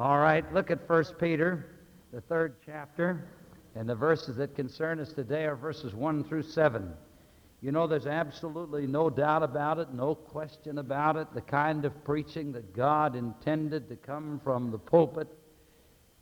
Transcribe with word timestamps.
All 0.00 0.18
right, 0.18 0.44
look 0.54 0.70
at 0.70 0.88
1 0.88 1.04
Peter, 1.18 1.66
the 2.12 2.20
third 2.20 2.54
chapter, 2.64 3.24
and 3.74 3.88
the 3.88 3.96
verses 3.96 4.36
that 4.36 4.54
concern 4.54 5.00
us 5.00 5.12
today 5.12 5.44
are 5.44 5.56
verses 5.56 5.92
1 5.92 6.22
through 6.22 6.44
7. 6.44 6.92
You 7.62 7.72
know, 7.72 7.88
there's 7.88 8.06
absolutely 8.06 8.86
no 8.86 9.10
doubt 9.10 9.42
about 9.42 9.80
it, 9.80 9.92
no 9.92 10.14
question 10.14 10.78
about 10.78 11.16
it. 11.16 11.26
The 11.34 11.40
kind 11.40 11.84
of 11.84 12.04
preaching 12.04 12.52
that 12.52 12.72
God 12.76 13.16
intended 13.16 13.88
to 13.88 13.96
come 13.96 14.40
from 14.44 14.70
the 14.70 14.78
pulpit 14.78 15.26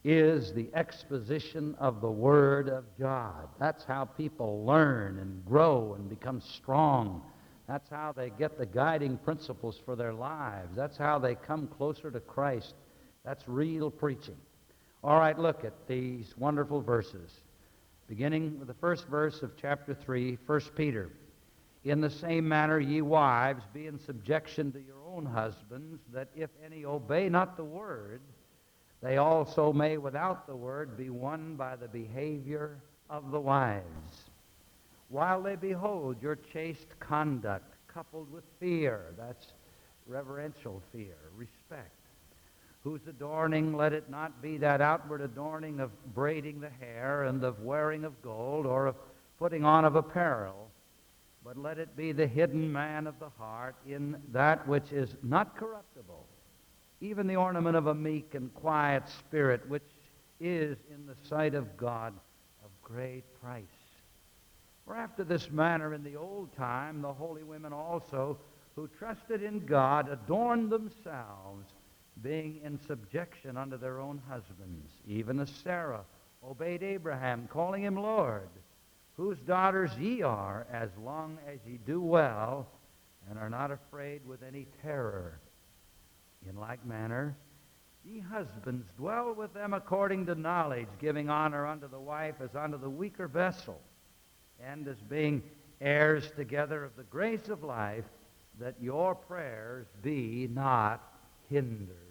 is 0.05 0.55
the 0.55 0.71
exposition 0.73 1.75
of 1.79 2.01
the 2.01 2.11
Word 2.11 2.71
of 2.71 2.85
God. 2.99 3.47
That's 3.61 3.85
how 3.85 4.07
people 4.07 4.65
learn 4.65 5.19
and 5.19 5.45
grow 5.45 5.97
and 5.99 6.09
become 6.09 6.41
strong. 6.41 7.21
That's 7.69 7.91
how 7.91 8.15
they 8.17 8.31
get 8.31 8.57
the 8.57 8.65
guiding 8.65 9.19
principles 9.19 9.79
for 9.85 9.97
their 9.97 10.15
lives. 10.15 10.75
That's 10.75 10.97
how 10.97 11.19
they 11.19 11.35
come 11.35 11.67
closer 11.67 12.11
to 12.11 12.21
Christ. 12.21 12.73
That's 13.27 13.49
real 13.49 13.91
preaching. 13.91 14.37
All 15.03 15.19
right, 15.19 15.37
look 15.37 15.65
at 15.65 15.75
these 15.89 16.33
wonderful 16.39 16.81
verses. 16.81 17.41
Beginning 18.09 18.61
with 18.61 18.69
the 18.69 18.75
first 18.75 19.09
verse 19.09 19.43
of 19.43 19.57
chapter 19.61 19.95
3, 19.95 20.39
1 20.47 20.61
Peter. 20.77 21.11
In 21.83 22.01
the 22.01 22.11
same 22.11 22.49
manner, 22.49 22.79
ye 22.79 23.03
wives, 23.03 23.65
be 23.75 23.89
in 23.89 23.99
subjection 23.99 24.71
to 24.73 24.81
your 24.81 25.05
own 25.09 25.27
husbands, 25.27 26.01
that 26.13 26.29
if 26.37 26.51
any 26.65 26.85
obey 26.85 27.29
not 27.29 27.57
the 27.57 27.65
word, 27.65 28.21
they 29.03 29.17
also 29.17 29.73
may 29.73 29.99
without 29.99 30.47
the 30.47 30.57
word 30.57 30.97
be 30.97 31.11
won 31.11 31.57
by 31.57 31.75
the 31.75 31.89
behavior 31.89 32.79
of 33.11 33.33
the 33.33 33.41
wives. 33.41 34.31
While 35.09 35.43
they 35.43 35.57
behold 35.57 36.23
your 36.23 36.37
chaste 36.37 36.99
conduct 37.01 37.75
coupled 37.89 38.31
with 38.33 38.45
fear, 38.61 39.07
that's 39.19 39.53
reverential 40.07 40.81
fear, 40.93 41.17
respect, 41.37 41.96
whose 42.87 43.05
adorning 43.09 43.77
let 43.77 43.93
it 43.93 44.09
not 44.09 44.41
be 44.41 44.57
that 44.59 44.81
outward 44.81 45.21
adorning 45.21 45.81
of 45.81 45.91
braiding 46.15 46.61
the 46.61 46.71
hair 46.71 47.25
and 47.25 47.43
of 47.43 47.61
wearing 47.63 48.05
of 48.05 48.23
gold 48.23 48.65
or 48.65 48.87
of 48.87 48.95
putting 49.41 49.65
on 49.65 49.85
of 49.85 49.97
apparel 49.97 50.71
but 51.45 51.57
let 51.57 51.79
it 51.79 51.97
be 51.97 52.11
the 52.11 52.27
hidden 52.29 52.73
man 52.73 53.09
of 53.09 53.19
the 53.19 53.29
heart 53.39 53.75
in 53.89 54.17
that 54.33 54.67
which 54.67 54.91
is 54.93 55.15
not 55.23 55.57
corruptible, 55.57 56.27
even 57.01 57.29
the 57.29 57.37
ornament 57.37 57.77
of 57.77 57.87
a 57.87 57.95
meek 57.95 58.35
and 58.35 58.53
quiet 58.55 59.05
spirit, 59.09 59.69
which 59.69 59.85
is 60.41 60.77
in 60.93 61.07
the 61.07 61.15
sight 61.29 61.55
of 61.55 61.77
God 61.77 62.13
of 62.65 62.71
great 62.83 63.23
price. 63.41 63.63
For 64.85 64.97
after 64.97 65.23
this 65.23 65.49
manner 65.51 65.95
in 65.95 66.03
the 66.03 66.17
old 66.17 66.53
time, 66.57 67.01
the 67.01 67.13
holy 67.13 67.45
women 67.45 67.73
also, 67.73 68.39
who 68.75 68.89
trusted 68.99 69.41
in 69.41 69.67
God, 69.67 70.09
adorned 70.09 70.71
themselves, 70.71 71.65
being 72.23 72.61
in 72.65 72.79
subjection 72.87 73.57
unto 73.57 73.77
their 73.79 74.01
own 74.01 74.21
husbands, 74.29 74.91
even 75.07 75.41
as 75.41 75.51
Sarah 75.63 76.05
obeyed 76.43 76.83
Abraham, 76.83 77.49
calling 77.51 77.83
him 77.83 77.97
Lord 77.97 78.49
whose 79.17 79.39
daughters 79.41 79.91
ye 79.99 80.23
are, 80.23 80.67
as 80.71 80.91
long 81.03 81.39
as 81.49 81.59
ye 81.67 81.79
do 81.87 82.01
well 82.01 82.69
and 83.29 83.39
are 83.39 83.51
not 83.51 83.71
afraid 83.71 84.25
with 84.27 84.43
any 84.43 84.67
terror. 84.83 85.41
In 86.49 86.57
like 86.57 86.85
manner, 86.85 87.35
ye 88.05 88.21
husbands, 88.21 88.87
dwell 88.97 89.35
with 89.35 89.55
them 89.55 89.73
according 89.73 90.27
to 90.27 90.35
knowledge, 90.35 90.89
giving 91.01 91.31
honor 91.31 91.67
unto 91.67 91.89
the 91.89 91.99
wife 91.99 92.37
as 92.41 92.55
unto 92.55 92.79
the 92.79 92.91
weaker 92.91 93.27
vessel, 93.27 93.81
and 94.63 94.87
as 94.87 95.01
being 95.09 95.43
heirs 95.81 96.31
together 96.37 96.85
of 96.85 96.95
the 96.97 97.03
grace 97.05 97.49
of 97.49 97.65
life, 97.65 98.05
that 98.61 98.75
your 98.81 99.15
prayers 99.15 99.87
be 100.03 100.49
not 100.53 101.03
hindered. 101.49 102.06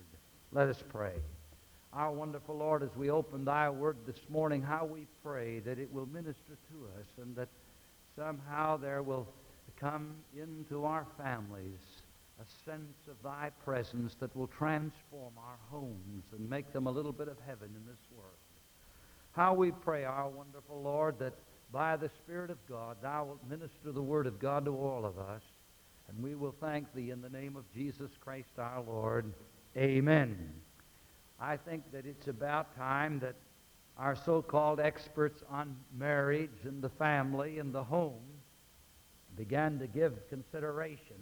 Let 0.52 0.70
us 0.70 0.84
pray. 0.90 1.14
Our 1.94 2.12
wonderful 2.12 2.58
Lord, 2.58 2.84
as 2.84 2.96
we 2.96 3.10
open 3.10 3.46
thy 3.46 3.70
word 3.70 3.98
this 4.06 4.20
morning, 4.30 4.62
how 4.62 4.86
we 4.86 5.08
pray 5.24 5.60
that 5.60 5.80
it 5.80 5.92
will 5.92 6.06
minister 6.08 6.58
to 6.72 6.88
us 7.00 7.08
and 7.22 7.36
that 7.36 7.50
somehow 8.16 8.78
there 8.78 9.03
will 9.03 9.28
come 9.80 10.16
into 10.36 10.86
our 10.86 11.06
families 11.18 11.80
a 12.40 12.69
sense 12.69 13.08
of 13.09 13.16
thy 13.24 13.50
presence 13.64 14.16
that 14.19 14.36
will 14.36 14.47
transform 14.47 15.34
our 15.38 15.58
homes 15.69 16.24
and 16.34 16.50
make 16.50 16.72
them 16.74 16.88
a 16.88 16.92
little 16.92 17.14
bit 17.14 17.28
of 17.28 17.38
heaven 17.46 17.69
in 17.75 17.86
this 17.86 18.02
world. 18.16 18.31
How 19.31 19.53
we 19.53 19.72
pray, 19.72 20.03
our 20.03 20.30
wonderful 20.30 20.81
Lord, 20.81 21.18
that 21.19 21.34
by 21.72 21.96
the 21.96 22.09
Spirit 22.09 22.52
of 22.52 22.58
God 22.68 22.98
thou 23.02 23.25
wilt 23.25 23.50
minister 23.50 23.92
the 23.92 24.02
word 24.02 24.28
of 24.28 24.40
God 24.40 24.66
to 24.66 24.75
all 24.75 25.06
of 25.06 25.18
us, 25.18 25.42
and 26.09 26.22
we 26.22 26.36
will 26.36 26.56
thank 26.62 26.94
thee 26.94 27.09
in 27.09 27.22
the 27.22 27.30
name 27.30 27.56
of 27.56 27.64
Jesus 27.74 28.12
Christ 28.19 28.52
our 28.58 28.81
Lord. 28.81 29.34
Amen. 29.78 30.38
I 31.40 31.58
think 31.58 31.91
that 31.91 32.06
it's 32.06 32.28
about 32.28 32.78
time 32.78 33.19
that 33.19 33.36
our 33.97 34.16
so-called 34.16 34.80
experts 34.80 35.44
on 35.50 35.75
marriage 35.97 36.63
and 36.63 36.81
the 36.81 36.90
family 36.90 37.59
and 37.59 37.74
the 37.74 37.84
home 37.84 38.24
began 39.36 39.78
to 39.80 39.88
give 39.88 40.13
consideration 40.30 41.18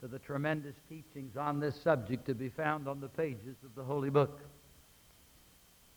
to 0.00 0.08
the 0.08 0.18
tremendous 0.18 0.76
teachings 0.88 1.36
on 1.36 1.60
this 1.60 1.78
subject 1.78 2.24
to 2.26 2.34
be 2.34 2.48
found 2.48 2.88
on 2.88 3.00
the 3.00 3.08
pages 3.08 3.56
of 3.64 3.74
the 3.74 3.84
Holy 3.84 4.10
Book. 4.10 4.40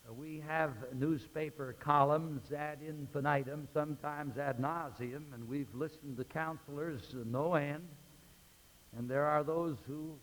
Uh, 0.07 0.13
we 0.13 0.43
have 0.45 0.71
newspaper 0.93 1.75
columns 1.79 2.51
ad 2.51 2.79
infinitum, 2.85 3.67
sometimes 3.73 4.37
ad 4.37 4.59
nauseum, 4.59 5.23
and 5.33 5.47
we've 5.47 5.73
listened 5.73 6.17
to 6.17 6.23
counselors 6.25 7.15
no 7.25 7.55
end. 7.55 7.87
And 8.97 9.09
there 9.09 9.25
are 9.25 9.43
those 9.43 9.77
who 9.87 10.17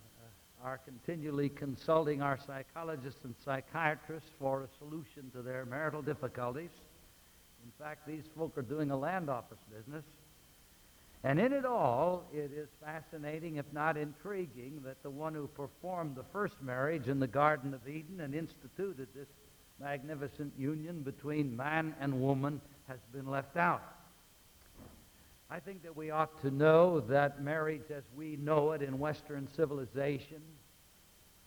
are 0.62 0.78
continually 0.78 1.48
consulting 1.48 2.22
our 2.22 2.38
psychologists 2.46 3.20
and 3.24 3.34
psychiatrists 3.44 4.30
for 4.38 4.62
a 4.62 4.68
solution 4.78 5.30
to 5.32 5.42
their 5.42 5.64
marital 5.66 6.02
difficulties. 6.02 6.70
In 7.64 7.72
fact, 7.84 8.06
these 8.06 8.24
folk 8.36 8.56
are 8.56 8.62
doing 8.62 8.90
a 8.90 8.96
land 8.96 9.28
office 9.28 9.58
business. 9.74 10.04
And 11.24 11.40
in 11.40 11.52
it 11.52 11.64
all, 11.64 12.24
it 12.32 12.52
is 12.56 12.68
fascinating, 12.84 13.56
if 13.56 13.66
not 13.72 13.96
intriguing, 13.96 14.80
that 14.84 15.02
the 15.02 15.10
one 15.10 15.34
who 15.34 15.48
performed 15.48 16.14
the 16.14 16.24
first 16.32 16.54
marriage 16.62 17.08
in 17.08 17.18
the 17.18 17.26
Garden 17.26 17.74
of 17.74 17.88
Eden 17.88 18.20
and 18.20 18.34
instituted 18.34 19.08
this 19.14 19.28
magnificent 19.80 20.52
union 20.56 21.02
between 21.02 21.56
man 21.56 21.94
and 22.00 22.20
woman 22.20 22.60
has 22.86 22.98
been 23.12 23.26
left 23.26 23.56
out. 23.56 23.82
I 25.48 25.60
think 25.60 25.84
that 25.84 25.96
we 25.96 26.10
ought 26.10 26.40
to 26.42 26.50
know 26.50 26.98
that 27.00 27.40
marriage 27.40 27.90
as 27.96 28.02
we 28.16 28.36
know 28.36 28.72
it 28.72 28.82
in 28.82 28.98
Western 28.98 29.46
civilization 29.54 30.42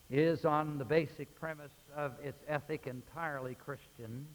is 0.09 0.45
on 0.45 0.77
the 0.77 0.85
basic 0.85 1.35
premise 1.35 1.73
of 1.95 2.13
its 2.23 2.41
ethic 2.47 2.87
entirely 2.87 3.55
Christian. 3.55 4.25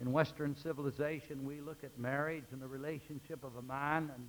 In 0.00 0.12
Western 0.12 0.54
civilization, 0.54 1.44
we 1.44 1.60
look 1.60 1.82
at 1.82 1.98
marriage 1.98 2.44
and 2.52 2.62
the 2.62 2.68
relationship 2.68 3.42
of 3.42 3.56
a 3.56 3.62
man 3.62 4.12
and 4.14 4.26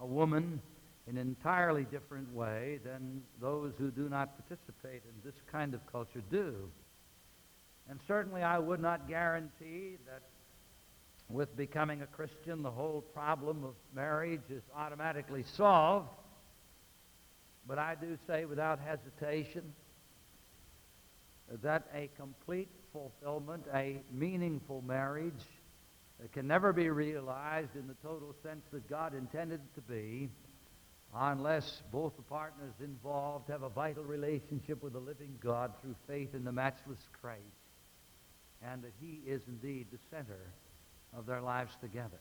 a 0.00 0.06
woman 0.06 0.62
in 1.06 1.18
an 1.18 1.26
entirely 1.26 1.84
different 1.84 2.32
way 2.34 2.80
than 2.84 3.20
those 3.38 3.74
who 3.76 3.90
do 3.90 4.08
not 4.08 4.34
participate 4.38 5.02
in 5.04 5.14
this 5.24 5.40
kind 5.52 5.74
of 5.74 5.86
culture 5.92 6.22
do. 6.30 6.54
And 7.90 8.00
certainly 8.08 8.42
I 8.42 8.58
would 8.58 8.80
not 8.80 9.08
guarantee 9.08 9.98
that 10.06 10.22
with 11.28 11.56
becoming 11.56 12.02
a 12.02 12.06
Christian, 12.06 12.62
the 12.62 12.70
whole 12.70 13.00
problem 13.00 13.64
of 13.64 13.74
marriage 13.94 14.48
is 14.50 14.62
automatically 14.74 15.44
solved. 15.56 16.08
But 17.66 17.78
I 17.78 17.96
do 17.96 18.16
say 18.26 18.44
without 18.44 18.78
hesitation 18.78 19.74
that 21.62 21.88
a 21.94 22.10
complete 22.16 22.68
fulfillment, 22.92 23.64
a 23.74 24.02
meaningful 24.12 24.82
marriage, 24.82 25.32
can 26.32 26.46
never 26.46 26.72
be 26.72 26.88
realized 26.88 27.74
in 27.74 27.86
the 27.86 27.94
total 28.02 28.34
sense 28.42 28.64
that 28.72 28.88
God 28.88 29.14
intended 29.14 29.60
it 29.60 29.74
to 29.74 29.80
be 29.80 30.30
unless 31.14 31.82
both 31.92 32.16
the 32.16 32.22
partners 32.22 32.74
involved 32.80 33.50
have 33.50 33.62
a 33.62 33.68
vital 33.68 34.02
relationship 34.02 34.82
with 34.82 34.92
the 34.92 34.98
living 34.98 35.36
God 35.40 35.72
through 35.80 35.94
faith 36.06 36.34
in 36.34 36.44
the 36.44 36.52
matchless 36.52 36.98
Christ 37.20 37.42
and 38.62 38.82
that 38.82 38.92
he 39.00 39.20
is 39.26 39.42
indeed 39.46 39.88
the 39.92 39.98
center 40.10 40.52
of 41.16 41.26
their 41.26 41.40
lives 41.40 41.76
together. 41.80 42.20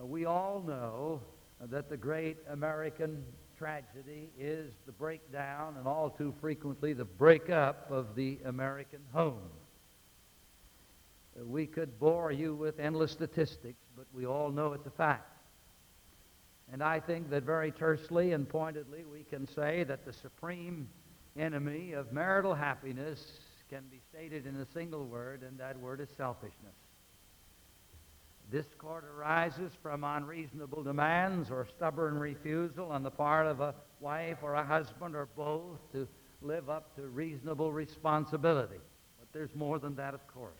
Uh, 0.00 0.06
we 0.06 0.24
all 0.24 0.62
know 0.66 1.20
that 1.60 1.88
the 1.88 1.96
great 1.96 2.36
American 2.50 3.24
tragedy 3.58 4.30
is 4.38 4.72
the 4.86 4.92
breakdown 4.92 5.74
and 5.76 5.88
all 5.88 6.08
too 6.08 6.32
frequently 6.40 6.92
the 6.92 7.04
breakup 7.04 7.90
of 7.90 8.14
the 8.14 8.38
American 8.44 9.00
home. 9.12 9.50
Uh, 11.36 11.44
we 11.44 11.66
could 11.66 11.98
bore 11.98 12.30
you 12.30 12.54
with 12.54 12.78
endless 12.78 13.10
statistics, 13.10 13.82
but 13.96 14.06
we 14.12 14.24
all 14.24 14.50
know 14.50 14.72
it's 14.72 14.86
a 14.86 14.90
fact. 14.90 15.34
And 16.72 16.82
I 16.82 17.00
think 17.00 17.30
that 17.30 17.42
very 17.42 17.72
tersely 17.72 18.32
and 18.32 18.48
pointedly 18.48 19.04
we 19.04 19.24
can 19.24 19.48
say 19.48 19.84
that 19.84 20.04
the 20.04 20.12
supreme 20.12 20.88
enemy 21.36 21.92
of 21.92 22.12
marital 22.12 22.54
happiness 22.54 23.24
can 23.70 23.84
be 23.90 24.00
stated 24.10 24.46
in 24.46 24.56
a 24.56 24.66
single 24.72 25.04
word, 25.04 25.42
and 25.42 25.58
that 25.58 25.78
word 25.78 26.00
is 26.00 26.08
selfishness. 26.16 26.74
Discord 28.50 29.04
arises 29.04 29.72
from 29.82 30.04
unreasonable 30.04 30.82
demands 30.82 31.50
or 31.50 31.66
stubborn 31.66 32.18
refusal 32.18 32.90
on 32.90 33.02
the 33.02 33.10
part 33.10 33.46
of 33.46 33.60
a 33.60 33.74
wife 34.00 34.38
or 34.42 34.54
a 34.54 34.64
husband 34.64 35.14
or 35.14 35.28
both 35.36 35.78
to 35.92 36.08
live 36.40 36.70
up 36.70 36.94
to 36.96 37.02
reasonable 37.02 37.72
responsibility. 37.72 38.80
But 39.18 39.28
there's 39.32 39.54
more 39.54 39.78
than 39.78 39.94
that, 39.96 40.14
of 40.14 40.26
course. 40.28 40.52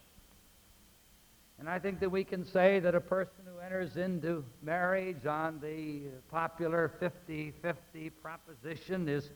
And 1.59 1.69
I 1.69 1.79
think 1.79 1.99
that 2.01 2.11
we 2.11 2.23
can 2.23 2.45
say 2.45 2.79
that 2.81 2.95
a 2.95 3.01
person 3.01 3.45
who 3.47 3.59
enters 3.61 3.97
into 3.97 4.45
marriage 4.63 5.27
on 5.27 5.59
the 5.61 6.03
popular 6.31 6.93
50 7.01 7.53
50 7.63 8.11
proposition 8.11 9.09
is 9.09 9.31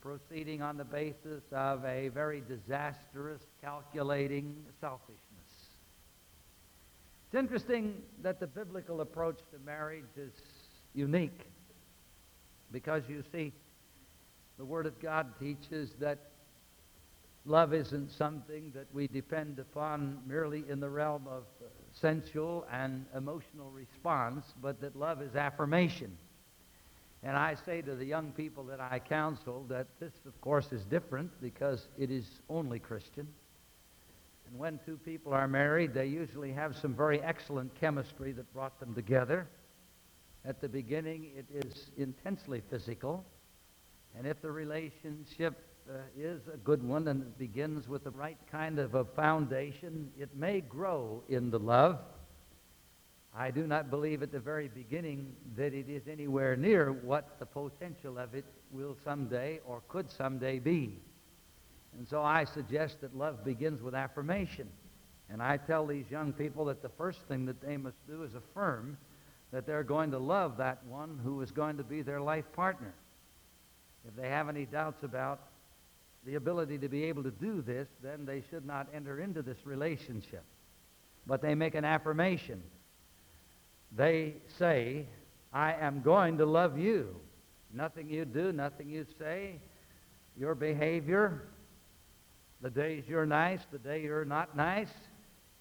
proceeding 0.00 0.62
on 0.62 0.76
the 0.76 0.84
basis 0.84 1.42
of 1.52 1.84
a 1.84 2.08
very 2.08 2.42
disastrous, 2.48 3.42
calculating 3.60 4.64
selfishness. 4.80 5.25
It's 7.26 7.34
interesting 7.34 8.02
that 8.22 8.38
the 8.38 8.46
biblical 8.46 9.00
approach 9.00 9.38
to 9.50 9.58
marriage 9.64 10.04
is 10.16 10.32
unique 10.94 11.40
because 12.70 13.02
you 13.08 13.24
see, 13.32 13.52
the 14.58 14.64
Word 14.64 14.86
of 14.86 15.00
God 15.00 15.26
teaches 15.40 15.90
that 15.98 16.30
love 17.44 17.74
isn't 17.74 18.12
something 18.12 18.70
that 18.74 18.86
we 18.92 19.08
depend 19.08 19.58
upon 19.58 20.20
merely 20.24 20.64
in 20.68 20.78
the 20.78 20.88
realm 20.88 21.26
of 21.28 21.44
sensual 21.92 22.64
and 22.72 23.04
emotional 23.16 23.70
response, 23.70 24.54
but 24.62 24.80
that 24.80 24.94
love 24.94 25.20
is 25.20 25.34
affirmation. 25.34 26.16
And 27.24 27.36
I 27.36 27.56
say 27.66 27.82
to 27.82 27.96
the 27.96 28.04
young 28.04 28.30
people 28.30 28.62
that 28.64 28.80
I 28.80 29.00
counsel 29.00 29.64
that 29.68 29.88
this, 29.98 30.12
of 30.26 30.40
course, 30.40 30.72
is 30.72 30.84
different 30.84 31.30
because 31.40 31.88
it 31.98 32.10
is 32.10 32.24
only 32.48 32.78
Christian. 32.78 33.26
And 34.46 34.58
when 34.58 34.78
two 34.86 34.96
people 34.98 35.32
are 35.32 35.48
married, 35.48 35.92
they 35.92 36.06
usually 36.06 36.52
have 36.52 36.76
some 36.76 36.94
very 36.94 37.20
excellent 37.20 37.74
chemistry 37.74 38.32
that 38.32 38.52
brought 38.52 38.78
them 38.78 38.94
together. 38.94 39.48
At 40.44 40.60
the 40.60 40.68
beginning, 40.68 41.30
it 41.36 41.46
is 41.52 41.90
intensely 41.96 42.62
physical. 42.70 43.24
And 44.16 44.26
if 44.26 44.40
the 44.40 44.50
relationship 44.50 45.54
uh, 45.88 45.98
is 46.16 46.40
a 46.52 46.56
good 46.56 46.82
one 46.82 47.08
and 47.08 47.22
it 47.22 47.38
begins 47.38 47.88
with 47.88 48.04
the 48.04 48.10
right 48.10 48.38
kind 48.50 48.78
of 48.78 48.94
a 48.94 49.04
foundation, 49.04 50.10
it 50.18 50.34
may 50.36 50.60
grow 50.60 51.22
in 51.28 51.50
the 51.50 51.58
love. 51.58 51.98
I 53.36 53.50
do 53.50 53.66
not 53.66 53.90
believe 53.90 54.22
at 54.22 54.32
the 54.32 54.40
very 54.40 54.68
beginning 54.68 55.34
that 55.56 55.74
it 55.74 55.90
is 55.90 56.02
anywhere 56.08 56.56
near 56.56 56.92
what 56.92 57.38
the 57.38 57.46
potential 57.46 58.18
of 58.18 58.34
it 58.34 58.46
will 58.70 58.96
someday 59.04 59.60
or 59.66 59.82
could 59.88 60.10
someday 60.10 60.58
be. 60.58 60.98
And 61.96 62.06
so 62.08 62.22
I 62.22 62.44
suggest 62.44 63.00
that 63.00 63.16
love 63.16 63.44
begins 63.44 63.82
with 63.82 63.94
affirmation. 63.94 64.68
And 65.30 65.42
I 65.42 65.56
tell 65.56 65.86
these 65.86 66.04
young 66.10 66.32
people 66.32 66.66
that 66.66 66.82
the 66.82 66.88
first 66.90 67.20
thing 67.28 67.46
that 67.46 67.60
they 67.60 67.76
must 67.76 67.96
do 68.06 68.22
is 68.22 68.34
affirm 68.34 68.96
that 69.52 69.66
they're 69.66 69.82
going 69.82 70.10
to 70.10 70.18
love 70.18 70.56
that 70.58 70.84
one 70.86 71.18
who 71.22 71.40
is 71.40 71.50
going 71.50 71.76
to 71.78 71.84
be 71.84 72.02
their 72.02 72.20
life 72.20 72.44
partner. 72.52 72.94
If 74.06 74.14
they 74.14 74.28
have 74.28 74.48
any 74.48 74.66
doubts 74.66 75.02
about 75.02 75.40
the 76.24 76.34
ability 76.34 76.78
to 76.78 76.88
be 76.88 77.04
able 77.04 77.22
to 77.22 77.30
do 77.30 77.62
this, 77.62 77.88
then 78.02 78.24
they 78.24 78.42
should 78.50 78.66
not 78.66 78.88
enter 78.94 79.20
into 79.20 79.42
this 79.42 79.58
relationship. 79.64 80.44
But 81.26 81.42
they 81.42 81.54
make 81.54 81.74
an 81.74 81.84
affirmation 81.84 82.62
they 83.94 84.34
say, 84.58 85.06
I 85.52 85.72
am 85.74 86.02
going 86.02 86.38
to 86.38 86.46
love 86.46 86.78
you. 86.78 87.16
Nothing 87.72 88.08
you 88.08 88.24
do, 88.24 88.52
nothing 88.52 88.88
you 88.88 89.06
say, 89.18 89.60
your 90.36 90.54
behavior, 90.54 91.42
the 92.60 92.70
days 92.70 93.04
you're 93.06 93.26
nice, 93.26 93.60
the 93.70 93.78
day 93.78 94.02
you're 94.02 94.24
not 94.24 94.56
nice, 94.56 94.90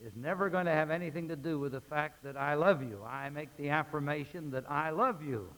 is 0.04 0.14
never 0.16 0.50
going 0.50 0.66
to 0.66 0.72
have 0.72 0.92
anything 0.92 1.28
to 1.28 1.36
do 1.36 1.60
with 1.60 1.72
the 1.72 1.82
fact 1.82 2.24
that 2.24 2.38
I 2.38 2.54
love 2.54 2.82
you. 2.82 3.02
I 3.08 3.30
make 3.30 3.56
the 3.58 3.70
affirmation 3.70 4.52
that 4.52 4.70
I 4.70 4.90
love 4.90 5.24
you. 5.24 5.50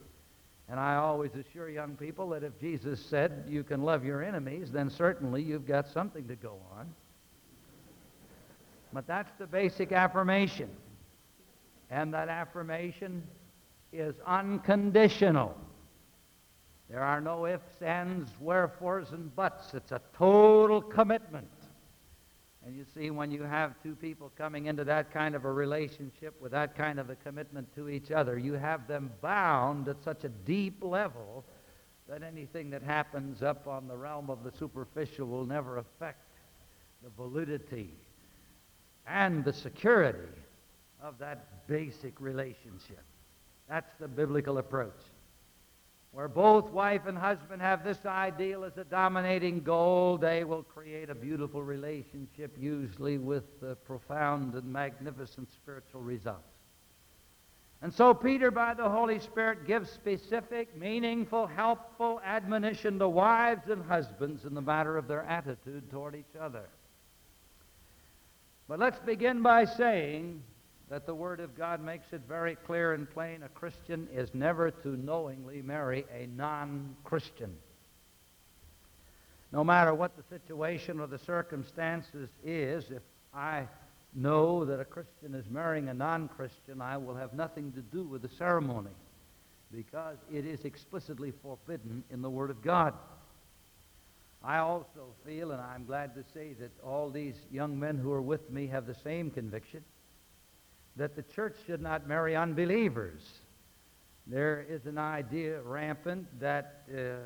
And 0.69 0.79
I 0.79 0.95
always 0.95 1.31
assure 1.33 1.69
young 1.69 1.95
people 1.95 2.29
that 2.29 2.43
if 2.43 2.59
Jesus 2.59 3.03
said 3.03 3.45
you 3.47 3.63
can 3.63 3.83
love 3.83 4.03
your 4.03 4.23
enemies, 4.23 4.71
then 4.71 4.89
certainly 4.89 5.41
you've 5.41 5.65
got 5.65 5.87
something 5.87 6.27
to 6.27 6.35
go 6.35 6.57
on. 6.77 6.93
But 8.91 9.07
that's 9.07 9.31
the 9.39 9.47
basic 9.47 9.91
affirmation. 9.91 10.69
And 11.89 12.13
that 12.13 12.27
affirmation 12.27 13.23
is 13.93 14.15
unconditional. 14.25 15.55
There 16.89 17.03
are 17.03 17.19
no 17.19 17.45
ifs, 17.45 17.81
ands, 17.81 18.31
wherefores, 18.39 19.11
and 19.11 19.35
buts. 19.35 19.73
It's 19.73 19.91
a 19.91 20.01
total 20.17 20.81
commitment. 20.81 21.49
And 22.65 22.75
you 22.75 22.85
see, 22.93 23.11
when 23.11 23.31
you 23.31 23.43
have 23.43 23.81
two 23.81 23.95
people 23.95 24.31
coming 24.37 24.65
into 24.65 24.83
that 24.85 25.11
kind 25.11 25.35
of 25.35 25.45
a 25.45 25.51
relationship 25.51 26.41
with 26.41 26.51
that 26.51 26.75
kind 26.75 26.99
of 26.99 27.09
a 27.09 27.15
commitment 27.15 27.73
to 27.75 27.89
each 27.89 28.11
other, 28.11 28.37
you 28.37 28.53
have 28.53 28.87
them 28.87 29.11
bound 29.21 29.87
at 29.87 30.01
such 30.03 30.23
a 30.23 30.29
deep 30.29 30.83
level 30.83 31.45
that 32.09 32.23
anything 32.23 32.69
that 32.69 32.83
happens 32.83 33.41
up 33.41 33.67
on 33.67 33.87
the 33.87 33.95
realm 33.95 34.29
of 34.29 34.43
the 34.43 34.51
superficial 34.51 35.27
will 35.27 35.45
never 35.45 35.77
affect 35.77 36.23
the 37.03 37.09
validity 37.09 37.93
and 39.05 39.43
the 39.43 39.53
security 39.53 40.19
of 41.01 41.17
that 41.19 41.67
basic 41.67 42.19
relationship. 42.19 43.03
That's 43.69 43.93
the 43.99 44.07
biblical 44.07 44.57
approach. 44.57 44.99
Where 46.11 46.27
both 46.27 46.71
wife 46.71 47.05
and 47.05 47.17
husband 47.17 47.61
have 47.61 47.83
this 47.83 48.05
ideal 48.05 48.63
as 48.63 48.77
a 48.77 48.83
dominating 48.83 49.61
goal, 49.61 50.17
they 50.17 50.43
will 50.43 50.63
create 50.63 51.09
a 51.09 51.15
beautiful 51.15 51.61
relationship, 51.61 52.55
usually 52.57 53.17
with 53.17 53.43
uh, 53.61 53.75
profound 53.75 54.55
and 54.55 54.65
magnificent 54.65 55.51
spiritual 55.53 56.01
results. 56.01 56.41
And 57.81 57.93
so, 57.93 58.13
Peter, 58.13 58.49
by 58.49 58.73
the 58.73 58.89
Holy 58.89 59.19
Spirit, 59.19 59.67
gives 59.67 59.91
specific, 59.91 60.75
meaningful, 60.75 61.45
helpful 61.45 62.19
admonition 62.25 62.97
to 62.97 63.07
wives 63.07 63.69
and 63.69 63.83
husbands 63.85 64.45
in 64.45 64.55
the 64.55 64.61
matter 64.61 64.97
of 64.97 65.07
their 65.07 65.23
attitude 65.23 65.91
toward 65.91 66.15
each 66.15 66.35
other. 66.39 66.65
But 68.67 68.79
let's 68.79 68.99
begin 68.99 69.43
by 69.43 69.65
saying 69.65 70.41
that 70.89 71.05
the 71.05 71.15
Word 71.15 71.39
of 71.39 71.57
God 71.57 71.81
makes 71.81 72.13
it 72.13 72.21
very 72.27 72.55
clear 72.55 72.93
and 72.93 73.09
plain 73.09 73.43
a 73.43 73.49
Christian 73.49 74.07
is 74.13 74.33
never 74.33 74.71
to 74.71 74.89
knowingly 74.89 75.61
marry 75.61 76.05
a 76.13 76.27
non 76.27 76.95
Christian. 77.03 77.55
No 79.51 79.63
matter 79.63 79.93
what 79.93 80.15
the 80.15 80.23
situation 80.23 80.99
or 80.99 81.07
the 81.07 81.19
circumstances 81.19 82.29
is, 82.43 82.85
if 82.89 83.01
I 83.33 83.67
know 84.13 84.65
that 84.65 84.79
a 84.79 84.85
Christian 84.85 85.35
is 85.35 85.49
marrying 85.49 85.89
a 85.89 85.93
non 85.93 86.29
Christian, 86.29 86.81
I 86.81 86.97
will 86.97 87.15
have 87.15 87.33
nothing 87.33 87.73
to 87.73 87.81
do 87.81 88.03
with 88.03 88.21
the 88.21 88.29
ceremony 88.29 88.95
because 89.71 90.17
it 90.31 90.45
is 90.45 90.63
explicitly 90.63 91.33
forbidden 91.43 92.03
in 92.09 92.21
the 92.21 92.29
Word 92.29 92.49
of 92.49 92.61
God. 92.61 92.93
I 94.41 94.59
also 94.59 95.13
feel, 95.25 95.51
and 95.51 95.59
I'm 95.59 95.85
glad 95.85 96.15
to 96.15 96.23
say 96.33 96.53
that 96.61 96.71
all 96.81 97.09
these 97.09 97.35
young 97.51 97.77
men 97.77 97.97
who 97.97 98.13
are 98.13 98.21
with 98.21 98.49
me 98.49 98.67
have 98.67 98.85
the 98.85 98.95
same 98.95 99.29
conviction 99.29 99.83
that 100.97 101.15
the 101.15 101.21
church 101.23 101.55
should 101.65 101.81
not 101.81 102.07
marry 102.07 102.35
unbelievers. 102.35 103.21
There 104.25 104.65
is 104.67 104.85
an 104.87 104.97
idea 104.97 105.61
rampant 105.61 106.27
that 106.39 106.83
uh, 106.91 107.17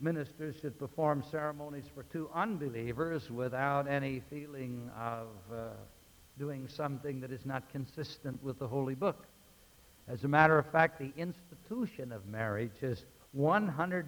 ministers 0.00 0.56
should 0.60 0.78
perform 0.78 1.22
ceremonies 1.30 1.84
for 1.92 2.04
two 2.04 2.30
unbelievers 2.34 3.30
without 3.30 3.88
any 3.88 4.22
feeling 4.30 4.90
of 4.98 5.26
uh, 5.52 5.56
doing 6.38 6.68
something 6.68 7.20
that 7.20 7.32
is 7.32 7.44
not 7.44 7.68
consistent 7.70 8.42
with 8.42 8.58
the 8.58 8.66
Holy 8.66 8.94
Book. 8.94 9.26
As 10.08 10.24
a 10.24 10.28
matter 10.28 10.58
of 10.58 10.70
fact, 10.70 10.98
the 10.98 11.12
institution 11.16 12.12
of 12.12 12.26
marriage 12.26 12.82
is 12.82 13.04
100% 13.36 14.06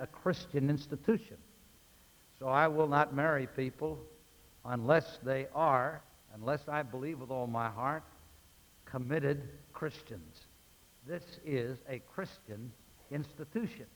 a 0.00 0.06
Christian 0.06 0.68
institution. 0.68 1.36
So 2.38 2.48
I 2.48 2.68
will 2.68 2.88
not 2.88 3.14
marry 3.14 3.46
people 3.46 3.98
unless 4.64 5.18
they 5.22 5.46
are 5.54 6.02
unless 6.34 6.68
I 6.68 6.82
believe 6.82 7.20
with 7.20 7.30
all 7.30 7.46
my 7.46 7.68
heart, 7.68 8.04
committed 8.84 9.48
Christians. 9.72 10.46
This 11.06 11.24
is 11.44 11.78
a 11.88 12.00
Christian 12.00 12.72
institution. 13.10 13.86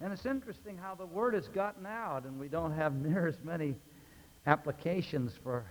And 0.00 0.12
it's 0.12 0.26
interesting 0.26 0.76
how 0.76 0.94
the 0.94 1.06
word 1.06 1.34
has 1.34 1.48
gotten 1.48 1.86
out, 1.86 2.24
and 2.24 2.38
we 2.38 2.48
don't 2.48 2.72
have 2.72 2.94
near 3.06 3.26
as 3.26 3.36
many 3.42 3.76
applications 4.46 5.32
for 5.42 5.66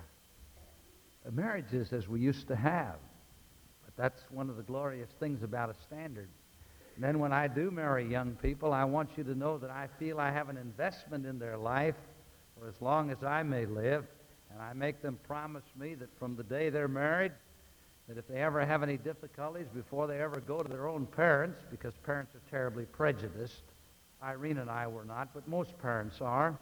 marriages 1.32 1.94
as 1.94 2.08
we 2.08 2.20
used 2.20 2.48
to 2.48 2.56
have. 2.56 2.96
But 3.84 3.96
that's 3.96 4.22
one 4.30 4.50
of 4.50 4.58
the 4.58 4.64
glorious 4.64 5.10
things 5.20 5.44
about 5.44 5.70
a 5.70 5.76
standard. 5.88 6.30
And 6.96 7.04
then 7.04 7.20
when 7.20 7.34
I 7.34 7.48
do 7.48 7.72
marry 7.72 8.06
young 8.06 8.36
people, 8.42 8.74
I 8.74 8.86
want 8.86 9.10
you 9.18 9.24
to 9.26 9.36
know 9.36 9.58
that 9.58 9.70
I 9.70 9.88
feel 10.00 10.20
I 10.20 10.32
have 10.32 10.50
an 10.50 10.58
investment 10.58 11.26
in 11.26 11.40
their 11.40 11.58
life 11.58 11.96
for 12.58 12.68
as 12.68 12.82
long 12.82 13.12
as 13.12 13.22
I 13.24 13.44
may 13.44 13.66
live. 13.66 14.06
And 14.56 14.64
I 14.64 14.72
make 14.72 15.02
them 15.02 15.20
promise 15.28 15.66
me 15.78 15.96
that 15.96 16.08
from 16.18 16.38
the 16.38 16.44
day 16.44 16.70
they're 16.70 16.88
married, 16.88 17.34
that 18.08 18.18
if 18.18 18.26
they 18.26 18.42
ever 18.42 18.66
have 18.66 18.84
any 18.84 18.96
difficulties 18.96 19.68
before 19.76 20.08
they 20.08 20.22
ever 20.22 20.40
go 20.40 20.64
to 20.64 20.70
their 20.70 20.88
own 20.88 21.08
parents, 21.08 21.62
because 21.70 21.94
parents 22.06 22.34
are 22.36 22.50
terribly 22.50 22.86
prejudiced, 22.86 23.64
Irene 24.24 24.60
and 24.60 24.70
I 24.70 24.88
were 24.88 25.04
not, 25.04 25.34
but 25.34 25.46
most 25.46 25.78
parents 25.80 26.22
are, 26.22 26.58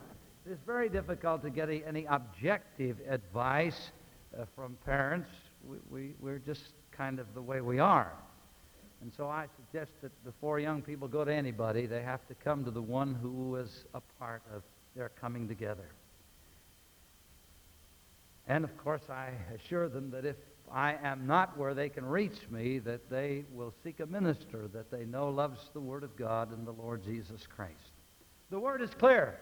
it's 0.50 0.64
very 0.66 0.90
difficult 0.90 1.44
to 1.44 1.52
get 1.52 1.70
any 1.70 2.06
objective 2.10 2.98
advice 3.08 3.92
uh, 4.36 4.46
from 4.56 4.76
parents. 4.86 5.30
We, 5.64 5.78
we, 5.92 6.14
we're 6.20 6.40
just 6.40 6.74
kind 6.92 7.20
of 7.20 7.32
the 7.36 7.44
way 7.44 7.62
we 7.62 7.78
are. 7.78 8.12
And 9.04 9.14
so 9.16 9.28
I 9.28 9.46
suggest 9.56 9.92
that 10.02 10.12
before 10.26 10.58
young 10.60 10.82
people 10.82 11.08
go 11.08 11.24
to 11.24 11.34
anybody, 11.34 11.86
they 11.86 12.02
have 12.02 12.28
to 12.28 12.34
come 12.34 12.66
to 12.66 12.72
the 12.72 12.82
one 12.82 13.14
who 13.14 13.56
is 13.58 13.86
a 13.94 14.02
part 14.18 14.42
of 14.52 14.64
their 14.96 15.10
coming 15.10 15.48
together. 15.48 15.90
And 18.48 18.64
of 18.64 18.76
course, 18.78 19.04
I 19.10 19.32
assure 19.56 19.88
them 19.90 20.12
that 20.12 20.26
if 20.26 20.36
I 20.72 20.96
am 21.04 21.28
not 21.28 21.58
where 21.58 21.74
they 21.74 21.90
can 21.90 22.06
reach 22.06 22.50
me, 22.50 22.80
that 22.80 23.10
they 23.10 23.46
will 23.52 23.74
seek 23.84 24.00
a 24.00 24.06
minister 24.06 24.68
that 24.74 24.90
they 24.90 25.06
know 25.06 25.30
loves 25.30 25.70
the 25.74 25.80
Word 25.80 26.04
of 26.04 26.16
God 26.16 26.52
and 26.52 26.66
the 26.66 26.72
Lord 26.72 27.04
Jesus 27.04 27.48
Christ. 27.48 27.92
The 28.50 28.60
Word 28.60 28.82
is 28.82 28.90
clear. 28.92 29.40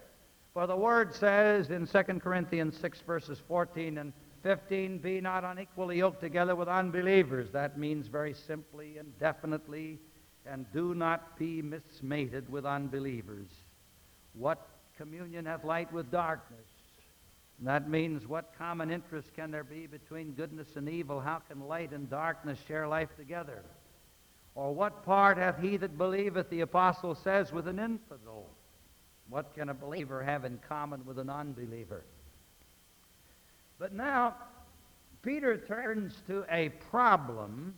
For 0.54 0.68
the 0.68 0.76
Word 0.76 1.16
says 1.16 1.70
in 1.70 1.88
2 1.88 2.04
Corinthians 2.20 2.78
6, 2.78 3.02
verses 3.02 3.42
14 3.48 3.98
and 3.98 4.14
15, 4.44 4.98
Be 4.98 5.22
not 5.22 5.44
unequally 5.44 6.00
yoked 6.00 6.20
together 6.20 6.56
with 6.56 6.68
unbelievers. 6.68 7.50
That 7.52 7.78
means 7.78 8.08
very 8.08 8.34
simply 8.34 8.98
and 8.98 9.18
definitely, 9.18 10.00
and 10.46 10.66
do 10.74 10.94
not 10.94 11.38
be 11.38 11.62
mismated 11.62 12.50
with 12.50 12.66
unbelievers. 12.66 13.48
What 14.34 14.68
communion 14.98 15.46
hath 15.46 15.64
light 15.64 15.92
with 15.94 16.12
darkness? 16.12 16.68
That 17.62 17.88
means 17.88 18.28
what 18.28 18.54
common 18.58 18.90
interest 18.90 19.36
can 19.36 19.52
there 19.52 19.64
be 19.64 19.86
between 19.86 20.32
goodness 20.32 20.76
and 20.76 20.90
evil? 20.90 21.20
How 21.20 21.40
can 21.48 21.68
light 21.68 21.92
and 21.92 22.10
darkness 22.10 22.58
share 22.68 22.88
life 22.88 23.16
together? 23.16 23.64
Or 24.56 24.74
what 24.74 25.06
part 25.06 25.38
hath 25.38 25.62
he 25.62 25.78
that 25.78 25.98
believeth, 25.98 26.50
the 26.50 26.62
apostle 26.62 27.14
says, 27.14 27.52
with 27.52 27.68
an 27.68 27.78
infidel? 27.78 28.50
What 29.30 29.54
can 29.54 29.70
a 29.70 29.74
believer 29.76 30.24
have 30.24 30.44
in 30.44 30.60
common 30.68 31.06
with 31.06 31.20
an 31.20 31.30
unbeliever? 31.30 32.04
But 33.78 33.94
now, 33.94 34.36
Peter 35.22 35.56
turns 35.58 36.16
to 36.28 36.44
a 36.50 36.70
problem 36.90 37.76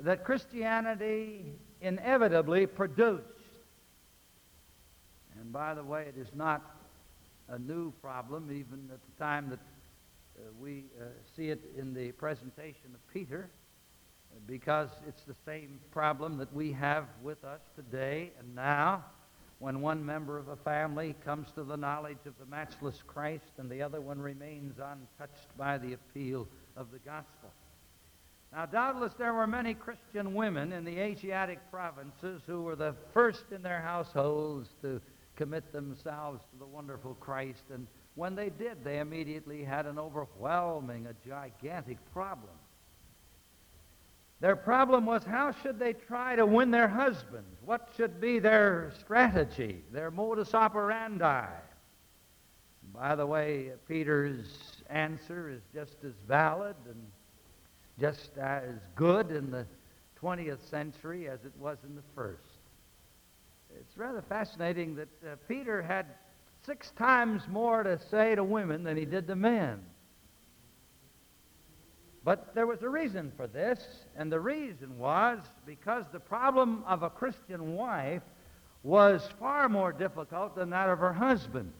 that 0.00 0.24
Christianity 0.24 1.52
inevitably 1.82 2.66
produced. 2.66 3.26
And 5.38 5.52
by 5.52 5.74
the 5.74 5.84
way, 5.84 6.06
it 6.08 6.18
is 6.18 6.28
not 6.34 6.81
a 7.48 7.58
new 7.58 7.92
problem, 8.02 8.50
even 8.50 8.88
at 8.92 9.00
the 9.04 9.24
time 9.24 9.50
that 9.50 9.58
uh, 10.38 10.42
we 10.60 10.84
uh, 11.00 11.04
see 11.36 11.50
it 11.50 11.60
in 11.76 11.92
the 11.94 12.12
presentation 12.12 12.94
of 12.94 13.12
Peter, 13.12 13.50
because 14.46 14.88
it's 15.06 15.22
the 15.24 15.34
same 15.44 15.78
problem 15.90 16.38
that 16.38 16.52
we 16.54 16.72
have 16.72 17.04
with 17.22 17.44
us 17.44 17.60
today 17.76 18.32
and 18.38 18.54
now 18.54 19.04
when 19.62 19.80
one 19.80 20.04
member 20.04 20.38
of 20.38 20.48
a 20.48 20.56
family 20.56 21.14
comes 21.24 21.52
to 21.52 21.62
the 21.62 21.76
knowledge 21.76 22.18
of 22.26 22.36
the 22.40 22.46
matchless 22.46 23.00
Christ 23.06 23.52
and 23.58 23.70
the 23.70 23.80
other 23.80 24.00
one 24.00 24.18
remains 24.18 24.78
untouched 24.78 25.56
by 25.56 25.78
the 25.78 25.92
appeal 25.92 26.48
of 26.76 26.90
the 26.90 26.98
gospel. 26.98 27.50
Now, 28.52 28.66
doubtless 28.66 29.14
there 29.14 29.32
were 29.32 29.46
many 29.46 29.74
Christian 29.74 30.34
women 30.34 30.72
in 30.72 30.84
the 30.84 30.98
Asiatic 30.98 31.58
provinces 31.70 32.42
who 32.44 32.62
were 32.62 32.74
the 32.74 32.96
first 33.14 33.44
in 33.52 33.62
their 33.62 33.80
households 33.80 34.68
to 34.82 35.00
commit 35.36 35.72
themselves 35.72 36.42
to 36.52 36.58
the 36.58 36.66
wonderful 36.66 37.14
Christ, 37.14 37.64
and 37.72 37.86
when 38.14 38.34
they 38.34 38.50
did, 38.50 38.84
they 38.84 38.98
immediately 38.98 39.64
had 39.64 39.86
an 39.86 39.98
overwhelming, 39.98 41.06
a 41.06 41.28
gigantic 41.28 41.98
problem. 42.12 42.52
Their 44.40 44.56
problem 44.56 45.06
was 45.06 45.24
how 45.24 45.52
should 45.52 45.78
they 45.78 45.92
try 45.92 46.34
to 46.34 46.44
win 46.44 46.72
their 46.72 46.88
husbands? 46.88 47.58
What 47.64 47.90
should 47.96 48.20
be 48.20 48.40
their 48.40 48.92
strategy, 48.98 49.84
their 49.92 50.10
modus 50.10 50.52
operandi? 50.52 51.46
By 52.92 53.14
the 53.14 53.24
way, 53.24 53.70
Peter's 53.88 54.82
answer 54.90 55.48
is 55.48 55.62
just 55.72 55.96
as 56.04 56.12
valid 56.26 56.76
and 56.86 57.06
just 58.00 58.36
as 58.36 58.80
good 58.96 59.30
in 59.30 59.50
the 59.50 59.66
20th 60.20 60.68
century 60.68 61.28
as 61.28 61.44
it 61.44 61.52
was 61.58 61.78
in 61.86 61.94
the 61.94 62.02
first. 62.14 62.51
It's 63.80 63.96
rather 63.96 64.22
fascinating 64.22 64.94
that 64.96 65.08
uh, 65.24 65.36
Peter 65.48 65.82
had 65.82 66.06
six 66.64 66.92
times 66.92 67.42
more 67.48 67.82
to 67.82 67.98
say 68.10 68.34
to 68.34 68.44
women 68.44 68.84
than 68.84 68.96
he 68.96 69.04
did 69.04 69.26
to 69.26 69.36
men. 69.36 69.80
But 72.24 72.54
there 72.54 72.66
was 72.66 72.82
a 72.82 72.88
reason 72.88 73.32
for 73.36 73.48
this, 73.48 73.80
and 74.16 74.30
the 74.30 74.38
reason 74.38 74.96
was 74.96 75.40
because 75.66 76.04
the 76.12 76.20
problem 76.20 76.84
of 76.86 77.02
a 77.02 77.10
Christian 77.10 77.74
wife 77.74 78.22
was 78.84 79.28
far 79.40 79.68
more 79.68 79.92
difficult 79.92 80.54
than 80.54 80.70
that 80.70 80.88
of 80.88 81.00
her 81.00 81.12
husband. 81.12 81.72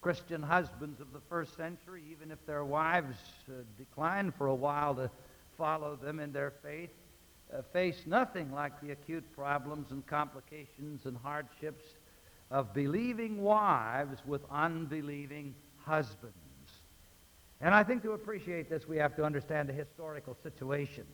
Christian 0.00 0.42
husbands 0.42 1.00
of 1.00 1.12
the 1.12 1.20
first 1.28 1.56
century, 1.56 2.02
even 2.10 2.30
if 2.30 2.44
their 2.46 2.64
wives 2.64 3.16
uh, 3.48 3.62
declined 3.78 4.34
for 4.34 4.46
a 4.46 4.54
while 4.54 4.94
to 4.94 5.10
follow 5.56 5.94
them 5.94 6.18
in 6.18 6.32
their 6.32 6.52
faith, 6.62 6.90
uh, 7.52 7.62
faced 7.72 8.06
nothing 8.06 8.52
like 8.52 8.80
the 8.80 8.92
acute 8.92 9.24
problems 9.34 9.90
and 9.90 10.06
complications 10.06 11.06
and 11.06 11.16
hardships 11.16 11.84
of 12.50 12.72
believing 12.74 13.42
wives 13.42 14.20
with 14.26 14.42
unbelieving 14.50 15.54
husbands. 15.84 16.36
And 17.60 17.74
I 17.74 17.84
think 17.84 18.02
to 18.02 18.12
appreciate 18.12 18.68
this, 18.68 18.88
we 18.88 18.96
have 18.96 19.14
to 19.16 19.24
understand 19.24 19.68
the 19.68 19.72
historical 19.72 20.36
situation. 20.42 21.04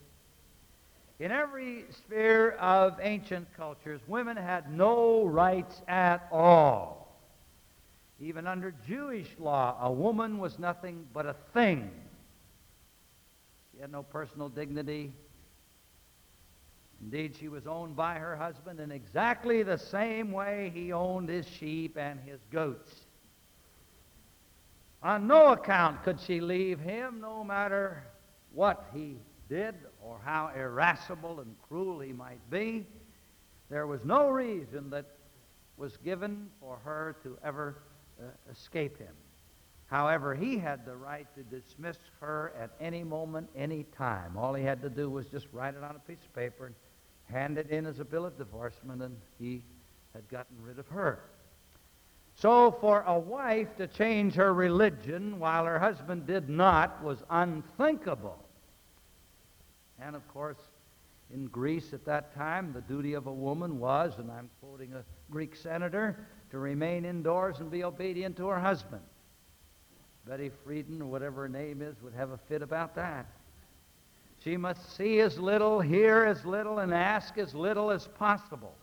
In 1.21 1.33
every 1.33 1.85
sphere 1.91 2.53
of 2.53 2.99
ancient 3.03 3.49
cultures, 3.57 4.01
women 4.07 4.37
had 4.37 4.73
no 4.73 5.25
rights 5.25 5.83
at 5.89 6.29
all. 6.31 7.21
Even 8.21 8.47
under 8.47 8.73
Jewish 8.87 9.29
law, 9.39 9.77
a 9.81 9.93
woman 9.93 10.39
was 10.39 10.59
nothing 10.59 11.07
but 11.13 11.27
a 11.27 11.35
thing. 11.53 11.91
She 13.73 13.81
had 13.81 13.93
no 13.93 14.03
personal 14.03 14.49
dignity. 14.49 15.13
Indeed, 17.01 17.37
she 17.39 17.49
was 17.49 17.67
owned 17.67 17.97
by 17.97 18.15
her 18.15 18.37
husband 18.37 18.81
in 18.81 18.91
exactly 18.91 19.63
the 19.63 19.79
same 19.79 20.33
way 20.33 20.71
he 20.75 20.93
owned 20.93 21.29
his 21.29 21.47
sheep 21.47 21.97
and 21.97 22.21
his 22.21 22.41
goats. 22.51 22.93
On 25.03 25.27
no 25.27 25.53
account 25.53 26.03
could 26.03 26.21
she 26.21 26.41
leave 26.41 26.81
him, 26.81 27.21
no 27.21 27.45
matter 27.45 28.03
what 28.53 28.87
he 28.93 29.17
did 29.49 29.75
or 30.03 30.21
how 30.25 30.51
irascible 30.57 31.41
and 31.41 31.55
cruel 31.69 32.01
he 32.01 32.13
might 32.13 32.51
be. 32.51 32.85
There 33.71 33.87
was 33.87 34.05
no 34.05 34.29
reason 34.29 34.91
that 34.91 35.07
was 35.77 35.97
given 35.99 36.51
for 36.61 36.79
her 36.85 37.17
to 37.23 37.39
ever 37.45 37.83
uh, 38.21 38.25
escape 38.51 38.99
him. 38.99 39.15
However, 39.87 40.35
he 40.35 40.59
had 40.59 40.85
the 40.85 40.97
right 40.97 41.27
to 41.37 41.43
dismiss 41.43 41.97
her 42.21 42.53
at 42.59 42.71
any 42.81 43.05
moment, 43.05 43.49
any 43.57 43.85
time. 43.97 44.37
All 44.37 44.53
he 44.53 44.65
had 44.65 44.83
to 44.83 44.91
do 44.91 45.09
was 45.09 45.27
just 45.29 45.47
write 45.53 45.75
it 45.75 45.83
on 45.83 45.97
a 45.97 46.01
piece 46.01 46.23
of 46.27 46.35
paper 46.35 46.67
and 46.67 46.75
hand 47.31 47.59
it 47.59 47.71
in 47.71 47.87
as 47.87 47.99
a 48.01 48.05
bill 48.05 48.25
of 48.27 48.37
divorcement, 48.39 49.03
and 49.03 49.17
he 49.39 49.63
had 50.15 50.29
gotten 50.29 50.57
rid 50.63 50.79
of 50.79 50.89
her. 50.89 51.21
So, 52.35 52.71
for 52.81 53.03
a 53.03 53.19
wife 53.19 53.77
to 53.77 53.87
change 53.87 54.35
her 54.35 54.55
religion 54.55 55.39
while 55.41 55.65
her 55.65 55.79
husband 55.79 56.27
did 56.27 56.49
not 56.49 57.03
was 57.03 57.23
unthinkable. 57.31 58.39
And 60.01 60.15
of 60.15 60.27
course, 60.29 60.59
in 61.35 61.47
Greece 61.47 61.93
at 61.93 62.05
that 62.05 62.35
time, 62.35 62.73
the 62.73 62.81
duty 62.81 63.15
of 63.15 63.27
a 63.27 63.33
woman 63.33 63.79
was, 63.79 64.15
and 64.19 64.31
I'm 64.31 64.49
quoting 64.61 64.95
a 64.95 65.05
Greek 65.31 65.57
senator, 65.57 66.27
to 66.51 66.59
remain 66.59 67.05
indoors 67.05 67.59
and 67.59 67.71
be 67.71 67.85
obedient 67.85 68.37
to 68.37 68.47
her 68.49 68.61
husband. 68.61 69.03
Betty 70.27 70.51
Friedan, 70.65 71.01
or 71.01 71.07
whatever 71.07 71.43
her 71.43 71.49
name 71.49 71.83
is, 71.83 72.01
would 72.03 72.15
have 72.15 72.31
a 72.31 72.39
fit 72.39 72.63
about 72.63 72.95
that. 72.95 73.27
She 74.45 74.57
must 74.57 74.97
see 74.97 75.21
as 75.21 75.39
little, 75.39 75.81
hear 75.81 76.25
as 76.25 76.45
little, 76.45 76.79
and 76.79 76.95
ask 76.95 77.39
as 77.39 77.55
little 77.55 77.91
as 77.91 78.07
possible. 78.07 78.75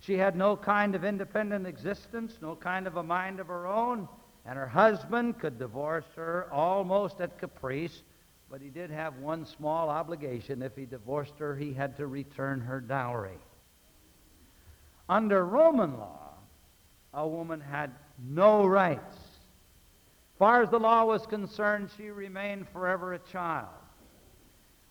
She 0.00 0.14
had 0.14 0.36
no 0.36 0.56
kind 0.56 0.94
of 0.94 1.04
independent 1.04 1.66
existence, 1.66 2.38
no 2.40 2.56
kind 2.56 2.86
of 2.86 2.96
a 2.96 3.02
mind 3.02 3.40
of 3.40 3.48
her 3.48 3.66
own, 3.66 4.08
and 4.44 4.58
her 4.58 4.66
husband 4.66 5.38
could 5.38 5.58
divorce 5.58 6.06
her 6.16 6.48
almost 6.52 7.20
at 7.20 7.38
caprice, 7.38 8.02
but 8.50 8.60
he 8.60 8.68
did 8.68 8.90
have 8.90 9.16
one 9.18 9.46
small 9.46 9.88
obligation. 9.88 10.62
If 10.62 10.76
he 10.76 10.86
divorced 10.86 11.38
her, 11.38 11.56
he 11.56 11.72
had 11.72 11.96
to 11.96 12.06
return 12.06 12.60
her 12.60 12.80
dowry. 12.80 13.38
Under 15.08 15.44
Roman 15.44 15.98
law, 15.98 16.34
a 17.14 17.26
woman 17.26 17.60
had 17.60 17.92
no 18.18 18.66
rights. 18.66 19.16
As 19.16 20.38
far 20.38 20.62
as 20.62 20.70
the 20.70 20.80
law 20.80 21.04
was 21.04 21.26
concerned, 21.26 21.90
she 21.96 22.10
remained 22.10 22.68
forever 22.68 23.12
a 23.12 23.18
child. 23.18 23.68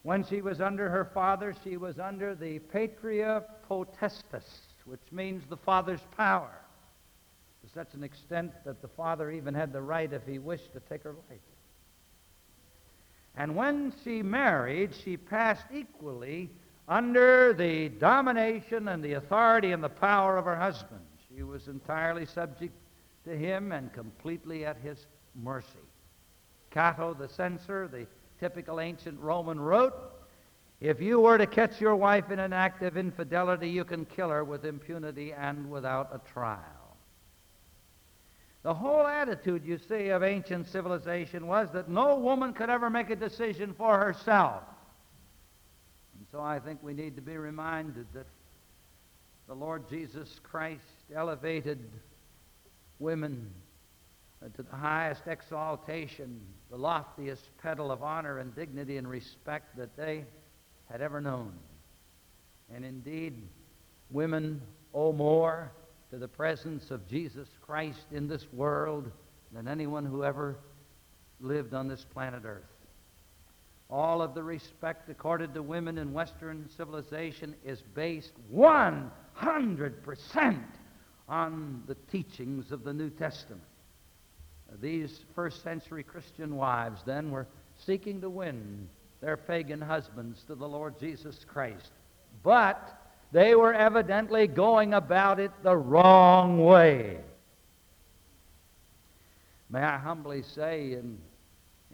When 0.03 0.23
she 0.23 0.41
was 0.41 0.61
under 0.61 0.89
her 0.89 1.05
father, 1.05 1.53
she 1.63 1.77
was 1.77 1.99
under 1.99 2.33
the 2.33 2.59
patria 2.59 3.43
potestas, 3.69 4.61
which 4.85 5.11
means 5.11 5.43
the 5.47 5.57
father's 5.57 6.01
power, 6.17 6.55
to 7.63 7.71
such 7.71 7.93
an 7.93 8.03
extent 8.03 8.51
that 8.65 8.81
the 8.81 8.87
father 8.87 9.29
even 9.29 9.53
had 9.53 9.71
the 9.71 9.81
right, 9.81 10.11
if 10.11 10.25
he 10.25 10.39
wished, 10.39 10.73
to 10.73 10.79
take 10.79 11.03
her 11.03 11.15
life. 11.29 11.39
And 13.35 13.55
when 13.55 13.93
she 14.03 14.23
married, 14.23 14.93
she 14.93 15.17
passed 15.17 15.65
equally 15.73 16.49
under 16.87 17.53
the 17.53 17.89
domination 17.89 18.87
and 18.87 19.03
the 19.03 19.13
authority 19.13 19.71
and 19.71 19.83
the 19.83 19.89
power 19.89 20.37
of 20.37 20.45
her 20.45 20.55
husband. 20.55 21.01
She 21.29 21.43
was 21.43 21.67
entirely 21.67 22.25
subject 22.25 22.73
to 23.23 23.37
him 23.37 23.71
and 23.71 23.93
completely 23.93 24.65
at 24.65 24.77
his 24.77 25.05
mercy. 25.35 25.67
Cato 26.71 27.13
the 27.13 27.29
censor, 27.29 27.87
the 27.87 28.07
typical 28.41 28.79
ancient 28.79 29.19
Roman 29.19 29.59
wrote, 29.59 29.93
If 30.81 30.99
you 30.99 31.21
were 31.21 31.37
to 31.37 31.45
catch 31.45 31.79
your 31.79 31.95
wife 31.95 32.31
in 32.31 32.39
an 32.39 32.51
act 32.51 32.81
of 32.81 32.97
infidelity, 32.97 33.69
you 33.69 33.85
can 33.85 34.03
kill 34.03 34.29
her 34.29 34.43
with 34.43 34.65
impunity 34.65 35.31
and 35.31 35.69
without 35.69 36.09
a 36.11 36.19
trial. 36.33 36.97
The 38.63 38.73
whole 38.73 39.05
attitude, 39.05 39.63
you 39.63 39.77
see, 39.77 40.09
of 40.09 40.23
ancient 40.23 40.67
civilization 40.67 41.47
was 41.47 41.69
that 41.73 41.87
no 41.87 42.17
woman 42.17 42.53
could 42.53 42.69
ever 42.69 42.89
make 42.89 43.11
a 43.11 43.15
decision 43.15 43.73
for 43.77 43.97
herself. 43.97 44.63
And 46.17 46.27
so 46.31 46.41
I 46.41 46.59
think 46.59 46.81
we 46.81 46.93
need 46.93 47.15
to 47.15 47.21
be 47.21 47.37
reminded 47.37 48.07
that 48.13 48.27
the 49.47 49.55
Lord 49.55 49.87
Jesus 49.89 50.39
Christ 50.43 50.83
elevated 51.15 51.79
women 52.99 53.51
to 54.55 54.63
the 54.63 54.75
highest 54.75 55.27
exaltation, 55.27 56.41
the 56.71 56.77
loftiest 56.77 57.49
pedal 57.61 57.91
of 57.91 58.01
honor 58.01 58.39
and 58.39 58.55
dignity 58.55 58.95
and 58.95 59.07
respect 59.07 59.77
that 59.77 59.95
they 59.97 60.23
had 60.89 61.01
ever 61.01 61.19
known. 61.19 61.51
And 62.73 62.85
indeed, 62.85 63.43
women 64.09 64.61
owe 64.93 65.11
more 65.11 65.73
to 66.11 66.17
the 66.17 66.29
presence 66.29 66.89
of 66.89 67.05
Jesus 67.09 67.49
Christ 67.61 68.05
in 68.11 68.29
this 68.29 68.47
world 68.53 69.11
than 69.51 69.67
anyone 69.67 70.05
who 70.05 70.23
ever 70.23 70.55
lived 71.41 71.73
on 71.73 71.89
this 71.89 72.05
planet 72.13 72.43
Earth. 72.45 72.63
All 73.89 74.21
of 74.21 74.33
the 74.33 74.43
respect 74.43 75.09
accorded 75.09 75.53
to 75.53 75.61
women 75.61 75.97
in 75.97 76.13
Western 76.13 76.69
civilization 76.69 77.53
is 77.65 77.81
based 77.81 78.31
100% 78.53 79.11
on 81.27 81.83
the 81.87 81.95
teachings 82.09 82.71
of 82.71 82.85
the 82.85 82.93
New 82.93 83.09
Testament. 83.09 83.61
These 84.79 85.25
first 85.35 85.63
century 85.63 86.03
Christian 86.03 86.55
wives 86.55 87.01
then 87.05 87.31
were 87.31 87.47
seeking 87.77 88.21
to 88.21 88.29
win 88.29 88.87
their 89.21 89.37
pagan 89.37 89.81
husbands 89.81 90.43
to 90.47 90.55
the 90.55 90.67
Lord 90.67 90.99
Jesus 90.99 91.45
Christ. 91.45 91.91
But 92.43 93.01
they 93.31 93.55
were 93.55 93.73
evidently 93.73 94.47
going 94.47 94.93
about 94.93 95.39
it 95.39 95.51
the 95.63 95.75
wrong 95.75 96.63
way. 96.63 97.19
May 99.69 99.81
I 99.81 99.97
humbly 99.97 100.41
say, 100.41 100.93
in, 100.93 101.17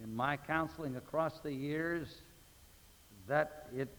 in 0.03 0.15
my 0.15 0.37
counseling 0.37 0.95
across 0.95 1.39
the 1.39 1.51
years, 1.51 2.07
that 3.27 3.67
it 3.75 3.89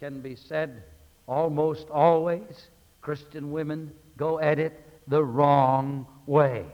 can 0.00 0.20
be 0.20 0.34
said 0.34 0.82
almost 1.28 1.88
always 1.90 2.68
Christian 3.00 3.52
women 3.52 3.92
go 4.16 4.40
at 4.40 4.58
it 4.58 4.80
the 5.08 5.22
wrong 5.22 6.06
way. 6.26 6.64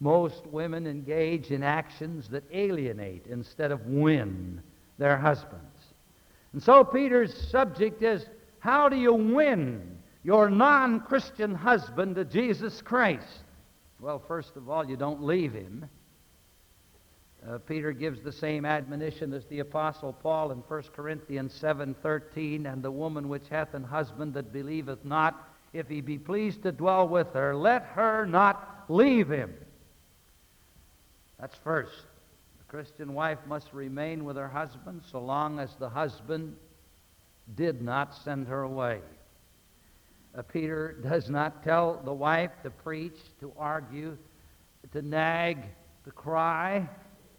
Most 0.00 0.46
women 0.46 0.86
engage 0.86 1.50
in 1.50 1.62
actions 1.62 2.28
that 2.28 2.44
alienate 2.50 3.26
instead 3.26 3.70
of 3.70 3.86
win 3.86 4.62
their 4.98 5.18
husbands. 5.18 5.66
And 6.52 6.62
so 6.62 6.82
Peter's 6.82 7.34
subject 7.50 8.02
is 8.02 8.24
how 8.58 8.88
do 8.88 8.96
you 8.96 9.12
win 9.12 9.98
your 10.22 10.50
non 10.50 11.00
Christian 11.00 11.54
husband 11.54 12.16
to 12.16 12.24
Jesus 12.24 12.82
Christ? 12.82 13.44
Well, 14.00 14.22
first 14.26 14.56
of 14.56 14.68
all, 14.70 14.88
you 14.88 14.96
don't 14.96 15.22
leave 15.22 15.52
him. 15.52 15.88
Uh, 17.46 17.58
Peter 17.58 17.92
gives 17.92 18.20
the 18.20 18.32
same 18.32 18.66
admonition 18.66 19.32
as 19.32 19.46
the 19.46 19.60
apostle 19.60 20.12
Paul 20.12 20.52
in 20.52 20.58
1 20.58 20.82
Corinthians 20.94 21.54
7:13, 21.54 22.66
and 22.66 22.82
the 22.82 22.90
woman 22.90 23.28
which 23.28 23.48
hath 23.48 23.72
an 23.74 23.84
husband 23.84 24.34
that 24.34 24.52
believeth 24.52 25.04
not, 25.04 25.48
if 25.72 25.88
he 25.88 26.00
be 26.00 26.18
pleased 26.18 26.62
to 26.62 26.72
dwell 26.72 27.08
with 27.08 27.32
her, 27.32 27.54
let 27.54 27.82
her 27.82 28.26
not 28.26 28.84
leave 28.88 29.30
him. 29.30 29.54
That's 31.40 31.56
first. 31.64 32.02
The 32.58 32.64
Christian 32.68 33.14
wife 33.14 33.38
must 33.46 33.72
remain 33.72 34.24
with 34.24 34.36
her 34.36 34.48
husband 34.48 35.02
so 35.10 35.20
long 35.20 35.58
as 35.58 35.74
the 35.76 35.88
husband 35.88 36.54
did 37.56 37.80
not 37.80 38.14
send 38.14 38.46
her 38.48 38.62
away. 38.62 39.00
Uh, 40.36 40.42
Peter 40.42 40.92
does 41.02 41.30
not 41.30 41.64
tell 41.64 42.00
the 42.04 42.12
wife 42.12 42.50
to 42.62 42.70
preach, 42.70 43.16
to 43.40 43.52
argue, 43.58 44.16
to 44.92 45.02
nag, 45.02 45.64
to 46.04 46.10
cry. 46.10 46.86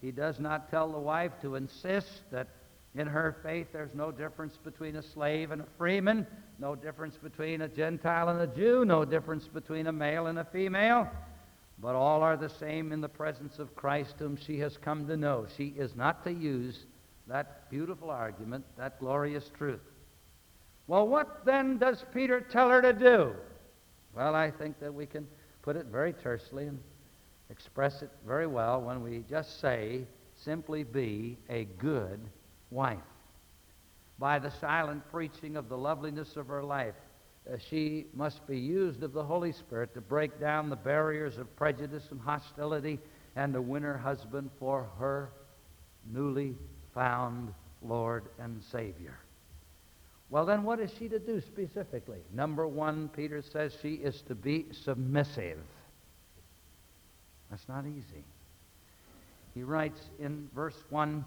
He 0.02 0.12
does 0.12 0.40
not 0.40 0.72
tell 0.72 0.92
the 0.92 1.00
wife 1.00 1.32
to 1.44 1.56
insist 1.56 2.24
that 2.32 2.48
in 2.96 3.06
her 3.06 3.38
faith 3.44 3.68
there's 3.72 3.94
no 3.94 4.12
difference 4.12 4.58
between 4.58 4.96
a 4.96 5.04
slave 5.04 5.52
and 5.52 5.62
a 5.62 5.68
freeman, 5.78 6.26
no 6.60 6.76
difference 6.76 7.18
between 7.18 7.62
a 7.62 7.68
Gentile 7.68 8.30
and 8.30 8.42
a 8.42 8.48
Jew, 8.48 8.84
no 8.84 9.06
difference 9.06 9.48
between 9.48 9.88
a 9.88 9.92
male 9.92 10.26
and 10.26 10.40
a 10.40 10.46
female, 10.46 11.08
but 11.82 11.96
all 11.96 12.22
are 12.22 12.38
the 12.38 12.50
same 12.50 12.92
in 12.92 13.02
the 13.02 13.10
presence 13.10 13.58
of 13.58 13.76
Christ 13.76 14.16
whom 14.20 14.38
she 14.38 14.60
has 14.60 14.78
come 14.78 15.08
to 15.08 15.18
know. 15.18 15.48
She 15.58 15.74
is 15.78 15.96
not 15.96 16.24
to 16.26 16.32
use 16.32 16.86
that 17.28 17.70
beautiful 17.72 18.12
argument, 18.12 18.66
that 18.78 19.00
glorious 19.00 19.50
truth. 19.58 19.82
Well, 20.88 21.08
what 21.08 21.44
then 21.46 21.78
does 21.78 22.06
Peter 22.14 22.40
tell 22.40 22.70
her 22.70 22.82
to 22.82 22.94
do? 22.94 23.34
Well, 24.16 24.36
I 24.36 24.52
think 24.52 24.80
that 24.80 24.94
we 24.94 25.06
can 25.06 25.28
put 25.64 25.76
it 25.76 25.88
very 25.88 26.14
tersely 26.14 26.68
and 26.68 26.80
express 27.50 28.02
it 28.02 28.12
very 28.28 28.48
well 28.48 28.82
when 28.82 29.02
we 29.02 29.24
just 29.30 29.60
say, 29.60 30.06
simply 30.36 30.84
be 30.84 31.38
a 31.50 31.66
good 31.80 32.20
wife. 32.70 33.00
By 34.20 34.38
the 34.38 34.52
silent 34.52 35.04
preaching 35.12 35.56
of 35.56 35.70
the 35.70 35.78
loveliness 35.78 36.36
of 36.36 36.48
her 36.48 36.64
life, 36.64 36.96
uh, 37.50 37.58
she 37.58 38.06
must 38.14 38.46
be 38.48 38.58
used 38.58 39.04
of 39.04 39.14
the 39.14 39.24
Holy 39.24 39.52
Spirit 39.52 39.94
to 39.94 40.02
break 40.02 40.40
down 40.40 40.70
the 40.70 40.76
barriers 40.76 41.38
of 41.38 41.56
prejudice 41.56 42.08
and 42.12 42.22
hostility 42.22 43.00
and 43.36 43.54
to 43.54 43.62
win 43.62 43.84
her 43.84 43.98
husband 43.98 44.50
for 44.60 44.90
her 45.00 45.32
newly 46.12 46.56
found 46.94 47.54
Lord 47.82 48.26
and 48.40 48.62
Savior. 48.72 49.18
Well, 50.30 50.46
then, 50.46 50.64
what 50.64 50.80
is 50.80 50.92
she 50.98 51.10
to 51.10 51.20
do 51.20 51.42
specifically? 51.42 52.20
Number 52.34 52.68
one, 52.68 53.10
Peter 53.10 53.42
says 53.42 53.76
she 53.82 53.96
is 53.96 54.22
to 54.24 54.36
be 54.36 54.66
submissive. 54.72 55.60
That's 57.50 57.68
not 57.68 57.86
easy. 57.86 58.24
He 59.54 59.64
writes 59.64 60.00
in 60.20 60.48
verse 60.56 60.78
1 60.90 61.26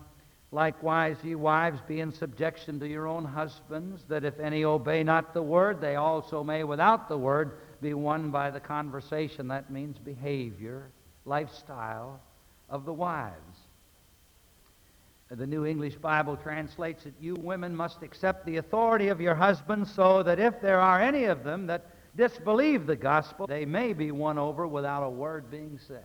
Likewise, 0.55 1.17
ye 1.25 1.35
wives, 1.35 1.81
be 1.89 1.99
in 1.99 2.13
subjection 2.13 2.79
to 2.79 2.87
your 2.87 3.09
own 3.09 3.25
husbands, 3.25 4.05
that 4.07 4.23
if 4.23 4.39
any 4.39 4.65
obey 4.65 5.03
not 5.03 5.35
the 5.35 5.43
word, 5.43 5.81
they 5.81 5.97
also 5.97 6.45
may, 6.45 6.63
without 6.63 7.09
the 7.09 7.19
word, 7.19 7.59
be 7.83 7.93
won 7.93 8.31
by 8.31 8.53
the 8.53 8.61
conversation. 8.61 9.49
That 9.49 9.73
means 9.73 9.99
behavior, 9.99 10.93
lifestyle 11.25 12.21
of 12.71 12.85
the 12.85 12.93
wives. 12.93 13.59
The 15.29 15.45
New 15.45 15.67
English 15.67 15.97
Bible 15.97 16.37
translates 16.37 17.05
it, 17.05 17.15
You 17.21 17.35
women 17.35 17.75
must 17.75 18.05
accept 18.05 18.47
the 18.47 18.59
authority 18.59 19.09
of 19.09 19.21
your 19.21 19.35
husbands, 19.35 19.93
so 19.93 20.23
that 20.23 20.39
if 20.39 20.61
there 20.61 20.79
are 20.79 21.01
any 21.01 21.25
of 21.25 21.43
them 21.43 21.67
that 21.67 21.91
disbelieve 22.17 22.87
the 22.87 22.95
gospel, 22.95 23.49
they 23.49 23.65
may 23.65 23.93
be 23.93 24.13
won 24.13 24.39
over 24.39 24.69
without 24.69 25.03
a 25.03 25.11
word 25.11 25.51
being 25.51 25.81
said. 25.89 26.05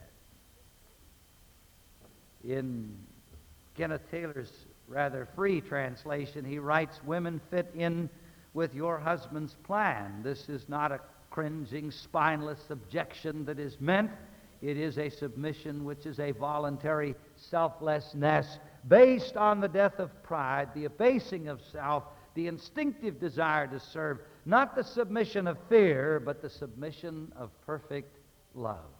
In 2.43 2.97
Kenneth 3.79 4.11
Taylor's 4.11 4.51
rather 4.89 5.25
free 5.37 5.61
translation, 5.61 6.43
he 6.43 6.59
writes, 6.59 6.99
Women 7.05 7.39
fit 7.49 7.71
in 7.73 8.09
with 8.53 8.75
your 8.75 8.99
husband's 8.99 9.55
plan. 9.63 10.19
This 10.21 10.49
is 10.49 10.67
not 10.67 10.91
a 10.91 10.99
cringing, 11.29 11.89
spineless 11.89 12.59
subjection 12.67 13.45
that 13.45 13.57
is 13.57 13.79
meant. 13.79 14.11
It 14.61 14.75
is 14.75 14.97
a 14.97 15.07
submission 15.07 15.85
which 15.85 16.05
is 16.05 16.19
a 16.19 16.31
voluntary 16.31 17.15
selflessness 17.37 18.59
based 18.89 19.37
on 19.37 19.61
the 19.61 19.69
death 19.69 19.97
of 19.99 20.23
pride, 20.23 20.67
the 20.75 20.83
abasing 20.83 21.47
of 21.47 21.61
self, 21.71 22.03
the 22.33 22.47
instinctive 22.47 23.17
desire 23.17 23.67
to 23.67 23.79
serve, 23.79 24.19
not 24.45 24.75
the 24.75 24.83
submission 24.83 25.47
of 25.47 25.57
fear, 25.69 26.19
but 26.19 26.41
the 26.41 26.49
submission 26.49 27.31
of 27.37 27.49
perfect 27.65 28.19
love. 28.53 28.91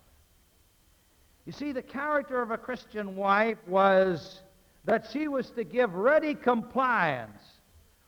You 1.46 1.52
see, 1.52 1.74
the 1.74 1.82
character 1.82 2.42
of 2.42 2.52
a 2.52 2.58
Christian 2.58 3.18
wife 3.18 3.58
was 3.68 4.42
that 4.86 5.08
she 5.12 5.28
was 5.28 5.50
to 5.52 5.64
give 5.64 5.94
ready 5.94 6.34
compliance 6.34 7.42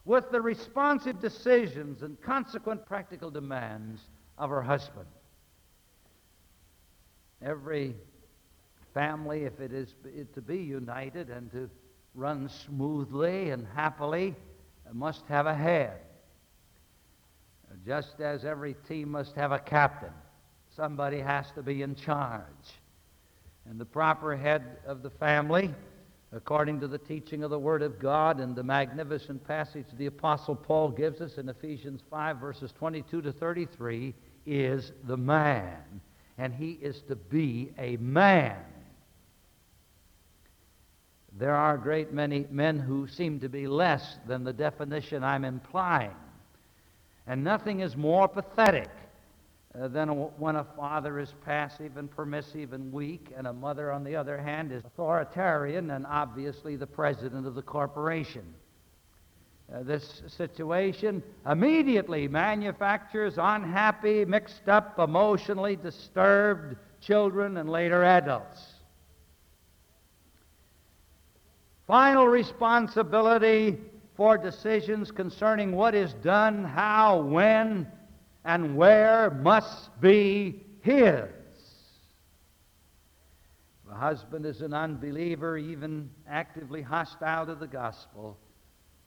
with 0.06 0.32
the 0.32 0.42
responsive 0.42 1.20
decisions 1.20 2.02
and 2.02 2.20
consequent 2.22 2.86
practical 2.86 3.30
demands 3.30 4.02
of 4.38 4.50
her 4.50 4.62
husband. 4.62 5.08
Every 7.42 7.96
family, 8.94 9.44
if 9.44 9.60
it 9.60 9.72
is 9.74 9.94
to 10.34 10.42
be 10.42 10.58
united 10.58 11.30
and 11.30 11.52
to 11.52 11.70
run 12.16 12.50
smoothly 12.50 13.52
and 13.52 13.66
happily, 13.76 14.36
must 14.94 15.26
have 15.28 15.46
a 15.46 15.56
head. 15.56 16.00
Just 17.86 18.20
as 18.20 18.44
every 18.44 18.76
team 18.88 19.12
must 19.12 19.36
have 19.36 19.52
a 19.52 19.60
captain, 19.60 20.12
somebody 20.76 21.20
has 21.20 21.50
to 21.52 21.64
be 21.64 21.82
in 21.82 21.96
charge. 21.96 22.44
And 23.70 23.80
the 23.80 23.86
proper 23.86 24.36
head 24.36 24.80
of 24.86 25.04
the 25.04 25.10
family, 25.10 25.74
according 26.34 26.80
to 26.80 26.88
the 26.88 26.98
teaching 26.98 27.44
of 27.44 27.50
the 27.50 27.60
Word 27.60 27.82
of 27.82 28.00
God 28.00 28.40
and 28.40 28.56
the 28.56 28.64
magnificent 28.64 29.46
passage 29.46 29.86
the 29.98 30.06
Apostle 30.06 30.56
Paul 30.56 30.90
gives 30.90 31.20
us 31.22 31.38
in 31.38 31.50
Ephesians 31.50 32.02
5, 32.10 32.38
verses 32.38 32.72
22 32.78 33.22
to 33.22 33.32
33, 33.32 34.14
is 34.46 34.94
the 35.04 35.18
man. 35.18 36.02
And 36.38 36.54
he 36.54 36.72
is 36.82 37.02
to 37.04 37.16
be 37.16 37.72
a 37.78 37.98
man. 37.98 38.58
there 41.38 41.56
are 41.56 41.76
a 41.76 41.80
great 41.80 42.12
many 42.12 42.46
men 42.52 42.78
who 42.78 43.08
seem 43.08 43.40
to 43.40 43.50
be 43.50 43.66
less 43.68 44.18
than 44.28 44.44
the 44.44 44.54
definition 44.54 45.24
I'm 45.24 45.46
implying. 45.46 46.16
And 47.26 47.44
nothing 47.44 47.80
is 47.80 47.96
more 47.96 48.28
pathetic 48.28 48.90
uh, 49.80 49.88
than 49.88 50.10
when 50.10 50.58
a 50.58 50.66
father 50.76 51.20
is 51.20 51.34
passive 51.46 51.98
and 51.98 52.12
permissive 52.12 52.74
and 52.74 52.92
weak, 52.92 53.32
and 53.38 53.48
a 53.48 53.54
mother, 53.54 53.92
on 53.92 54.04
the 54.04 54.16
other 54.16 54.38
hand, 54.38 54.72
is 54.72 54.84
authoritarian 54.84 55.92
and 55.92 56.06
obviously 56.06 56.76
the 56.76 56.88
president 56.88 57.48
of 57.48 57.56
the 57.56 57.62
corporation. 57.62 58.44
Uh, 59.74 59.84
this 59.84 60.22
situation 60.28 61.24
immediately 61.50 62.28
manufactures 62.28 63.36
unhappy, 63.38 64.26
mixed 64.26 64.68
up, 64.68 65.00
emotionally 65.00 65.78
disturbed 65.78 66.76
children 67.00 67.56
and 67.56 67.70
later 67.70 68.04
adults. 68.04 68.74
Final 71.88 72.28
responsibility 72.28 73.78
for 74.16 74.38
decisions 74.38 75.10
concerning 75.10 75.72
what 75.72 75.96
is 75.96 76.14
done, 76.16 76.66
how, 76.66 77.22
when, 77.22 77.88
and 78.46 78.76
where 78.76 79.30
must 79.30 80.00
be 80.02 80.64
his. 80.82 81.30
If 83.86 83.92
a 83.92 83.96
husband 83.96 84.46
is 84.46 84.62
an 84.62 84.74
unbeliever, 84.74 85.58
even 85.58 86.10
actively 86.28 86.82
hostile 86.82 87.46
to 87.46 87.56
the 87.56 87.68
gospel, 87.68 88.38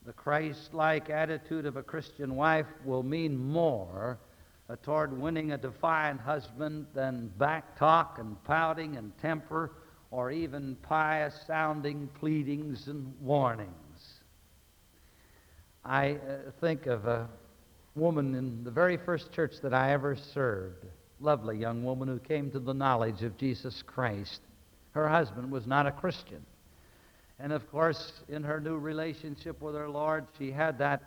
the 0.04 0.12
Christ 0.12 0.74
like 0.74 1.10
attitude 1.10 1.66
of 1.66 1.76
a 1.76 1.82
Christian 1.82 2.36
wife 2.36 2.66
will 2.84 3.02
mean 3.02 3.36
more 3.36 4.18
toward 4.82 5.18
winning 5.18 5.52
a 5.52 5.58
defiant 5.58 6.20
husband 6.20 6.86
than 6.94 7.28
back 7.38 7.76
talk 7.76 8.18
and 8.18 8.42
pouting 8.44 8.96
and 8.96 9.16
temper 9.18 9.72
or 10.10 10.30
even 10.30 10.76
pious 10.82 11.38
sounding 11.46 12.08
pleadings 12.14 12.88
and 12.88 13.12
warnings. 13.20 14.20
I 15.84 16.12
uh, 16.12 16.50
think 16.60 16.86
of 16.86 17.06
a 17.06 17.28
woman 17.94 18.34
in 18.34 18.64
the 18.64 18.70
very 18.70 18.96
first 18.96 19.32
church 19.32 19.54
that 19.62 19.72
I 19.72 19.92
ever 19.92 20.16
served, 20.16 20.84
lovely 21.20 21.56
young 21.56 21.84
woman 21.84 22.08
who 22.08 22.18
came 22.18 22.50
to 22.50 22.58
the 22.58 22.74
knowledge 22.74 23.22
of 23.22 23.36
Jesus 23.38 23.82
Christ. 23.86 24.40
Her 24.92 25.08
husband 25.08 25.50
was 25.50 25.66
not 25.66 25.86
a 25.86 25.92
Christian. 25.92 26.44
And 27.38 27.52
of 27.52 27.68
course, 27.70 28.12
in 28.28 28.42
her 28.42 28.60
new 28.60 28.78
relationship 28.78 29.60
with 29.60 29.74
her 29.74 29.88
Lord, 29.88 30.26
she 30.38 30.50
had 30.50 30.78
that 30.78 31.02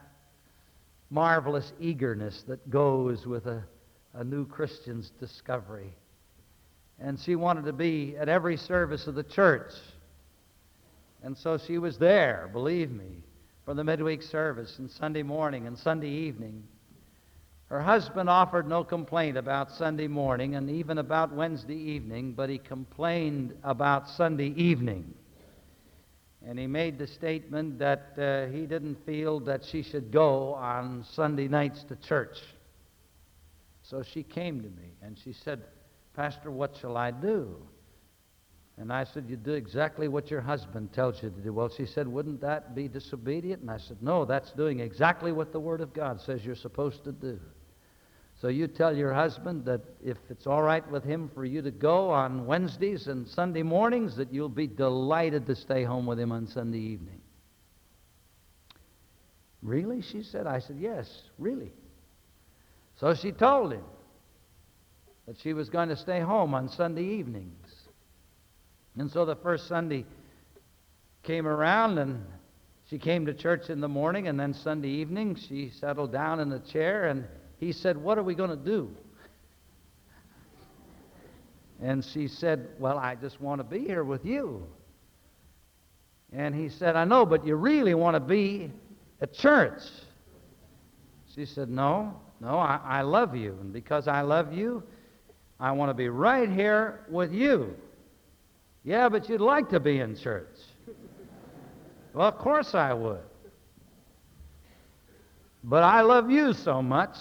marvelous 1.09 1.71
eagerness 1.79 2.43
that 2.47 2.69
goes 2.69 3.25
with 3.25 3.45
a, 3.45 3.63
a 4.13 4.23
new 4.23 4.45
Christian's 4.45 5.11
discovery. 5.19 5.93
And 6.99 7.19
she 7.19 7.35
wanted 7.35 7.65
to 7.65 7.73
be 7.73 8.15
at 8.17 8.27
every 8.27 8.57
service 8.57 9.07
of 9.07 9.15
the 9.15 9.23
church. 9.23 9.73
And 11.23 11.37
so 11.37 11.57
she 11.57 11.77
was 11.77 11.97
there, 11.97 12.49
believe 12.51 12.91
me, 12.91 13.23
for 13.65 13.73
the 13.73 13.83
midweek 13.83 14.21
service 14.21 14.79
and 14.79 14.89
Sunday 14.89 15.23
morning 15.23 15.67
and 15.67 15.77
Sunday 15.77 16.09
evening. 16.09 16.63
Her 17.69 17.81
husband 17.81 18.29
offered 18.29 18.67
no 18.67 18.83
complaint 18.85 19.35
about 19.35 19.71
Sunday 19.71 20.07
morning 20.07 20.55
and 20.55 20.69
even 20.69 20.99
about 20.99 21.33
Wednesday 21.33 21.75
evening, 21.75 22.31
but 22.31 22.49
he 22.49 22.57
complained 22.57 23.53
about 23.63 24.09
Sunday 24.09 24.53
evening. 24.55 25.13
And 26.45 26.57
he 26.57 26.65
made 26.65 26.97
the 26.97 27.07
statement 27.07 27.77
that 27.79 28.13
uh, 28.17 28.51
he 28.53 28.65
didn't 28.67 29.05
feel 29.05 29.41
that 29.41 29.65
she 29.65 29.83
should 29.83 30.11
go 30.11 30.53
on 30.53 31.03
Sunday 31.11 31.49
nights 31.49 31.83
to 31.89 31.97
church. 31.97 32.37
So 33.83 34.01
she 34.01 34.23
came 34.23 34.61
to 34.61 34.69
me 34.69 34.93
and 35.01 35.17
she 35.21 35.33
said, 35.33 35.63
Pastor, 36.15 36.51
what 36.51 36.75
shall 36.79 36.95
I 36.95 37.11
do? 37.11 37.57
And 38.77 38.93
I 38.93 39.03
said, 39.03 39.25
You 39.27 39.35
do 39.35 39.53
exactly 39.53 40.07
what 40.07 40.31
your 40.31 40.41
husband 40.41 40.93
tells 40.93 41.21
you 41.21 41.29
to 41.31 41.41
do. 41.41 41.51
Well, 41.51 41.69
she 41.69 41.85
said, 41.85 42.07
Wouldn't 42.07 42.39
that 42.41 42.75
be 42.75 42.87
disobedient? 42.87 43.61
And 43.61 43.71
I 43.71 43.77
said, 43.77 43.97
No, 44.01 44.23
that's 44.23 44.51
doing 44.51 44.79
exactly 44.79 45.31
what 45.31 45.51
the 45.51 45.59
Word 45.59 45.81
of 45.81 45.93
God 45.93 46.21
says 46.21 46.45
you're 46.45 46.55
supposed 46.55 47.03
to 47.03 47.11
do. 47.11 47.39
So 48.39 48.49
you 48.49 48.67
tell 48.67 48.95
your 48.95 49.13
husband 49.13 49.65
that 49.65 49.81
if 50.03 50.17
it's 50.29 50.45
all 50.45 50.61
right 50.61 50.87
with 50.91 51.03
him 51.03 51.29
for 51.33 51.43
you 51.43 51.61
to 51.63 51.71
go 51.71 52.11
on 52.11 52.45
Wednesdays 52.45 53.07
and 53.07 53.27
Sunday 53.27 53.63
mornings, 53.63 54.15
that 54.17 54.31
you'll 54.31 54.47
be 54.47 54.67
delighted 54.67 55.47
to 55.47 55.55
stay 55.55 55.83
home 55.83 56.05
with 56.05 56.19
him 56.19 56.31
on 56.31 56.45
Sunday 56.45 56.79
evening. 56.79 57.21
Really? 59.63 60.03
She 60.03 60.21
said. 60.21 60.45
I 60.45 60.59
said, 60.59 60.77
Yes, 60.79 61.09
really. 61.39 61.71
So 62.99 63.15
she 63.15 63.31
told 63.31 63.73
him 63.73 63.83
that 65.25 65.39
she 65.39 65.53
was 65.53 65.69
going 65.69 65.89
to 65.89 65.97
stay 65.97 66.19
home 66.19 66.53
on 66.53 66.69
Sunday 66.69 67.03
evenings. 67.03 67.73
And 68.97 69.11
so 69.11 69.25
the 69.25 69.35
first 69.35 69.67
Sunday 69.67 70.05
came 71.23 71.47
around 71.47 71.97
and 71.97 72.23
she 72.89 72.99
came 72.99 73.25
to 73.25 73.33
church 73.33 73.69
in 73.69 73.81
the 73.81 73.87
morning, 73.89 74.27
and 74.29 74.39
then 74.39 74.53
Sunday 74.53 74.89
evening 74.89 75.35
she 75.35 75.69
settled 75.71 76.11
down 76.11 76.39
in 76.39 76.51
a 76.53 76.59
chair 76.59 77.05
and 77.05 77.25
he 77.59 77.71
said, 77.71 77.97
What 77.97 78.17
are 78.17 78.23
we 78.23 78.35
going 78.35 78.49
to 78.49 78.55
do? 78.55 78.89
And 81.81 82.03
she 82.03 82.27
said, 82.27 82.67
Well, 82.79 82.97
I 82.97 83.15
just 83.15 83.41
want 83.41 83.59
to 83.59 83.63
be 83.63 83.79
here 83.79 84.03
with 84.03 84.25
you. 84.25 84.65
And 86.33 86.53
he 86.53 86.69
said, 86.69 86.95
I 86.95 87.05
know, 87.05 87.25
but 87.25 87.45
you 87.45 87.55
really 87.55 87.93
want 87.93 88.15
to 88.15 88.19
be 88.19 88.71
at 89.21 89.33
church. 89.33 89.81
She 91.33 91.45
said, 91.45 91.69
No, 91.69 92.19
no, 92.39 92.57
I, 92.57 92.79
I 92.83 93.01
love 93.01 93.35
you. 93.35 93.57
And 93.61 93.73
because 93.73 94.07
I 94.07 94.21
love 94.21 94.53
you, 94.53 94.83
I 95.59 95.71
want 95.71 95.89
to 95.89 95.93
be 95.93 96.09
right 96.09 96.49
here 96.49 97.05
with 97.09 97.33
you. 97.33 97.75
Yeah, 98.83 99.09
but 99.09 99.27
you'd 99.27 99.41
like 99.41 99.69
to 99.69 99.79
be 99.79 99.99
in 99.99 100.15
church. 100.15 100.55
well, 102.13 102.27
of 102.27 102.37
course 102.37 102.75
I 102.75 102.93
would. 102.93 103.21
But 105.63 105.83
I 105.83 106.01
love 106.01 106.29
you 106.31 106.53
so 106.53 106.81
much 106.81 107.17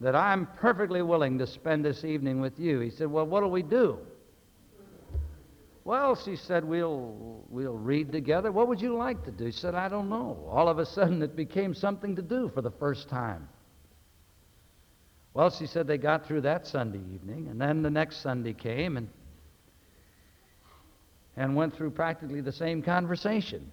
that 0.00 0.16
I'm 0.16 0.46
perfectly 0.56 1.02
willing 1.02 1.38
to 1.38 1.46
spend 1.46 1.84
this 1.84 2.04
evening 2.04 2.40
with 2.40 2.58
you. 2.58 2.80
He 2.80 2.90
said, 2.90 3.08
Well, 3.08 3.26
what'll 3.26 3.50
we 3.50 3.62
do? 3.62 3.98
Well, 5.84 6.14
she 6.14 6.36
said, 6.36 6.64
we'll, 6.64 7.44
we'll 7.48 7.76
read 7.76 8.12
together. 8.12 8.52
What 8.52 8.68
would 8.68 8.80
you 8.80 8.96
like 8.96 9.24
to 9.24 9.30
do? 9.30 9.46
He 9.46 9.52
said, 9.52 9.74
I 9.74 9.88
don't 9.88 10.08
know. 10.08 10.46
All 10.50 10.68
of 10.68 10.78
a 10.78 10.84
sudden, 10.84 11.22
it 11.22 11.34
became 11.34 11.74
something 11.74 12.14
to 12.16 12.22
do 12.22 12.50
for 12.54 12.60
the 12.60 12.70
first 12.70 13.08
time. 13.08 13.48
Well, 15.32 15.50
she 15.50 15.66
said 15.66 15.86
they 15.86 15.98
got 15.98 16.26
through 16.26 16.42
that 16.42 16.66
Sunday 16.66 17.00
evening, 17.14 17.48
and 17.48 17.60
then 17.60 17.82
the 17.82 17.90
next 17.90 18.18
Sunday 18.18 18.52
came 18.52 18.96
and, 18.96 19.08
and 21.36 21.56
went 21.56 21.74
through 21.74 21.92
practically 21.92 22.40
the 22.40 22.52
same 22.52 22.82
conversation. 22.82 23.70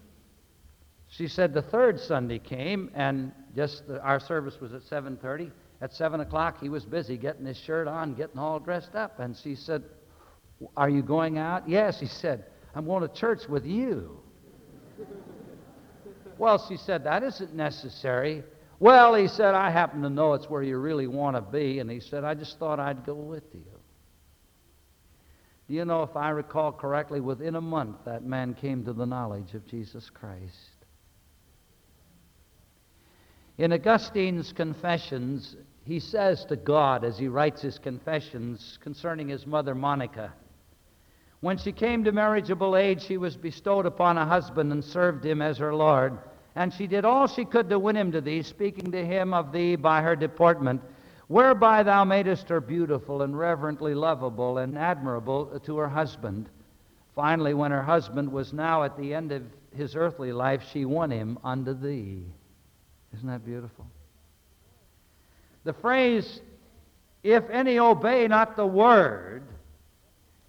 She 1.08 1.28
said 1.28 1.52
the 1.52 1.62
third 1.62 2.00
Sunday 2.00 2.38
came, 2.38 2.90
and 2.94 3.32
just 3.54 3.86
the, 3.86 4.00
our 4.02 4.20
service 4.20 4.60
was 4.60 4.72
at 4.72 4.82
7:30. 4.82 5.50
At 5.80 5.92
7 5.92 6.20
o'clock, 6.20 6.60
he 6.60 6.68
was 6.68 6.84
busy 6.84 7.16
getting 7.16 7.46
his 7.46 7.56
shirt 7.56 7.86
on, 7.86 8.14
getting 8.14 8.38
all 8.38 8.58
dressed 8.58 8.94
up. 8.94 9.20
And 9.20 9.36
she 9.36 9.54
said, 9.54 9.84
Are 10.76 10.88
you 10.88 11.02
going 11.02 11.38
out? 11.38 11.68
Yes, 11.68 12.00
he 12.00 12.06
said, 12.06 12.46
I'm 12.74 12.84
going 12.86 13.06
to 13.06 13.14
church 13.14 13.48
with 13.48 13.64
you. 13.64 14.20
well, 16.36 16.64
she 16.68 16.76
said, 16.76 17.04
That 17.04 17.22
isn't 17.22 17.54
necessary. 17.54 18.42
Well, 18.80 19.14
he 19.14 19.28
said, 19.28 19.54
I 19.54 19.70
happen 19.70 20.02
to 20.02 20.10
know 20.10 20.34
it's 20.34 20.48
where 20.48 20.62
you 20.62 20.78
really 20.78 21.06
want 21.06 21.36
to 21.36 21.42
be. 21.42 21.80
And 21.80 21.90
he 21.90 22.00
said, 22.00 22.24
I 22.24 22.34
just 22.34 22.58
thought 22.58 22.78
I'd 22.78 23.04
go 23.04 23.14
with 23.14 23.44
you. 23.52 23.64
Do 25.68 25.74
you 25.74 25.84
know, 25.84 26.02
if 26.02 26.16
I 26.16 26.30
recall 26.30 26.72
correctly, 26.72 27.20
within 27.20 27.54
a 27.54 27.60
month 27.60 27.98
that 28.06 28.24
man 28.24 28.54
came 28.54 28.84
to 28.84 28.92
the 28.92 29.04
knowledge 29.04 29.54
of 29.54 29.66
Jesus 29.66 30.08
Christ. 30.10 30.78
In 33.58 33.72
Augustine's 33.72 34.52
Confessions, 34.52 35.56
he 35.88 35.98
says 35.98 36.44
to 36.44 36.54
God 36.54 37.02
as 37.02 37.18
he 37.18 37.28
writes 37.28 37.62
his 37.62 37.78
confessions 37.78 38.78
concerning 38.82 39.26
his 39.26 39.46
mother 39.46 39.74
Monica, 39.74 40.34
When 41.40 41.56
she 41.56 41.72
came 41.72 42.04
to 42.04 42.12
marriageable 42.12 42.76
age, 42.76 43.02
she 43.02 43.16
was 43.16 43.38
bestowed 43.38 43.86
upon 43.86 44.18
a 44.18 44.26
husband 44.26 44.70
and 44.70 44.84
served 44.84 45.24
him 45.24 45.40
as 45.40 45.56
her 45.56 45.74
Lord. 45.74 46.18
And 46.54 46.74
she 46.74 46.86
did 46.86 47.06
all 47.06 47.26
she 47.26 47.46
could 47.46 47.70
to 47.70 47.78
win 47.78 47.96
him 47.96 48.12
to 48.12 48.20
thee, 48.20 48.42
speaking 48.42 48.92
to 48.92 49.02
him 49.02 49.32
of 49.32 49.50
thee 49.50 49.76
by 49.76 50.02
her 50.02 50.14
deportment, 50.14 50.82
whereby 51.28 51.82
thou 51.82 52.04
madest 52.04 52.50
her 52.50 52.60
beautiful 52.60 53.22
and 53.22 53.38
reverently 53.38 53.94
lovable 53.94 54.58
and 54.58 54.76
admirable 54.76 55.58
to 55.60 55.78
her 55.78 55.88
husband. 55.88 56.50
Finally, 57.14 57.54
when 57.54 57.70
her 57.70 57.82
husband 57.82 58.30
was 58.30 58.52
now 58.52 58.82
at 58.82 58.98
the 58.98 59.14
end 59.14 59.32
of 59.32 59.42
his 59.74 59.96
earthly 59.96 60.32
life, 60.32 60.62
she 60.70 60.84
won 60.84 61.10
him 61.10 61.38
unto 61.42 61.72
thee. 61.72 62.26
Isn't 63.14 63.28
that 63.28 63.46
beautiful? 63.46 63.86
The 65.68 65.74
phrase, 65.74 66.40
if 67.22 67.50
any 67.50 67.78
obey 67.78 68.26
not 68.26 68.56
the 68.56 68.66
word, 68.66 69.42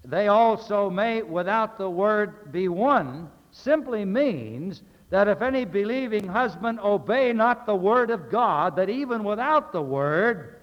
they 0.05 0.29
also 0.29 0.89
may 0.89 1.23
without 1.23 1.77
the 1.77 1.89
word 1.89 2.53
be 2.53 2.69
won, 2.69 3.29
simply 3.51 4.05
means 4.05 4.81
that 5.09 5.27
if 5.27 5.41
any 5.41 5.65
believing 5.65 6.25
husband 6.25 6.79
obey 6.79 7.33
not 7.33 7.65
the 7.65 7.75
word 7.75 8.11
of 8.11 8.31
God, 8.31 8.77
that 8.77 8.89
even 8.89 9.25
without 9.25 9.73
the 9.73 9.81
word, 9.81 10.61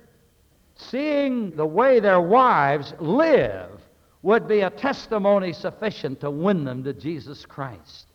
seeing 0.74 1.54
the 1.54 1.66
way 1.66 2.00
their 2.00 2.22
wives 2.22 2.94
live 2.98 3.82
would 4.22 4.48
be 4.48 4.62
a 4.62 4.70
testimony 4.70 5.52
sufficient 5.52 6.18
to 6.20 6.30
win 6.30 6.64
them 6.64 6.82
to 6.84 6.94
Jesus 6.94 7.44
Christ. 7.44 8.06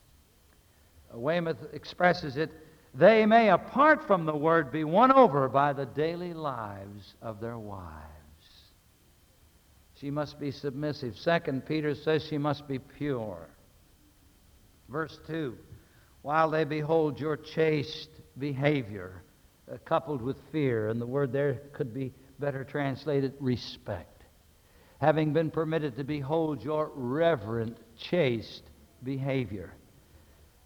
Weymouth 1.14 1.68
expresses 1.72 2.36
it 2.36 2.50
they 2.94 3.26
may, 3.26 3.50
apart 3.50 4.06
from 4.06 4.26
the 4.26 4.36
word, 4.36 4.72
be 4.72 4.84
won 4.84 5.12
over 5.12 5.48
by 5.48 5.74
the 5.74 5.86
daily 5.86 6.34
lives 6.34 7.16
of 7.22 7.40
their 7.40 7.58
wives. 7.58 8.02
She 9.96 10.12
must 10.12 10.40
be 10.40 10.52
submissive. 10.52 11.16
Second, 11.18 11.66
Peter 11.66 11.96
says 11.96 12.24
she 12.24 12.38
must 12.38 12.68
be 12.68 12.80
pure. 12.80 13.48
Verse 14.90 15.18
2 15.28 15.58
While 16.22 16.50
they 16.50 16.66
behold 16.66 17.20
your 17.20 17.38
chaste 17.38 18.10
behavior, 18.38 19.24
uh, 19.72 19.78
coupled 19.86 20.22
with 20.22 20.38
fear, 20.52 20.90
and 20.90 21.00
the 21.00 21.06
word 21.06 21.32
there 21.32 21.62
could 21.72 21.94
be 21.94 22.14
better 22.40 22.64
translated 22.64 23.34
respect, 23.40 24.24
having 25.00 25.32
been 25.32 25.50
permitted 25.50 25.96
to 25.96 26.04
behold 26.04 26.64
your 26.64 26.92
reverent, 26.94 27.78
chaste 27.96 28.64
behavior. 29.04 29.72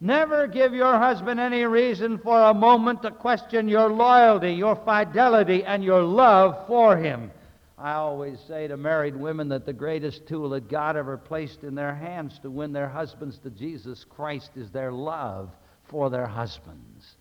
Never 0.01 0.47
give 0.47 0.73
your 0.73 0.97
husband 0.97 1.39
any 1.39 1.63
reason 1.63 2.17
for 2.17 2.37
a 2.37 2.53
moment 2.53 3.01
to 3.03 3.11
question 3.11 3.67
your 3.69 3.89
loyalty, 3.89 4.51
your 4.53 4.75
fidelity, 4.75 5.63
and 5.63 5.83
your 5.83 6.03
love 6.03 6.67
for 6.67 6.97
him. 6.97 7.31
I 7.77 7.93
always 7.93 8.39
say 8.47 8.67
to 8.67 8.77
married 8.77 9.15
women 9.15 9.49
that 9.49 9.65
the 9.65 9.73
greatest 9.73 10.27
tool 10.27 10.49
that 10.49 10.69
God 10.69 10.95
ever 10.95 11.17
placed 11.17 11.63
in 11.63 11.75
their 11.75 11.93
hands 11.93 12.39
to 12.39 12.49
win 12.49 12.73
their 12.73 12.89
husbands 12.89 13.37
to 13.39 13.49
Jesus 13.49 14.05
Christ 14.05 14.51
is 14.55 14.69
their 14.71 14.91
love 14.91 15.49
for 15.85 16.09
their 16.09 16.27
husbands. 16.27 17.15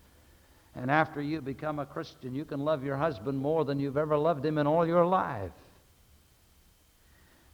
And 0.75 0.91
after 0.91 1.21
you 1.21 1.41
become 1.41 1.79
a 1.79 1.85
Christian, 1.85 2.35
you 2.35 2.45
can 2.45 2.59
love 2.59 2.83
your 2.83 2.97
husband 2.97 3.37
more 3.37 3.63
than 3.63 3.79
you've 3.79 3.97
ever 3.97 4.17
loved 4.17 4.45
him 4.45 4.57
in 4.57 4.67
all 4.67 4.85
your 4.85 5.05
life. 5.05 5.51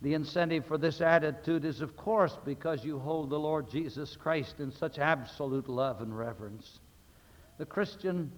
The 0.01 0.15
incentive 0.15 0.65
for 0.65 0.79
this 0.79 0.99
attitude 0.99 1.63
is, 1.63 1.81
of 1.81 1.95
course, 1.95 2.35
because 2.43 2.83
you 2.83 2.97
hold 2.97 3.29
the 3.29 3.39
Lord 3.39 3.69
Jesus 3.69 4.15
Christ 4.15 4.55
in 4.59 4.71
such 4.71 4.97
absolute 4.97 5.69
love 5.69 6.01
and 6.01 6.17
reverence. 6.17 6.79
The 7.59 7.67
Christian 7.67 8.31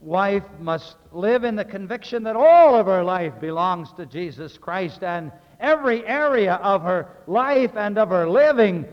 wife 0.00 0.44
must 0.60 0.96
live 1.10 1.44
in 1.44 1.56
the 1.56 1.64
conviction 1.64 2.24
that 2.24 2.36
all 2.36 2.74
of 2.74 2.86
her 2.86 3.02
life 3.02 3.40
belongs 3.40 3.90
to 3.94 4.04
Jesus 4.04 4.58
Christ, 4.58 5.02
and 5.02 5.32
every 5.60 6.04
area 6.06 6.56
of 6.56 6.82
her 6.82 7.08
life 7.26 7.74
and 7.74 7.96
of 7.96 8.10
her 8.10 8.28
living 8.28 8.84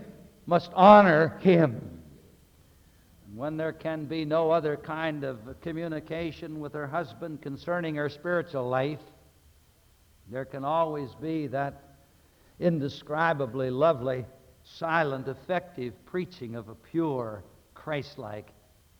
must 0.45 0.71
honor 0.75 1.38
Him. 1.41 2.01
When 3.35 3.57
there 3.57 3.73
can 3.73 4.05
be 4.05 4.23
no 4.23 4.51
other 4.51 4.77
kind 4.77 5.25
of 5.25 5.39
communication 5.62 6.62
with 6.62 6.73
her 6.73 6.88
husband 6.88 7.41
concerning 7.41 7.95
her 7.95 8.09
spiritual 8.09 8.69
life, 8.69 9.01
there 10.31 10.45
can 10.45 10.63
always 10.63 11.09
be 11.15 11.47
that 11.47 11.88
indescribably 12.60 13.69
lovely, 13.69 14.26
silent, 14.63 15.28
effective 15.28 15.93
preaching 16.06 16.56
of 16.56 16.69
a 16.69 16.76
pure, 16.76 17.43
Christ 17.74 18.17
like 18.17 18.50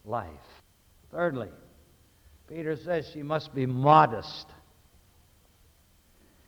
life. 0.06 0.30
Thirdly, 1.12 1.50
Peter 2.48 2.76
says 2.76 3.10
she 3.14 3.24
must 3.24 3.54
be 3.54 3.66
modest. 3.66 4.48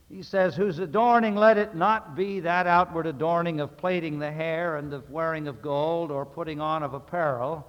He 0.09 0.23
says, 0.23 0.55
Whose 0.55 0.79
adorning 0.79 1.35
let 1.35 1.57
it 1.57 1.75
not 1.75 2.15
be 2.15 2.41
that 2.41 2.67
outward 2.67 3.07
adorning 3.07 3.59
of 3.61 3.77
plaiting 3.77 4.19
the 4.19 4.31
hair 4.31 4.77
and 4.77 4.93
of 4.93 5.09
wearing 5.09 5.47
of 5.47 5.61
gold 5.61 6.11
or 6.11 6.25
putting 6.25 6.59
on 6.59 6.83
of 6.83 6.93
apparel. 6.93 7.65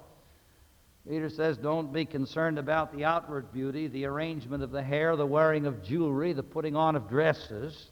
Peter 1.07 1.29
says, 1.29 1.57
Don't 1.57 1.93
be 1.93 2.05
concerned 2.05 2.59
about 2.59 2.95
the 2.95 3.05
outward 3.05 3.51
beauty, 3.53 3.87
the 3.87 4.05
arrangement 4.05 4.63
of 4.63 4.71
the 4.71 4.83
hair, 4.83 5.15
the 5.15 5.25
wearing 5.25 5.65
of 5.65 5.83
jewelry, 5.83 6.33
the 6.33 6.43
putting 6.43 6.75
on 6.75 6.95
of 6.95 7.07
dresses. 7.07 7.91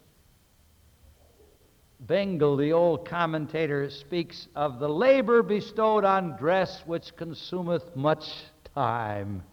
Bengel, 2.06 2.58
the 2.58 2.74
old 2.74 3.08
commentator, 3.08 3.90
speaks 3.90 4.48
of 4.56 4.80
the 4.80 4.90
labor 4.90 5.44
bestowed 5.44 6.04
on 6.04 6.36
dress 6.38 6.82
which 6.88 7.16
consumeth 7.16 7.96
much 7.96 8.44
time. 8.74 9.44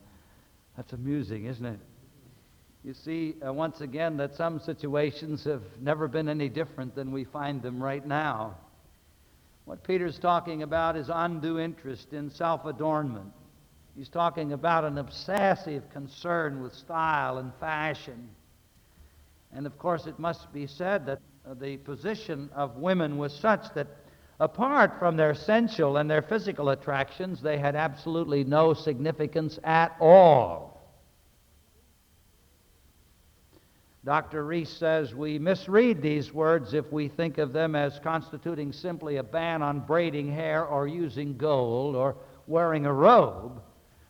That's 0.77 0.93
amusing, 0.95 1.45
isn't 1.45 1.67
it? 1.67 1.79
You 2.85 2.95
see, 2.95 3.35
uh, 3.47 3.53
once 3.53 3.83
again, 3.83 4.17
that 4.17 4.35
some 4.35 4.61
situations 4.61 5.45
have 5.45 5.63
never 5.81 6.09
been 6.09 6.29
any 6.29 6.49
different 6.49 6.95
than 6.95 7.13
we 7.13 7.25
find 7.25 7.61
them 7.61 7.83
right 7.83 8.07
now. 8.07 8.57
What 9.67 9.85
Peter's 9.85 10.19
talking 10.19 10.63
about 10.63 10.97
is 10.97 11.11
undue 11.13 11.59
interest 11.59 12.15
in 12.15 12.31
self 12.31 12.65
adornment. 12.65 13.31
He's 13.95 14.09
talking 14.09 14.55
about 14.55 14.85
an 14.85 14.97
obsessive 14.97 15.91
concern 15.91 16.63
with 16.63 16.73
style 16.73 17.39
and 17.39 17.53
fashion. 17.61 18.31
And 19.53 19.67
of 19.67 19.77
course, 19.79 20.07
it 20.07 20.19
must 20.19 20.51
be 20.53 20.67
said 20.67 21.05
that 21.07 21.21
Uh, 21.49 21.55
the 21.55 21.79
position 21.79 22.51
of 22.55 22.77
women 22.77 23.17
was 23.17 23.33
such 23.33 23.73
that 23.75 23.87
apart 24.39 24.99
from 24.99 25.17
their 25.17 25.35
sensual 25.35 25.97
and 25.97 26.11
their 26.11 26.21
physical 26.21 26.69
attractions, 26.71 27.41
they 27.41 27.57
had 27.57 27.75
absolutely 27.75 28.45
no 28.45 28.75
significance 28.75 29.59
at 29.65 29.97
all. 29.99 30.93
Dr. 34.05 34.45
Reese 34.45 34.69
says 34.69 35.15
we 35.15 35.39
misread 35.39 36.03
these 36.03 36.35
words 36.35 36.75
if 36.75 36.93
we 36.93 37.09
think 37.09 37.39
of 37.39 37.55
them 37.55 37.75
as 37.75 37.99
constituting 38.01 38.71
simply 38.71 39.17
a 39.17 39.23
ban 39.23 39.63
on 39.63 39.81
braiding 39.81 40.31
hair 40.31 40.67
or 40.67 40.87
using 40.87 41.37
gold 41.39 41.97
or 41.97 42.17
wearing 42.47 42.85
a 42.85 42.93
robe. 42.93 43.63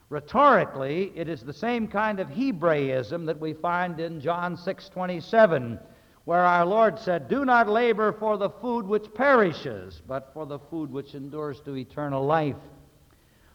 Rhetorically, 0.09 1.13
it 1.15 1.29
is 1.29 1.43
the 1.43 1.53
same 1.53 1.87
kind 1.87 2.19
of 2.19 2.29
Hebraism 2.29 3.27
that 3.27 3.39
we 3.39 3.53
find 3.53 4.01
in 4.01 4.21
John 4.21 4.57
6:27 4.57 5.79
where 6.29 6.45
our 6.45 6.67
Lord 6.67 6.99
said, 6.99 7.27
Do 7.27 7.47
not 7.47 7.71
labor 7.71 8.13
for 8.13 8.37
the 8.37 8.51
food 8.51 8.87
which 8.87 9.15
perishes, 9.15 10.03
but 10.07 10.31
for 10.35 10.45
the 10.45 10.59
food 10.59 10.91
which 10.91 11.15
endures 11.15 11.59
to 11.61 11.75
eternal 11.75 12.23
life. 12.23 12.55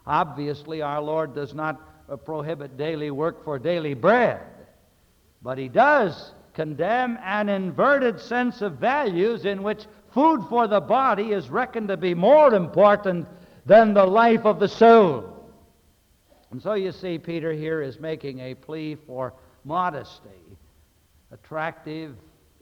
Obviously, 0.07 0.81
our 0.81 0.99
Lord 0.99 1.35
does 1.35 1.53
not 1.53 1.79
uh, 2.09 2.15
prohibit 2.15 2.75
daily 2.75 3.11
work 3.11 3.43
for 3.43 3.59
daily 3.59 3.93
bread, 3.93 4.41
but 5.43 5.59
He 5.59 5.69
does 5.69 6.31
condemn 6.55 7.19
an 7.23 7.47
inverted 7.47 8.19
sense 8.19 8.63
of 8.63 8.79
values 8.79 9.45
in 9.45 9.61
which 9.61 9.85
food 10.11 10.43
for 10.49 10.65
the 10.67 10.81
body 10.81 11.31
is 11.31 11.51
reckoned 11.51 11.89
to 11.89 11.97
be 11.97 12.15
more 12.15 12.55
important 12.55 13.27
than 13.67 13.93
the 13.93 14.03
life 14.03 14.47
of 14.47 14.59
the 14.59 14.67
soul. 14.67 15.47
And 16.49 16.59
so 16.59 16.73
you 16.73 16.91
see, 16.91 17.19
Peter 17.19 17.53
here 17.53 17.83
is 17.83 17.99
making 17.99 18.39
a 18.39 18.55
plea 18.55 18.95
for 18.95 19.35
modesty, 19.63 20.57
attractive 21.31 22.15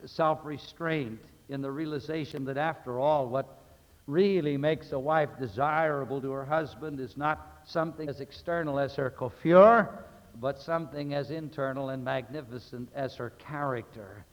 self 0.06 0.40
restraint 0.44 1.20
in 1.48 1.60
the 1.60 1.70
realization 1.70 2.44
that, 2.46 2.56
after 2.56 2.98
all, 2.98 3.28
what 3.28 3.62
really 4.06 4.56
makes 4.56 4.92
a 4.92 4.98
wife 4.98 5.30
desirable 5.38 6.20
to 6.20 6.30
her 6.30 6.44
husband 6.44 7.00
is 7.00 7.16
not 7.16 7.60
something 7.64 8.08
as 8.08 8.20
external 8.20 8.78
as 8.78 8.94
her 8.96 9.10
coiffure, 9.10 10.04
but 10.40 10.60
something 10.60 11.14
as 11.14 11.30
internal 11.30 11.90
and 11.90 12.04
magnificent 12.04 12.88
as 12.94 13.14
her 13.14 13.30
character. 13.30 14.24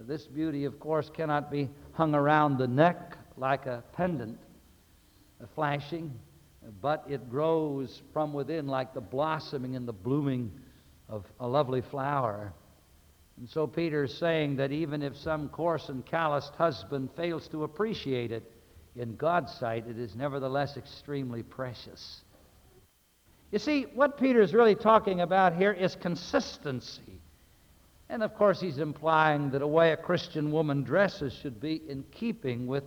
This 0.00 0.26
beauty, 0.26 0.64
of 0.64 0.78
course, 0.80 1.10
cannot 1.10 1.50
be 1.50 1.68
hung 1.92 2.14
around 2.14 2.58
the 2.58 2.68
neck 2.68 3.18
like 3.36 3.66
a 3.66 3.82
pendant, 3.92 4.38
flashing, 5.54 6.12
but 6.80 7.04
it 7.08 7.28
grows 7.28 8.02
from 8.12 8.32
within 8.32 8.66
like 8.66 8.94
the 8.94 9.00
blossoming 9.00 9.76
and 9.76 9.86
the 9.86 9.92
blooming 9.92 10.50
of 11.08 11.26
a 11.40 11.46
lovely 11.46 11.80
flower. 11.80 12.52
And 13.38 13.48
so 13.48 13.66
Peter 13.66 14.04
is 14.04 14.16
saying 14.16 14.56
that 14.56 14.72
even 14.72 15.02
if 15.02 15.16
some 15.16 15.48
coarse 15.48 15.88
and 15.88 16.04
calloused 16.04 16.54
husband 16.54 17.10
fails 17.16 17.48
to 17.48 17.64
appreciate 17.64 18.30
it, 18.30 18.50
in 18.94 19.16
God's 19.16 19.52
sight 19.54 19.86
it 19.88 19.98
is 19.98 20.14
nevertheless 20.14 20.76
extremely 20.76 21.42
precious. 21.42 22.22
You 23.50 23.58
see, 23.58 23.82
what 23.94 24.18
Peter 24.18 24.40
is 24.40 24.54
really 24.54 24.74
talking 24.74 25.20
about 25.20 25.54
here 25.56 25.72
is 25.72 25.94
consistency. 25.96 27.20
And 28.08 28.22
of 28.22 28.34
course, 28.34 28.60
he's 28.60 28.78
implying 28.78 29.50
that 29.50 29.62
a 29.62 29.66
way 29.66 29.92
a 29.92 29.96
Christian 29.96 30.52
woman 30.52 30.82
dresses 30.82 31.32
should 31.32 31.60
be 31.60 31.80
in 31.88 32.04
keeping 32.10 32.66
with 32.66 32.84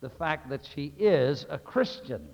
the 0.00 0.08
fact 0.08 0.48
that 0.50 0.64
she 0.74 0.92
is 0.98 1.44
a 1.50 1.58
Christian. 1.58 2.26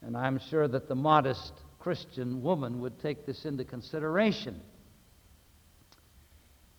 And 0.00 0.16
I'm 0.16 0.38
sure 0.38 0.68
that 0.68 0.88
the 0.88 0.94
modest 0.94 1.52
Christian 1.78 2.42
woman 2.42 2.80
would 2.80 2.98
take 2.98 3.26
this 3.26 3.44
into 3.44 3.64
consideration 3.64 4.60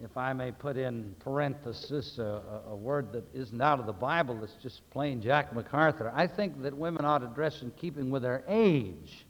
if 0.02 0.16
I 0.16 0.32
may 0.32 0.52
put 0.52 0.78
in 0.78 1.14
parenthesis 1.20 2.20
a, 2.20 2.42
a, 2.70 2.76
word 2.76 3.12
that 3.12 3.24
isn't 3.34 3.62
out 3.62 3.80
of 3.80 3.86
the 3.86 3.94
Bible, 3.94 4.36
that's 4.40 4.54
just 4.54 4.90
plain 4.92 5.22
Jack 5.22 5.54
MacArthur, 5.54 6.12
I 6.16 6.26
think 6.26 6.62
that 6.62 6.76
women 6.76 7.04
ought 7.04 7.20
to 7.20 7.28
dress 7.28 7.62
in 7.62 7.72
keeping 7.72 8.10
with 8.10 8.22
their 8.22 8.44
age. 8.48 9.26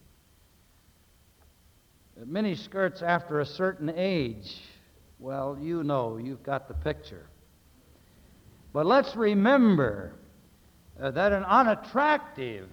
Mini 2.25 2.53
skirts 2.53 3.01
after 3.01 3.39
a 3.39 3.45
certain 3.45 3.91
age, 3.95 4.57
well, 5.17 5.57
you 5.59 5.83
know, 5.83 6.17
you've 6.17 6.43
got 6.43 6.67
the 6.67 6.73
picture. 6.73 7.25
But 8.71 8.85
let's 8.85 9.15
remember 9.15 10.13
uh, 11.01 11.11
that 11.11 11.31
an 11.31 11.45
unattractive, 11.45 12.67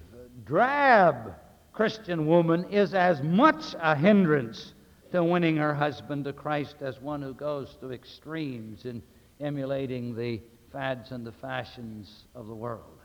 drab 0.44 1.34
Christian 1.72 2.26
woman 2.26 2.64
is 2.70 2.92
as 2.92 3.22
much 3.22 3.74
a 3.80 3.94
hindrance 3.94 4.74
to 5.16 5.24
winning 5.24 5.56
her 5.56 5.74
husband 5.74 6.24
to 6.24 6.32
Christ 6.34 6.76
as 6.82 7.00
one 7.00 7.22
who 7.22 7.32
goes 7.32 7.74
to 7.80 7.90
extremes 7.90 8.84
in 8.84 9.02
emulating 9.40 10.14
the 10.14 10.42
fads 10.70 11.10
and 11.10 11.26
the 11.26 11.32
fashions 11.32 12.26
of 12.34 12.46
the 12.46 12.54
world. 12.54 13.00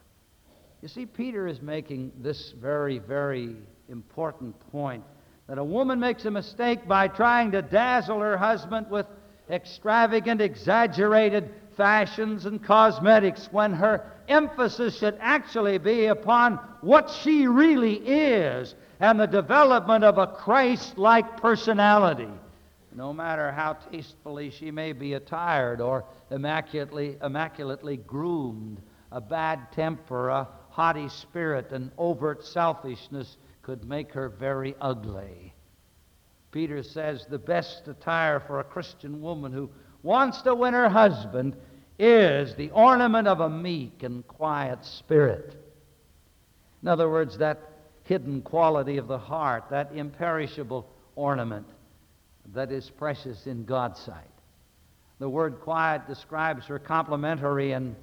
You 0.81 0.89
see, 0.89 1.05
Peter 1.05 1.47
is 1.47 1.61
making 1.61 2.11
this 2.19 2.53
very, 2.61 2.99
very 2.99 3.55
important 3.87 4.59
point 4.73 5.05
that 5.47 5.57
a 5.57 5.63
woman 5.63 6.01
makes 6.01 6.25
a 6.25 6.31
mistake 6.31 6.85
by 6.85 7.07
trying 7.07 7.51
to 7.51 7.61
dazzle 7.61 8.19
her 8.19 8.35
husband 8.35 8.87
with 8.89 9.05
extravagant, 9.49 10.41
exaggerated 10.41 11.49
fashions 11.77 12.45
and 12.45 12.61
cosmetics 12.61 13.47
when 13.53 13.71
her 13.71 14.11
emphasis 14.31 14.97
should 14.97 15.17
actually 15.19 15.77
be 15.77 16.05
upon 16.05 16.55
what 16.81 17.09
she 17.09 17.47
really 17.47 17.95
is 17.95 18.75
and 18.99 19.19
the 19.19 19.27
development 19.27 20.03
of 20.03 20.17
a 20.17 20.27
Christ 20.27 20.97
like 20.97 21.41
personality. 21.41 22.29
No 22.93 23.13
matter 23.13 23.51
how 23.51 23.73
tastefully 23.73 24.49
she 24.49 24.71
may 24.71 24.93
be 24.93 25.13
attired 25.13 25.81
or 25.81 26.05
immaculately, 26.29 27.17
immaculately 27.23 27.97
groomed, 27.97 28.81
a 29.11 29.21
bad 29.21 29.71
temper, 29.71 30.29
a 30.29 30.47
haughty 30.69 31.09
spirit, 31.09 31.71
and 31.71 31.91
overt 31.97 32.45
selfishness 32.45 33.37
could 33.61 33.85
make 33.85 34.11
her 34.13 34.29
very 34.29 34.75
ugly. 34.81 35.53
Peter 36.51 36.83
says 36.83 37.25
the 37.29 37.39
best 37.39 37.87
attire 37.87 38.39
for 38.39 38.59
a 38.59 38.63
Christian 38.63 39.21
woman 39.21 39.53
who 39.53 39.69
wants 40.03 40.41
to 40.41 40.53
win 40.53 40.73
her 40.73 40.89
husband 40.89 41.55
is 41.99 42.55
the 42.55 42.69
ornament 42.71 43.27
of 43.27 43.39
a 43.39 43.49
meek 43.49 44.03
and 44.03 44.27
quiet 44.27 44.83
spirit. 44.83 45.55
In 46.81 46.87
other 46.87 47.09
words, 47.09 47.37
that 47.37 47.59
hidden 48.03 48.41
quality 48.41 48.97
of 48.97 49.07
the 49.07 49.17
heart, 49.17 49.65
that 49.69 49.91
imperishable 49.93 50.89
ornament 51.15 51.67
that 52.53 52.71
is 52.71 52.89
precious 52.89 53.45
in 53.45 53.65
God's 53.65 53.99
sight. 53.99 54.25
The 55.19 55.29
word 55.29 55.59
quiet 55.61 56.07
describes 56.07 56.65
her 56.65 56.79
complimentary 56.79 57.73
and 57.73 57.95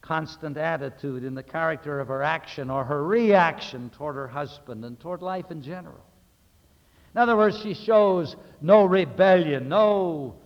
constant 0.00 0.56
attitude 0.56 1.24
in 1.24 1.34
the 1.34 1.42
character 1.42 2.00
of 2.00 2.08
her 2.08 2.22
action 2.22 2.70
or 2.70 2.84
her 2.84 3.04
reaction 3.04 3.90
toward 3.90 4.16
her 4.16 4.26
husband 4.26 4.84
and 4.84 4.98
toward 4.98 5.20
life 5.20 5.50
in 5.50 5.62
general. 5.62 6.04
In 7.14 7.20
other 7.20 7.36
words, 7.36 7.60
she 7.60 7.74
shows 7.74 8.36
no 8.62 8.84
rebellion, 8.84 9.68
no 9.68 10.36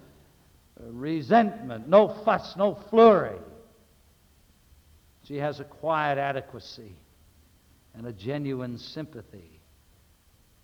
resentment, 0.91 1.89
no 1.89 2.09
fuss, 2.09 2.57
no 2.57 2.75
flurry. 2.91 3.39
She 5.25 5.37
has 5.37 5.61
a 5.61 5.65
quiet 5.65 6.19
adequacy 6.19 6.97
and 7.95 8.07
a 8.07 8.13
genuine 8.13 8.79
sympathy 8.79 9.61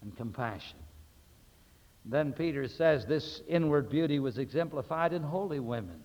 and 0.02 0.16
compassion. 0.16 0.78
Then 2.04 2.32
Peter 2.32 2.68
says 2.68 3.06
this 3.06 3.42
inward 3.48 3.88
beauty 3.90 4.18
was 4.18 4.38
exemplified 4.38 5.12
in 5.12 5.22
holy 5.22 5.60
women. 5.60 6.02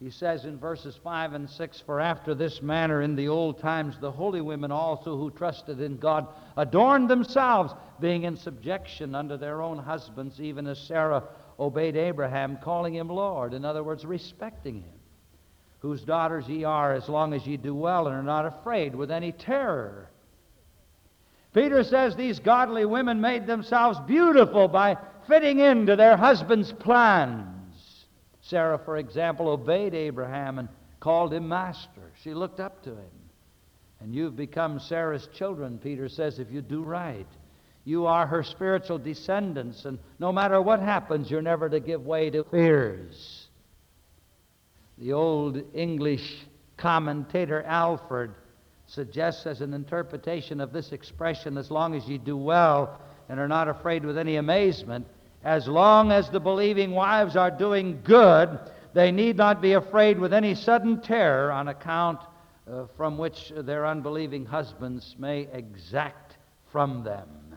He 0.00 0.10
says 0.10 0.44
in 0.44 0.58
verses 0.58 0.98
5 1.02 1.32
and 1.32 1.50
6 1.50 1.80
For 1.80 2.00
after 2.00 2.34
this 2.34 2.62
manner 2.62 3.02
in 3.02 3.16
the 3.16 3.28
old 3.28 3.58
times 3.58 3.98
the 3.98 4.12
holy 4.12 4.40
women 4.40 4.70
also 4.70 5.16
who 5.16 5.30
trusted 5.30 5.80
in 5.80 5.96
God 5.96 6.28
adorned 6.56 7.10
themselves, 7.10 7.74
being 8.00 8.22
in 8.22 8.36
subjection 8.36 9.16
unto 9.16 9.36
their 9.36 9.60
own 9.60 9.78
husbands, 9.78 10.40
even 10.40 10.68
as 10.68 10.78
Sarah 10.78 11.24
obeyed 11.58 11.96
Abraham, 11.96 12.58
calling 12.62 12.94
him 12.94 13.08
Lord. 13.08 13.54
In 13.54 13.64
other 13.64 13.82
words, 13.82 14.04
respecting 14.04 14.82
him. 14.82 14.98
Whose 15.80 16.02
daughters 16.02 16.48
ye 16.48 16.64
are, 16.64 16.94
as 16.94 17.08
long 17.08 17.32
as 17.34 17.46
ye 17.46 17.56
do 17.56 17.74
well 17.74 18.06
and 18.06 18.16
are 18.16 18.22
not 18.22 18.46
afraid 18.46 18.94
with 18.94 19.10
any 19.10 19.32
terror. 19.32 20.10
Peter 21.54 21.82
says 21.84 22.14
these 22.14 22.40
godly 22.40 22.84
women 22.84 23.20
made 23.20 23.46
themselves 23.46 23.98
beautiful 24.00 24.68
by 24.68 24.96
fitting 25.26 25.60
into 25.60 25.96
their 25.96 26.16
husband's 26.16 26.72
plans. 26.72 28.06
Sarah, 28.40 28.78
for 28.78 28.96
example, 28.96 29.48
obeyed 29.48 29.94
Abraham 29.94 30.58
and 30.58 30.68
called 31.00 31.32
him 31.32 31.48
master. 31.48 32.12
She 32.22 32.34
looked 32.34 32.60
up 32.60 32.82
to 32.84 32.90
him. 32.90 33.10
And 34.00 34.14
you've 34.14 34.36
become 34.36 34.78
Sarah's 34.78 35.28
children, 35.34 35.78
Peter 35.78 36.08
says, 36.08 36.38
if 36.38 36.50
you 36.50 36.62
do 36.62 36.82
right. 36.82 37.26
You 37.88 38.04
are 38.04 38.26
her 38.26 38.42
spiritual 38.42 38.98
descendants, 38.98 39.86
and 39.86 39.98
no 40.18 40.30
matter 40.30 40.60
what 40.60 40.78
happens, 40.78 41.30
you're 41.30 41.40
never 41.40 41.70
to 41.70 41.80
give 41.80 42.04
way 42.04 42.28
to 42.28 42.44
fears. 42.44 43.48
The 44.98 45.14
old 45.14 45.62
English 45.72 46.44
commentator 46.76 47.62
Alford 47.62 48.34
suggests 48.86 49.46
as 49.46 49.62
an 49.62 49.72
interpretation 49.72 50.60
of 50.60 50.70
this 50.70 50.92
expression 50.92 51.56
as 51.56 51.70
long 51.70 51.94
as 51.94 52.06
you 52.06 52.18
do 52.18 52.36
well 52.36 53.00
and 53.30 53.40
are 53.40 53.48
not 53.48 53.68
afraid 53.68 54.04
with 54.04 54.18
any 54.18 54.36
amazement, 54.36 55.06
as 55.42 55.66
long 55.66 56.12
as 56.12 56.28
the 56.28 56.40
believing 56.40 56.90
wives 56.90 57.36
are 57.36 57.50
doing 57.50 58.02
good, 58.04 58.60
they 58.92 59.10
need 59.10 59.38
not 59.38 59.62
be 59.62 59.72
afraid 59.72 60.18
with 60.18 60.34
any 60.34 60.54
sudden 60.54 61.00
terror 61.00 61.50
on 61.50 61.68
account 61.68 62.20
uh, 62.70 62.84
from 62.98 63.16
which 63.16 63.50
their 63.56 63.86
unbelieving 63.86 64.44
husbands 64.44 65.16
may 65.18 65.48
exact 65.54 66.36
from 66.70 67.02
them. 67.02 67.47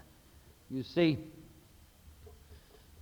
You 0.72 0.84
see, 0.84 1.18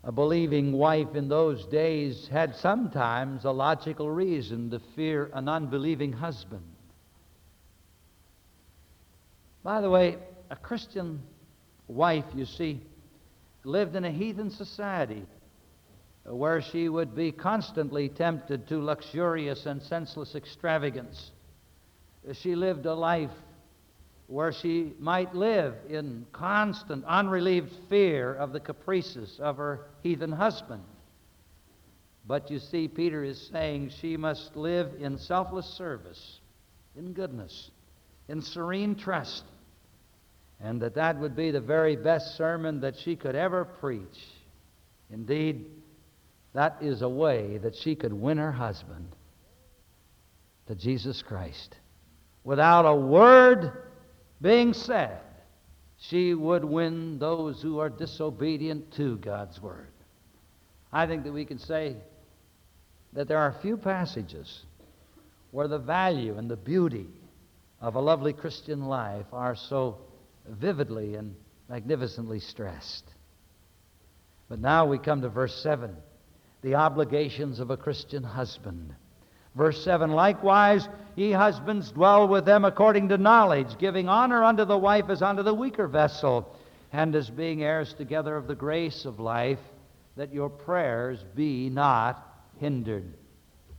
a 0.04 0.12
believing 0.12 0.72
wife 0.72 1.14
in 1.14 1.30
those 1.30 1.66
days 1.68 2.28
had 2.28 2.56
sometimes 2.56 3.46
a 3.46 3.52
logical 3.52 4.10
reason 4.10 4.72
to 4.72 4.80
fear 4.96 5.30
an 5.34 5.48
unbelieving 5.48 6.12
husband. 6.12 6.64
By 9.62 9.82
the 9.82 9.90
way, 9.90 10.18
a 10.50 10.56
Christian 10.56 11.22
wife, 11.88 12.26
you 12.34 12.46
see, 12.46 12.82
lived 13.64 13.96
in 13.96 14.04
a 14.04 14.12
heathen 14.12 14.50
society 14.50 15.28
where 16.24 16.62
she 16.62 16.90
would 16.90 17.14
be 17.14 17.32
constantly 17.32 18.10
tempted 18.10 18.68
to 18.70 18.82
luxurious 18.82 19.68
and 19.68 19.82
senseless 19.84 20.34
extravagance. 20.34 21.32
She 22.34 22.56
lived 22.56 22.88
a 22.88 22.96
life 22.96 23.32
where 24.30 24.52
she 24.52 24.94
might 25.00 25.34
live 25.34 25.74
in 25.90 26.24
constant, 26.32 27.04
unrelieved 27.06 27.74
fear 27.90 28.32
of 28.36 28.54
the 28.54 28.60
caprices 28.60 29.40
of 29.40 29.58
her 29.58 29.88
heathen 30.04 30.32
husband. 30.32 30.84
But 32.28 32.52
you 32.52 32.60
see, 32.60 32.88
Peter 32.88 33.24
is 33.24 33.50
saying 33.52 33.90
she 33.90 34.18
must 34.18 34.56
live 34.56 34.92
in 35.00 35.18
selfless 35.18 35.66
service, 35.66 36.42
in 36.96 37.14
goodness, 37.14 37.72
in 38.28 38.44
serene 38.44 38.94
trust, 38.94 39.46
and 40.62 40.80
that 40.82 40.94
that 40.94 41.18
would 41.18 41.36
be 41.36 41.50
the 41.50 41.60
very 41.60 41.96
best 41.96 42.38
sermon 42.38 42.82
that 42.82 43.00
she 43.00 43.16
could 43.16 43.36
ever 43.36 43.66
preach. 43.66 44.28
Indeed, 45.12 45.66
that 46.54 46.78
is 46.82 47.02
a 47.02 47.10
way 47.10 47.58
that 47.64 47.76
she 47.76 47.96
could 47.96 48.14
win 48.14 48.38
her 48.38 48.52
husband 48.52 49.08
to 50.68 50.76
Jesus 50.76 51.24
Christ. 51.24 51.78
Without 52.44 52.86
a 52.86 52.94
word 52.94 53.89
being 54.42 54.74
said, 54.74 55.20
she 55.98 56.34
would 56.34 56.64
win 56.64 57.20
those 57.20 57.62
who 57.62 57.80
are 57.80 57.90
disobedient 57.90 58.94
to 58.94 59.18
God's 59.18 59.62
word. 59.62 59.88
I 60.92 61.06
think 61.06 61.24
that 61.26 61.34
we 61.34 61.46
can 61.46 61.60
say 61.60 61.96
that 63.14 63.28
there 63.28 63.38
are 63.38 63.56
few 63.62 63.78
passages 63.78 64.64
where 65.52 65.68
the 65.68 65.80
value 65.80 66.38
and 66.38 66.50
the 66.50 66.56
beauty 66.56 67.08
of 67.82 67.96
a 67.96 68.00
lovely 68.00 68.34
Christian 68.34 68.86
life 68.86 69.26
are 69.34 69.56
so 69.56 69.98
vividly 70.48 71.16
and 71.16 71.36
magnificently 71.70 72.40
stressed. 72.40 73.06
But 74.48 74.60
now 74.60 74.86
we 74.86 74.98
come 74.98 75.22
to 75.22 75.30
verse 75.30 75.62
7 75.62 75.96
the 76.62 76.76
obligations 76.76 77.60
of 77.60 77.70
a 77.72 77.78
Christian 77.78 78.24
husband. 78.24 78.94
Verse 79.56 79.84
7 79.84 80.12
Likewise, 80.12 80.88
ye 81.16 81.32
husbands, 81.32 81.92
dwell 81.92 82.28
with 82.28 82.46
them 82.46 82.66
according 82.66 83.10
to 83.10 83.18
knowledge, 83.18 83.78
giving 83.78 84.08
honor 84.08 84.44
unto 84.44 84.66
the 84.66 84.78
wife 84.78 85.10
as 85.10 85.22
unto 85.22 85.44
the 85.44 85.54
weaker 85.54 85.88
vessel, 85.88 86.56
and 86.94 87.16
as 87.16 87.30
being 87.30 87.64
heirs 87.64 87.94
together 87.94 88.36
of 88.36 88.48
the 88.48 88.56
grace 88.56 89.06
of 89.06 89.20
life, 89.20 89.60
that 90.16 90.34
your 90.34 90.50
prayers 90.50 91.24
be 91.36 91.70
not 91.70 92.44
hindered. 92.60 93.14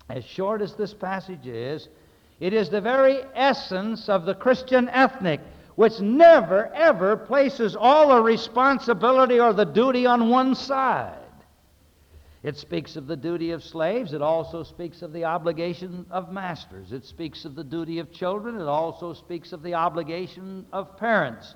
As 0.08 0.24
short 0.24 0.60
as 0.60 0.74
this 0.74 0.94
passage 0.94 1.46
is, 1.46 1.88
it 2.40 2.52
is 2.52 2.68
the 2.68 2.80
very 2.80 3.20
essence 3.34 4.08
of 4.08 4.24
the 4.24 4.34
Christian 4.34 4.88
ethnic, 4.88 5.40
which 5.76 6.00
never, 6.00 6.66
ever 6.74 7.16
places 7.16 7.76
all 7.76 8.08
the 8.08 8.22
responsibility 8.22 9.38
or 9.38 9.52
the 9.52 9.64
duty 9.64 10.06
on 10.06 10.28
one 10.28 10.54
side. 10.54 11.19
It 12.42 12.56
speaks 12.56 12.96
of 12.96 13.06
the 13.06 13.16
duty 13.16 13.50
of 13.50 13.62
slaves. 13.62 14.14
It 14.14 14.22
also 14.22 14.62
speaks 14.62 15.02
of 15.02 15.12
the 15.12 15.24
obligation 15.24 16.06
of 16.10 16.32
masters. 16.32 16.90
It 16.90 17.04
speaks 17.04 17.44
of 17.44 17.54
the 17.54 17.64
duty 17.64 17.98
of 17.98 18.12
children. 18.12 18.58
It 18.58 18.66
also 18.66 19.12
speaks 19.12 19.52
of 19.52 19.62
the 19.62 19.74
obligation 19.74 20.64
of 20.72 20.96
parents. 20.96 21.54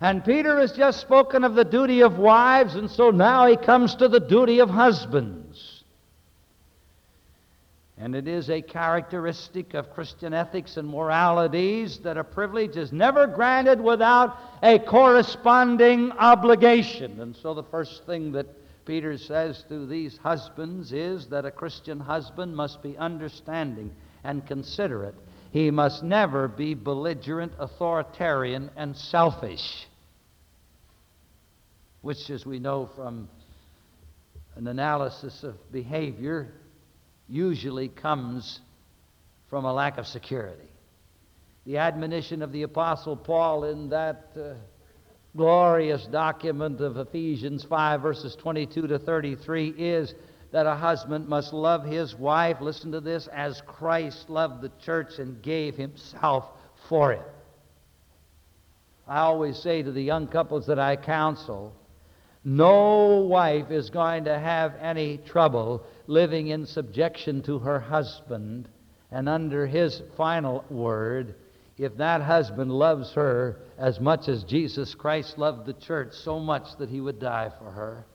And 0.00 0.24
Peter 0.24 0.58
has 0.58 0.72
just 0.72 1.00
spoken 1.00 1.44
of 1.44 1.54
the 1.54 1.64
duty 1.64 2.00
of 2.00 2.18
wives, 2.18 2.74
and 2.74 2.90
so 2.90 3.10
now 3.10 3.46
he 3.46 3.56
comes 3.56 3.94
to 3.94 4.08
the 4.08 4.20
duty 4.20 4.58
of 4.58 4.68
husbands. 4.68 5.84
And 7.96 8.14
it 8.14 8.28
is 8.28 8.50
a 8.50 8.60
characteristic 8.60 9.72
of 9.72 9.94
Christian 9.94 10.34
ethics 10.34 10.76
and 10.76 10.86
moralities 10.86 11.98
that 12.00 12.18
a 12.18 12.24
privilege 12.24 12.76
is 12.76 12.92
never 12.92 13.26
granted 13.26 13.80
without 13.80 14.36
a 14.62 14.78
corresponding 14.78 16.12
obligation. 16.12 17.20
And 17.20 17.34
so 17.34 17.54
the 17.54 17.62
first 17.62 18.04
thing 18.04 18.32
that 18.32 18.46
Peter 18.86 19.18
says 19.18 19.64
to 19.68 19.86
these 19.86 20.16
husbands 20.18 20.92
is 20.92 21.26
that 21.28 21.44
a 21.44 21.50
Christian 21.50 22.00
husband 22.00 22.56
must 22.56 22.82
be 22.82 22.96
understanding 22.96 23.94
and 24.24 24.46
considerate 24.46 25.16
he 25.56 25.70
must 25.70 26.02
never 26.02 26.48
be 26.48 26.74
belligerent, 26.74 27.54
authoritarian, 27.58 28.70
and 28.76 28.94
selfish, 28.94 29.86
which, 32.02 32.28
as 32.28 32.44
we 32.44 32.58
know 32.58 32.90
from 32.94 33.30
an 34.54 34.66
analysis 34.66 35.42
of 35.42 35.72
behavior, 35.72 36.52
usually 37.26 37.88
comes 37.88 38.60
from 39.48 39.64
a 39.64 39.72
lack 39.72 39.96
of 39.96 40.06
security. 40.06 40.68
The 41.64 41.78
admonition 41.78 42.42
of 42.42 42.52
the 42.52 42.62
Apostle 42.62 43.16
Paul 43.16 43.64
in 43.64 43.88
that 43.88 44.32
uh, 44.38 44.54
glorious 45.36 46.06
document 46.06 46.80
of 46.80 46.96
Ephesians 46.96 47.64
5, 47.64 48.00
verses 48.00 48.34
22 48.36 48.86
to 48.86 48.98
33, 48.98 49.68
is 49.76 50.14
that 50.52 50.66
a 50.66 50.74
husband 50.74 51.28
must 51.28 51.52
love 51.52 51.84
his 51.84 52.14
wife, 52.14 52.56
listen 52.60 52.92
to 52.92 53.00
this, 53.00 53.26
as 53.28 53.60
Christ 53.66 54.30
loved 54.30 54.62
the 54.62 54.72
church 54.82 55.18
and 55.18 55.42
gave 55.42 55.76
himself 55.76 56.46
for 56.88 57.12
it. 57.12 57.22
I 59.06 59.18
always 59.18 59.58
say 59.58 59.82
to 59.82 59.92
the 59.92 60.02
young 60.02 60.26
couples 60.26 60.66
that 60.66 60.78
I 60.78 60.96
counsel, 60.96 61.74
no 62.44 63.20
wife 63.28 63.70
is 63.70 63.90
going 63.90 64.24
to 64.24 64.38
have 64.38 64.74
any 64.80 65.18
trouble 65.18 65.84
living 66.06 66.48
in 66.48 66.64
subjection 66.64 67.42
to 67.42 67.58
her 67.58 67.80
husband 67.80 68.68
and 69.10 69.28
under 69.28 69.66
his 69.66 70.02
final 70.16 70.64
word 70.70 71.34
if 71.78 71.96
that 71.98 72.22
husband 72.22 72.70
loves 72.70 73.12
her 73.12 73.58
as 73.78 74.00
much 74.00 74.28
as 74.28 74.44
Jesus 74.44 74.94
Christ 74.94 75.36
loved 75.36 75.66
the 75.66 75.74
church, 75.74 76.14
so 76.14 76.38
much 76.38 76.76
that 76.78 76.88
he 76.88 77.00
would 77.00 77.20
die 77.20 77.50
for 77.58 77.70
her. 77.70 78.06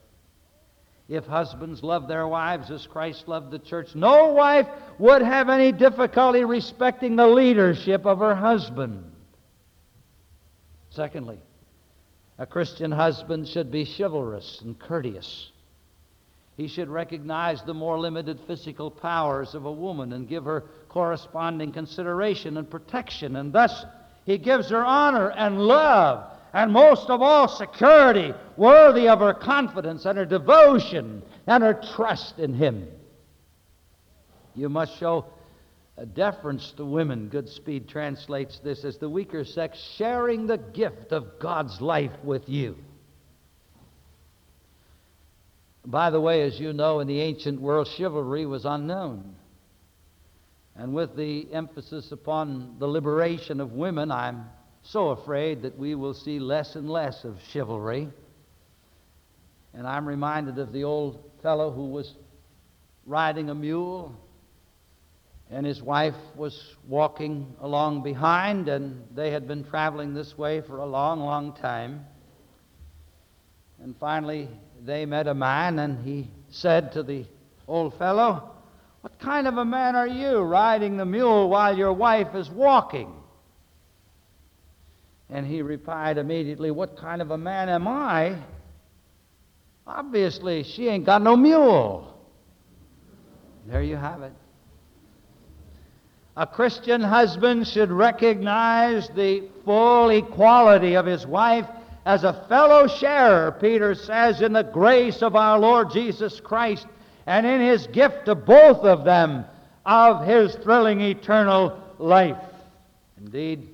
If 1.08 1.26
husbands 1.26 1.84
love 1.84 2.08
their 2.08 2.28
wives 2.28 2.72
as 2.72 2.88
Christ 2.88 3.28
loved 3.28 3.52
the 3.52 3.60
church, 3.60 3.94
no 3.96 4.32
wife 4.32 4.68
would 4.98 5.22
have 5.22 5.50
any 5.50 5.72
difficulty 5.72 6.44
respecting 6.44 7.16
the 7.16 7.28
leadership 7.28 8.06
of 8.06 8.20
her 8.20 8.34
husband. 8.34 9.04
Secondly, 10.90 11.40
a 12.38 12.46
Christian 12.46 12.92
husband 12.92 13.48
should 13.48 13.72
be 13.72 13.86
chivalrous 13.86 14.62
and 14.64 14.80
courteous. 14.80 15.52
He 16.62 16.68
should 16.68 16.90
recognize 16.90 17.64
the 17.64 17.74
more 17.74 17.98
limited 17.98 18.40
physical 18.46 18.92
powers 18.92 19.56
of 19.56 19.66
a 19.66 19.72
woman 19.72 20.14
and 20.14 20.30
give 20.30 20.46
her 20.46 20.66
corresponding 20.90 21.72
consideration 21.72 22.56
and 22.56 22.70
protection. 22.70 23.36
And 23.36 23.52
thus, 23.52 23.84
he 24.28 24.38
gives 24.38 24.70
her 24.70 24.86
honor 24.86 25.32
and 25.32 25.60
love, 25.60 26.24
and 26.54 26.72
most 26.72 27.10
of 27.10 27.20
all, 27.20 27.48
security, 27.48 28.36
worthy 28.58 29.08
of 29.08 29.22
her 29.22 29.34
confidence 29.34 30.06
and 30.06 30.20
her 30.20 30.26
devotion 30.26 31.24
and 31.48 31.64
her 31.64 31.82
trust 31.96 32.38
in 32.38 32.54
him. 32.54 32.88
You 34.54 34.70
must 34.70 35.00
show 35.00 35.26
a 35.98 36.06
deference 36.06 36.74
to 36.74 36.86
women. 36.86 37.32
Goodspeed 37.34 37.88
translates 37.88 38.60
this 38.60 38.86
as 38.86 39.00
the 39.00 39.10
weaker 39.10 39.44
sex 39.46 39.80
sharing 39.98 40.46
the 40.46 40.60
gift 40.60 41.12
of 41.12 41.40
God's 41.40 41.82
life 41.82 42.14
with 42.24 42.48
you. 42.48 42.78
By 45.86 46.10
the 46.10 46.22
way, 46.22 46.44
as 46.44 46.60
you 46.60 46.74
know, 46.74 47.00
in 47.00 47.08
the 47.08 47.20
ancient 47.20 47.60
world, 47.60 47.88
chivalry 47.88 48.46
was 48.46 48.66
unknown. 48.66 49.36
And 50.76 50.94
with 50.94 51.16
the 51.16 51.48
emphasis 51.52 52.12
upon 52.12 52.78
the 52.80 52.88
liberation 52.88 53.60
of 53.60 53.74
women, 53.74 54.12
I'm 54.12 54.46
so 54.84 55.10
afraid 55.10 55.64
that 55.64 55.78
we 55.78 55.96
will 55.96 56.14
see 56.14 56.40
less 56.40 56.76
and 56.76 56.90
less 56.90 57.24
of 57.24 57.38
chivalry. 57.52 58.10
And 59.74 59.88
I'm 59.88 60.08
reminded 60.08 60.60
of 60.60 60.72
the 60.72 60.84
old 60.84 61.24
fellow 61.42 61.72
who 61.72 61.88
was 61.88 62.14
riding 63.06 63.50
a 63.50 63.56
mule 63.56 64.16
and 65.52 65.66
his 65.66 65.82
wife 65.82 66.16
was 66.36 66.76
walking 66.88 67.54
along 67.60 68.04
behind, 68.04 68.70
and 68.70 69.04
they 69.14 69.32
had 69.32 69.50
been 69.50 69.66
traveling 69.66 70.14
this 70.14 70.38
way 70.38 70.62
for 70.62 70.78
a 70.78 70.86
long, 70.86 71.20
long 71.20 71.54
time. 71.54 72.06
And 73.84 73.94
finally, 74.00 74.48
they 74.84 75.06
met 75.06 75.28
a 75.28 75.34
man, 75.34 75.80
and 75.80 76.04
he 76.04 76.28
said 76.50 76.92
to 76.94 77.04
the 77.04 77.26
old 77.68 77.98
fellow, 77.98 78.52
What 79.02 79.20
kind 79.20 79.48
of 79.48 79.58
a 79.58 79.66
man 79.66 79.96
are 79.96 80.08
you 80.08 80.40
riding 80.40 80.98
the 80.98 81.06
mule 81.06 81.50
while 81.50 81.78
your 81.78 81.94
wife 81.94 82.34
is 82.36 82.50
walking? 82.50 83.14
And 85.30 85.46
he 85.46 85.62
replied 85.62 86.18
immediately, 86.18 86.72
What 86.72 86.98
kind 86.98 87.22
of 87.22 87.32
a 87.32 87.38
man 87.38 87.70
am 87.70 87.88
I? 87.88 88.38
Obviously, 89.86 90.64
she 90.64 90.88
ain't 90.88 91.06
got 91.06 91.22
no 91.22 91.36
mule. 91.36 92.08
There 93.68 93.84
you 93.84 93.96
have 93.96 94.24
it. 94.24 94.34
A 96.36 96.48
Christian 96.48 97.02
husband 97.02 97.68
should 97.68 97.92
recognize 97.92 99.10
the 99.10 99.44
full 99.64 100.10
equality 100.10 100.96
of 100.96 101.06
his 101.06 101.28
wife 101.28 101.68
as 102.06 102.24
a 102.24 102.46
fellow 102.50 102.88
sharer, 102.88 103.52
Peter 103.52 103.94
says, 103.94 104.42
in 104.42 104.54
the 104.54 104.64
grace 104.64 105.22
of 105.22 105.36
our 105.36 105.60
Lord 105.60 105.92
Jesus 105.92 106.40
Christ 106.40 106.88
and 107.26 107.46
in 107.46 107.62
his 107.62 107.88
gift 107.88 108.26
to 108.26 108.36
both 108.36 108.80
of 108.80 109.04
them 109.04 109.46
of 109.86 110.26
his 110.26 110.56
thrilling 110.56 111.02
eternal 111.02 111.80
life. 112.00 112.42
Indeed, 113.18 113.70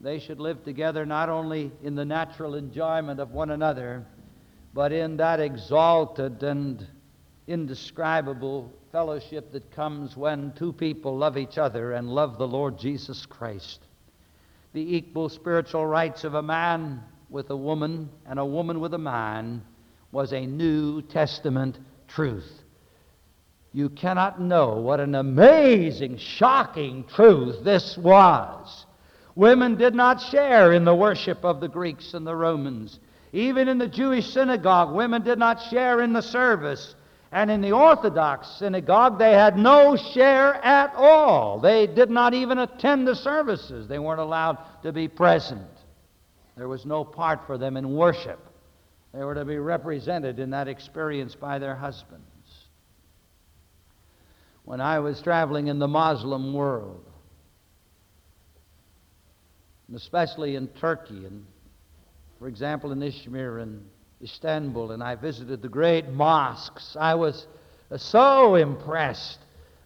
they 0.00 0.18
should 0.18 0.40
live 0.40 0.64
together 0.64 1.06
not 1.06 1.28
only 1.28 1.70
in 1.82 1.94
the 1.94 2.04
natural 2.04 2.56
enjoyment 2.56 3.20
of 3.20 3.32
one 3.32 3.50
another, 3.50 4.04
but 4.74 4.92
in 4.92 5.16
that 5.16 5.40
exalted 5.40 6.42
and 6.42 6.86
indescribable 7.46 8.72
fellowship 8.92 9.52
that 9.52 9.70
comes 9.70 10.16
when 10.16 10.52
two 10.52 10.72
people 10.72 11.16
love 11.16 11.36
each 11.36 11.58
other 11.58 11.92
and 11.92 12.08
love 12.08 12.38
the 12.38 12.46
Lord 12.46 12.78
Jesus 12.78 13.26
Christ. 13.26 13.80
The 14.72 14.96
equal 14.96 15.28
spiritual 15.28 15.86
rights 15.86 16.24
of 16.24 16.34
a 16.34 16.42
man 16.42 17.02
with 17.30 17.50
a 17.50 17.56
woman 17.56 18.10
and 18.26 18.38
a 18.38 18.44
woman 18.44 18.80
with 18.80 18.94
a 18.94 18.98
man 18.98 19.62
was 20.12 20.32
a 20.32 20.46
New 20.46 21.02
Testament 21.02 21.78
truth. 22.06 22.50
You 23.72 23.90
cannot 23.90 24.40
know 24.40 24.76
what 24.76 25.00
an 25.00 25.14
amazing, 25.14 26.16
shocking 26.16 27.04
truth 27.04 27.62
this 27.64 27.96
was. 27.98 28.86
Women 29.34 29.76
did 29.76 29.94
not 29.94 30.20
share 30.20 30.72
in 30.72 30.84
the 30.84 30.94
worship 30.94 31.44
of 31.44 31.60
the 31.60 31.68
Greeks 31.68 32.14
and 32.14 32.26
the 32.26 32.34
Romans. 32.34 32.98
Even 33.32 33.68
in 33.68 33.78
the 33.78 33.86
Jewish 33.86 34.26
synagogue, 34.26 34.94
women 34.94 35.22
did 35.22 35.38
not 35.38 35.62
share 35.70 36.00
in 36.00 36.12
the 36.12 36.22
service. 36.22 36.94
And 37.30 37.50
in 37.50 37.60
the 37.60 37.72
Orthodox 37.72 38.48
synagogue, 38.58 39.18
they 39.18 39.32
had 39.32 39.58
no 39.58 39.96
share 39.96 40.54
at 40.54 40.94
all. 40.94 41.60
They 41.60 41.86
did 41.86 42.10
not 42.10 42.32
even 42.32 42.58
attend 42.58 43.06
the 43.06 43.14
services, 43.14 43.86
they 43.86 43.98
weren't 43.98 44.20
allowed 44.20 44.58
to 44.82 44.92
be 44.92 45.08
present. 45.08 45.77
There 46.58 46.68
was 46.68 46.84
no 46.84 47.04
part 47.04 47.46
for 47.46 47.56
them 47.56 47.76
in 47.76 47.94
worship. 47.94 48.40
They 49.14 49.24
were 49.24 49.34
to 49.34 49.44
be 49.44 49.58
represented 49.58 50.38
in 50.38 50.50
that 50.50 50.68
experience 50.68 51.34
by 51.34 51.58
their 51.58 51.76
husbands. 51.76 52.24
When 54.64 54.80
I 54.80 54.98
was 54.98 55.22
traveling 55.22 55.68
in 55.68 55.78
the 55.78 55.88
Muslim 55.88 56.52
world, 56.52 57.04
especially 59.94 60.56
in 60.56 60.68
Turkey, 60.68 61.24
and 61.24 61.46
for 62.38 62.48
example 62.48 62.92
in 62.92 63.00
Izmir 63.00 63.62
and 63.62 63.88
Istanbul 64.22 64.92
and 64.92 65.02
I 65.02 65.14
visited 65.14 65.62
the 65.62 65.68
great 65.68 66.08
mosques. 66.08 66.96
I 66.98 67.14
was 67.14 67.46
so 67.96 68.56
impressed 68.56 69.38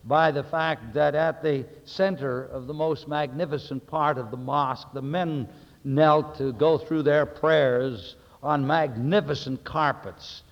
by 0.05 0.31
the 0.33 0.43
fact 0.43 0.95
that 0.95 1.15
at 1.15 1.43
the 1.43 1.67
center 1.85 2.45
of 2.45 2.67
the 2.67 2.75
most 2.75 3.07
magnificent 3.07 3.87
part 3.87 4.19
of 4.19 4.31
the 4.31 4.37
mosque, 4.37 4.89
the 4.95 5.03
men 5.03 5.49
knelt 5.85 6.37
to 6.39 6.53
go 6.53 6.79
through 6.79 7.03
their 7.03 7.27
prayers 7.27 8.17
on 8.43 8.67
magnificent 8.67 9.65
carpets. 9.65 10.43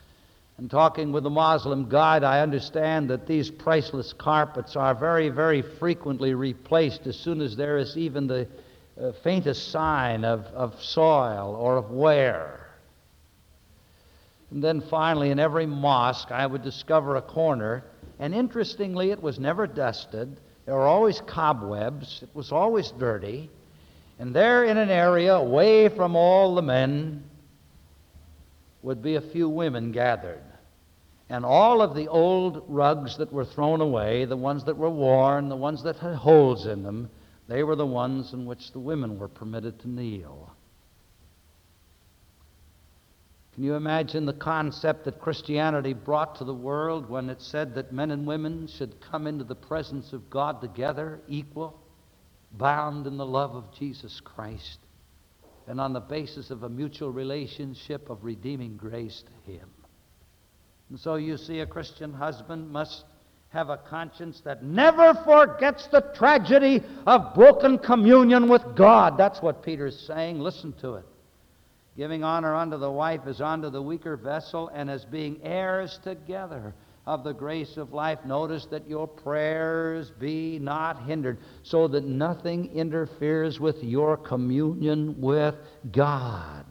And 0.58 0.70
talking 0.70 1.10
with 1.10 1.24
a 1.24 1.30
Muslim 1.30 1.88
guide, 1.88 2.22
I 2.22 2.40
understand 2.40 3.08
that 3.08 3.26
these 3.26 3.50
priceless 3.50 4.12
carpets 4.12 4.76
are 4.76 4.94
very, 4.94 5.30
very 5.30 5.62
frequently 5.62 6.34
replaced 6.34 7.06
as 7.06 7.16
soon 7.16 7.40
as 7.40 7.56
there 7.56 7.78
is 7.78 7.96
even 7.96 8.26
the 8.26 8.46
uh, 9.00 9.12
faintest 9.24 9.70
sign 9.70 10.24
of, 10.24 10.44
of 10.46 10.82
soil 10.82 11.56
or 11.58 11.78
of 11.78 11.90
wear. 11.90 12.68
And 14.50 14.62
then 14.62 14.80
finally, 14.80 15.30
in 15.30 15.38
every 15.38 15.66
mosque, 15.66 16.30
I 16.30 16.46
would 16.46 16.62
discover 16.62 17.16
a 17.16 17.22
corner. 17.22 17.84
And 18.18 18.34
interestingly, 18.34 19.12
it 19.12 19.22
was 19.22 19.38
never 19.38 19.66
dusted. 19.66 20.40
There 20.66 20.74
were 20.74 20.86
always 20.86 21.20
cobwebs. 21.22 22.20
It 22.22 22.30
was 22.34 22.52
always 22.52 22.90
dirty. 22.90 23.48
And 24.20 24.36
there, 24.36 24.64
in 24.64 24.76
an 24.76 24.90
area 24.90 25.34
away 25.34 25.88
from 25.88 26.14
all 26.14 26.54
the 26.54 26.60
men, 26.60 27.24
would 28.82 29.02
be 29.02 29.14
a 29.14 29.20
few 29.22 29.48
women 29.48 29.92
gathered. 29.92 30.42
And 31.30 31.42
all 31.42 31.80
of 31.80 31.94
the 31.94 32.06
old 32.06 32.62
rugs 32.68 33.16
that 33.16 33.32
were 33.32 33.46
thrown 33.46 33.80
away, 33.80 34.26
the 34.26 34.36
ones 34.36 34.64
that 34.64 34.76
were 34.76 34.90
worn, 34.90 35.48
the 35.48 35.56
ones 35.56 35.82
that 35.84 35.96
had 35.96 36.16
holes 36.16 36.66
in 36.66 36.82
them, 36.82 37.08
they 37.48 37.62
were 37.62 37.76
the 37.76 37.86
ones 37.86 38.34
in 38.34 38.44
which 38.44 38.72
the 38.72 38.78
women 38.78 39.18
were 39.18 39.26
permitted 39.26 39.80
to 39.80 39.88
kneel. 39.88 40.52
Can 43.54 43.64
you 43.64 43.74
imagine 43.74 44.26
the 44.26 44.34
concept 44.34 45.06
that 45.06 45.18
Christianity 45.18 45.94
brought 45.94 46.34
to 46.36 46.44
the 46.44 46.52
world 46.52 47.08
when 47.08 47.30
it 47.30 47.40
said 47.40 47.74
that 47.74 47.90
men 47.90 48.10
and 48.10 48.26
women 48.26 48.66
should 48.66 49.00
come 49.00 49.26
into 49.26 49.44
the 49.44 49.54
presence 49.54 50.12
of 50.12 50.28
God 50.28 50.60
together, 50.60 51.22
equal? 51.26 51.79
Bound 52.52 53.06
in 53.06 53.16
the 53.16 53.26
love 53.26 53.54
of 53.54 53.72
Jesus 53.72 54.20
Christ, 54.20 54.78
and 55.66 55.80
on 55.80 55.92
the 55.92 56.00
basis 56.00 56.50
of 56.50 56.62
a 56.62 56.68
mutual 56.68 57.10
relationship 57.10 58.10
of 58.10 58.24
redeeming 58.24 58.76
grace 58.76 59.22
to 59.22 59.52
Him. 59.52 59.68
And 60.88 60.98
so 60.98 61.14
you 61.14 61.36
see, 61.36 61.60
a 61.60 61.66
Christian 61.66 62.12
husband 62.12 62.70
must 62.70 63.04
have 63.50 63.68
a 63.68 63.76
conscience 63.76 64.40
that 64.44 64.62
never 64.64 65.14
forgets 65.24 65.86
the 65.88 66.00
tragedy 66.14 66.82
of 67.06 67.34
broken 67.34 67.78
communion 67.78 68.48
with 68.48 68.62
God. 68.76 69.16
That's 69.16 69.42
what 69.42 69.62
Peter's 69.62 69.98
saying. 70.06 70.38
Listen 70.38 70.72
to 70.80 70.94
it. 70.94 71.04
Giving 71.96 72.22
honor 72.22 72.54
unto 72.54 72.78
the 72.78 72.90
wife 72.90 73.22
as 73.26 73.40
unto 73.40 73.70
the 73.70 73.82
weaker 73.82 74.16
vessel, 74.16 74.68
and 74.72 74.88
as 74.88 75.04
being 75.04 75.40
heirs 75.42 75.98
together 76.02 76.74
of 77.10 77.24
the 77.24 77.32
grace 77.32 77.76
of 77.76 77.92
life. 77.92 78.20
Notice 78.24 78.66
that 78.66 78.88
your 78.88 79.08
prayers 79.08 80.12
be 80.20 80.60
not 80.60 81.02
hindered, 81.02 81.38
so 81.64 81.88
that 81.88 82.04
nothing 82.04 82.72
interferes 82.72 83.58
with 83.58 83.82
your 83.82 84.16
communion 84.16 85.20
with 85.20 85.56
God. 85.90 86.64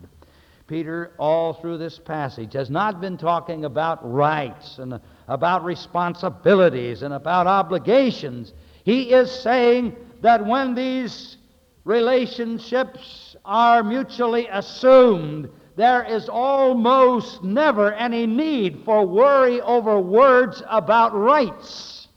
Peter, 0.65 1.11
all 1.17 1.55
through 1.55 1.77
this 1.77 1.99
passage, 1.99 2.53
has 2.53 2.69
not 2.69 3.01
been 3.01 3.17
talking 3.17 3.65
about 3.65 3.99
rights 4.09 4.77
and 4.77 5.01
about 5.27 5.65
responsibilities 5.65 7.01
and 7.01 7.13
about 7.13 7.45
obligations. 7.45 8.53
He 8.85 9.11
is 9.11 9.29
saying 9.29 9.93
that 10.21 10.45
when 10.45 10.73
these 10.73 11.35
relationships 11.83 13.35
are 13.43 13.83
mutually 13.83 14.47
assumed, 14.49 15.49
there 15.79 16.03
is 16.03 16.27
almost 16.27 17.41
never 17.41 17.93
any 17.93 18.27
need 18.27 18.81
for 18.83 19.07
worry 19.07 19.61
over 19.61 19.97
words 19.97 20.61
about 20.67 21.13
rights. 21.13 22.09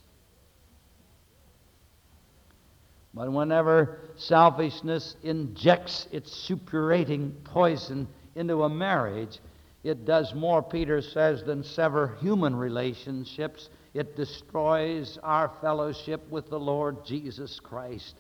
But 3.15 3.31
whenever 3.31 4.01
selfishness 4.17 5.15
injects 5.23 6.09
its 6.11 6.33
suppurating 6.33 7.31
poison 7.45 8.09
into 8.35 8.65
a 8.65 8.69
marriage, 8.69 9.39
it 9.85 10.05
does 10.05 10.35
more, 10.35 10.61
Peter 10.61 11.01
says, 11.01 11.45
than 11.45 11.63
sever 11.63 12.17
human 12.21 12.57
relationships. 12.57 13.71
It 13.95 14.17
destroys 14.17 15.21
our 15.23 15.53
fellowship 15.61 16.29
with 16.31 16.51
the 16.51 16.59
Lord 16.59 17.07
Jesus 17.07 17.61
Christ. 17.61 18.17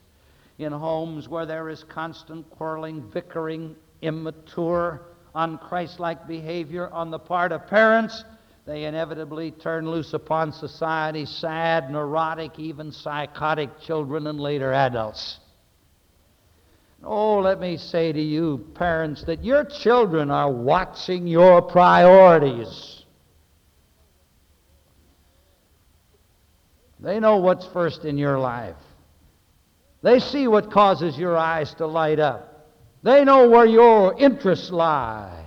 In 0.58 0.70
homes 0.70 1.28
where 1.28 1.46
there 1.46 1.68
is 1.68 1.82
constant 1.82 2.48
quarreling, 2.48 3.00
bickering, 3.00 3.74
immature, 4.02 5.02
unchristlike 5.34 6.26
behavior 6.26 6.88
on 6.88 7.10
the 7.10 7.18
part 7.18 7.52
of 7.52 7.66
parents, 7.66 8.24
they 8.66 8.84
inevitably 8.84 9.50
turn 9.50 9.90
loose 9.90 10.12
upon 10.12 10.52
society 10.52 11.26
sad, 11.26 11.90
neurotic, 11.90 12.58
even 12.58 12.92
psychotic 12.92 13.80
children 13.80 14.26
and 14.26 14.38
later 14.38 14.72
adults. 14.72 15.40
Oh, 17.04 17.40
let 17.40 17.58
me 17.58 17.76
say 17.76 18.12
to 18.12 18.20
you, 18.20 18.64
parents, 18.74 19.24
that 19.24 19.44
your 19.44 19.64
children 19.64 20.30
are 20.30 20.50
watching 20.50 21.26
your 21.26 21.60
priorities. 21.60 23.04
They 27.00 27.18
know 27.18 27.38
what's 27.38 27.66
first 27.66 28.04
in 28.04 28.16
your 28.16 28.38
life. 28.38 28.76
They 30.02 30.20
see 30.20 30.46
what 30.46 30.70
causes 30.70 31.18
your 31.18 31.36
eyes 31.36 31.74
to 31.74 31.86
light 31.86 32.20
up. 32.20 32.51
They 33.02 33.24
know 33.24 33.48
where 33.48 33.66
your 33.66 34.18
interests 34.18 34.70
lie. 34.70 35.44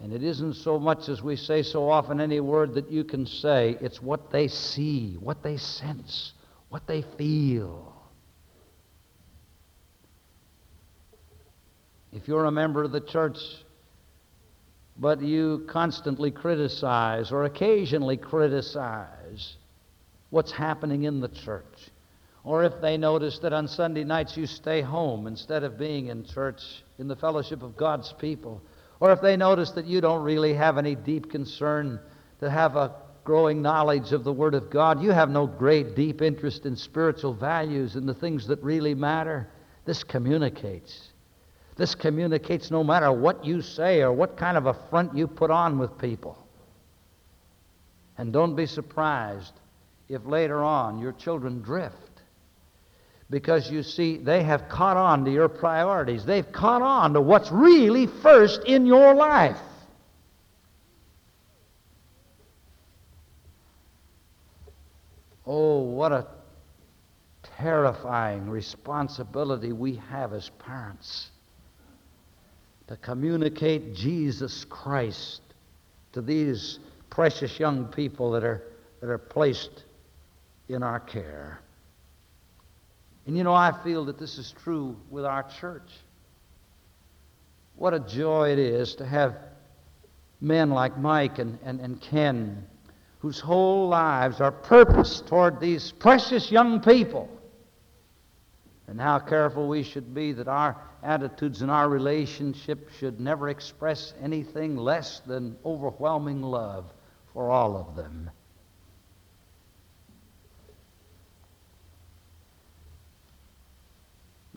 And 0.00 0.12
it 0.12 0.22
isn't 0.22 0.54
so 0.54 0.78
much 0.78 1.08
as 1.08 1.22
we 1.22 1.36
say 1.36 1.62
so 1.62 1.90
often 1.90 2.20
any 2.20 2.40
word 2.40 2.74
that 2.74 2.90
you 2.90 3.04
can 3.04 3.26
say, 3.26 3.76
it's 3.80 4.02
what 4.02 4.30
they 4.30 4.48
see, 4.48 5.16
what 5.20 5.42
they 5.42 5.56
sense, 5.58 6.32
what 6.70 6.86
they 6.86 7.02
feel. 7.18 7.94
If 12.12 12.26
you're 12.26 12.46
a 12.46 12.50
member 12.50 12.82
of 12.82 12.92
the 12.92 13.00
church, 13.00 13.38
but 14.96 15.22
you 15.22 15.66
constantly 15.68 16.30
criticize 16.30 17.30
or 17.30 17.44
occasionally 17.44 18.16
criticize 18.16 19.56
what's 20.30 20.50
happening 20.50 21.04
in 21.04 21.20
the 21.20 21.28
church, 21.28 21.90
or 22.44 22.64
if 22.64 22.80
they 22.80 22.96
notice 22.96 23.38
that 23.40 23.52
on 23.52 23.68
Sunday 23.68 24.04
nights 24.04 24.36
you 24.36 24.46
stay 24.46 24.80
home 24.80 25.26
instead 25.26 25.62
of 25.62 25.78
being 25.78 26.06
in 26.06 26.24
church 26.24 26.62
in 26.98 27.08
the 27.08 27.16
fellowship 27.16 27.62
of 27.62 27.76
God's 27.76 28.12
people, 28.14 28.62
or 28.98 29.12
if 29.12 29.20
they 29.20 29.36
notice 29.36 29.70
that 29.72 29.86
you 29.86 30.00
don't 30.00 30.22
really 30.22 30.54
have 30.54 30.78
any 30.78 30.94
deep 30.94 31.30
concern 31.30 32.00
to 32.40 32.50
have 32.50 32.76
a 32.76 32.94
growing 33.24 33.60
knowledge 33.62 34.12
of 34.12 34.24
the 34.24 34.32
Word 34.32 34.54
of 34.54 34.70
God, 34.70 35.02
you 35.02 35.10
have 35.10 35.30
no 35.30 35.46
great 35.46 35.94
deep 35.94 36.22
interest 36.22 36.66
in 36.66 36.76
spiritual 36.76 37.34
values 37.34 37.96
and 37.96 38.08
the 38.08 38.14
things 38.14 38.46
that 38.46 38.62
really 38.62 38.94
matter, 38.94 39.48
this 39.84 40.02
communicates. 40.02 41.08
This 41.76 41.94
communicates 41.94 42.70
no 42.70 42.84
matter 42.84 43.12
what 43.12 43.44
you 43.44 43.62
say 43.62 44.02
or 44.02 44.12
what 44.12 44.36
kind 44.36 44.56
of 44.56 44.66
a 44.66 44.74
front 44.90 45.16
you 45.16 45.26
put 45.26 45.50
on 45.50 45.78
with 45.78 45.96
people. 45.98 46.36
And 48.18 48.32
don't 48.32 48.54
be 48.54 48.66
surprised 48.66 49.52
if 50.08 50.26
later 50.26 50.62
on 50.62 50.98
your 50.98 51.12
children 51.12 51.62
drift. 51.62 52.09
Because 53.30 53.70
you 53.70 53.84
see, 53.84 54.16
they 54.16 54.42
have 54.42 54.68
caught 54.68 54.96
on 54.96 55.24
to 55.24 55.30
your 55.30 55.48
priorities. 55.48 56.24
They've 56.24 56.50
caught 56.50 56.82
on 56.82 57.14
to 57.14 57.20
what's 57.20 57.50
really 57.52 58.06
first 58.06 58.64
in 58.64 58.86
your 58.86 59.14
life. 59.14 59.58
Oh, 65.46 65.80
what 65.80 66.12
a 66.12 66.26
terrifying 67.42 68.50
responsibility 68.50 69.72
we 69.72 69.96
have 70.10 70.32
as 70.32 70.50
parents 70.58 71.30
to 72.88 72.96
communicate 72.96 73.94
Jesus 73.94 74.64
Christ 74.68 75.40
to 76.12 76.20
these 76.20 76.80
precious 77.10 77.58
young 77.60 77.86
people 77.86 78.32
that 78.32 78.42
are, 78.42 78.62
that 79.00 79.08
are 79.08 79.18
placed 79.18 79.84
in 80.68 80.82
our 80.82 80.98
care. 80.98 81.60
And 83.26 83.36
you 83.36 83.44
know, 83.44 83.54
I 83.54 83.72
feel 83.84 84.06
that 84.06 84.18
this 84.18 84.38
is 84.38 84.54
true 84.62 84.96
with 85.10 85.24
our 85.24 85.42
church. 85.42 85.90
What 87.76 87.94
a 87.94 88.00
joy 88.00 88.50
it 88.50 88.58
is 88.58 88.94
to 88.96 89.06
have 89.06 89.36
men 90.40 90.70
like 90.70 90.98
Mike 90.98 91.38
and, 91.38 91.58
and, 91.64 91.80
and 91.80 92.00
Ken, 92.00 92.66
whose 93.20 93.40
whole 93.40 93.88
lives 93.88 94.40
are 94.40 94.52
purposed 94.52 95.26
toward 95.26 95.60
these 95.60 95.92
precious 95.92 96.50
young 96.50 96.80
people. 96.80 97.28
And 98.86 99.00
how 99.00 99.18
careful 99.20 99.68
we 99.68 99.82
should 99.82 100.14
be 100.14 100.32
that 100.32 100.48
our 100.48 100.76
attitudes 101.02 101.62
and 101.62 101.70
our 101.70 101.88
relationship 101.88 102.90
should 102.98 103.20
never 103.20 103.48
express 103.48 104.14
anything 104.20 104.76
less 104.76 105.20
than 105.20 105.56
overwhelming 105.64 106.42
love 106.42 106.92
for 107.32 107.50
all 107.50 107.76
of 107.76 107.94
them. 107.94 108.30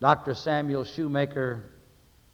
Dr. 0.04 0.34
Samuel 0.34 0.84
Shoemaker 0.84 1.64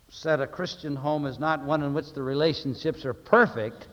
said 0.08 0.40
a 0.40 0.46
Christian 0.48 0.96
home 0.96 1.24
is 1.24 1.38
not 1.38 1.64
one 1.64 1.84
in 1.84 1.94
which 1.94 2.12
the 2.14 2.20
relationships 2.20 3.04
are 3.04 3.14
perfect, 3.14 3.86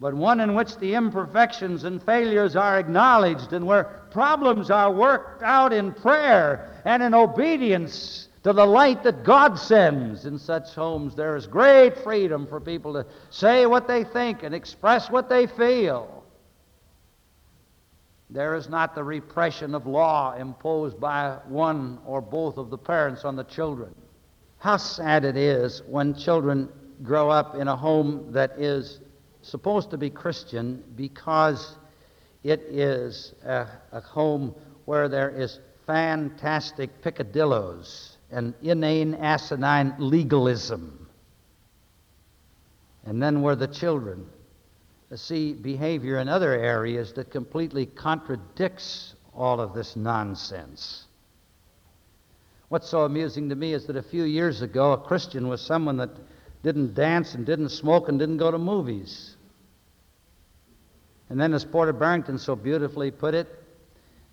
but 0.00 0.14
one 0.14 0.40
in 0.40 0.56
which 0.56 0.76
the 0.78 0.94
imperfections 0.94 1.84
and 1.84 2.02
failures 2.02 2.56
are 2.56 2.76
acknowledged 2.76 3.52
and 3.52 3.64
where 3.64 3.84
problems 4.10 4.68
are 4.68 4.90
worked 4.90 5.44
out 5.44 5.72
in 5.72 5.92
prayer 5.92 6.82
and 6.84 7.04
in 7.04 7.14
obedience 7.14 8.26
to 8.42 8.52
the 8.52 8.66
light 8.66 9.04
that 9.04 9.22
God 9.22 9.56
sends. 9.56 10.26
In 10.26 10.40
such 10.40 10.74
homes, 10.74 11.14
there 11.14 11.36
is 11.36 11.46
great 11.46 11.98
freedom 11.98 12.48
for 12.48 12.58
people 12.58 12.94
to 12.94 13.06
say 13.30 13.64
what 13.64 13.86
they 13.86 14.02
think 14.02 14.42
and 14.42 14.56
express 14.56 15.08
what 15.08 15.28
they 15.28 15.46
feel. 15.46 16.17
There 18.30 18.54
is 18.54 18.68
not 18.68 18.94
the 18.94 19.04
repression 19.04 19.74
of 19.74 19.86
law 19.86 20.34
imposed 20.34 21.00
by 21.00 21.38
one 21.46 21.98
or 22.04 22.20
both 22.20 22.58
of 22.58 22.68
the 22.70 22.78
parents 22.78 23.24
on 23.24 23.36
the 23.36 23.44
children. 23.44 23.94
How 24.58 24.76
sad 24.76 25.24
it 25.24 25.36
is 25.36 25.82
when 25.86 26.14
children 26.14 26.68
grow 27.02 27.30
up 27.30 27.54
in 27.54 27.68
a 27.68 27.76
home 27.76 28.32
that 28.32 28.58
is 28.58 29.00
supposed 29.42 29.90
to 29.90 29.96
be 29.96 30.10
Christian 30.10 30.82
because 30.96 31.76
it 32.42 32.60
is 32.68 33.34
a, 33.44 33.66
a 33.92 34.00
home 34.00 34.54
where 34.84 35.08
there 35.08 35.30
is 35.30 35.60
fantastic 35.86 37.00
peccadillos 37.00 38.18
and 38.30 38.52
inane, 38.62 39.14
asinine 39.14 39.94
legalism. 39.98 41.08
And 43.06 43.22
then 43.22 43.40
where 43.40 43.56
the 43.56 43.68
children 43.68 44.28
Uh, 45.10 45.16
see 45.16 45.54
behavior 45.54 46.18
in 46.18 46.28
other 46.28 46.52
areas 46.52 47.12
that 47.14 47.30
completely 47.30 47.86
contradicts 47.86 49.14
all 49.34 49.60
of 49.60 49.72
this 49.72 49.96
nonsense. 49.96 51.04
What's 52.68 52.88
so 52.88 53.04
amusing 53.04 53.48
to 53.48 53.54
me 53.54 53.72
is 53.72 53.86
that 53.86 53.96
a 53.96 54.02
few 54.02 54.24
years 54.24 54.60
ago, 54.60 54.92
a 54.92 54.98
Christian 54.98 55.48
was 55.48 55.62
someone 55.62 55.96
that 55.96 56.10
didn't 56.62 56.94
dance 56.94 57.34
and 57.34 57.46
didn't 57.46 57.70
smoke 57.70 58.08
and 58.08 58.18
didn't 58.18 58.36
go 58.36 58.50
to 58.50 58.58
movies. 58.58 59.36
And 61.30 61.40
then, 61.40 61.54
as 61.54 61.64
Porter 61.64 61.92
Barrington 61.92 62.38
so 62.38 62.56
beautifully 62.56 63.10
put 63.10 63.34
it, 63.34 63.48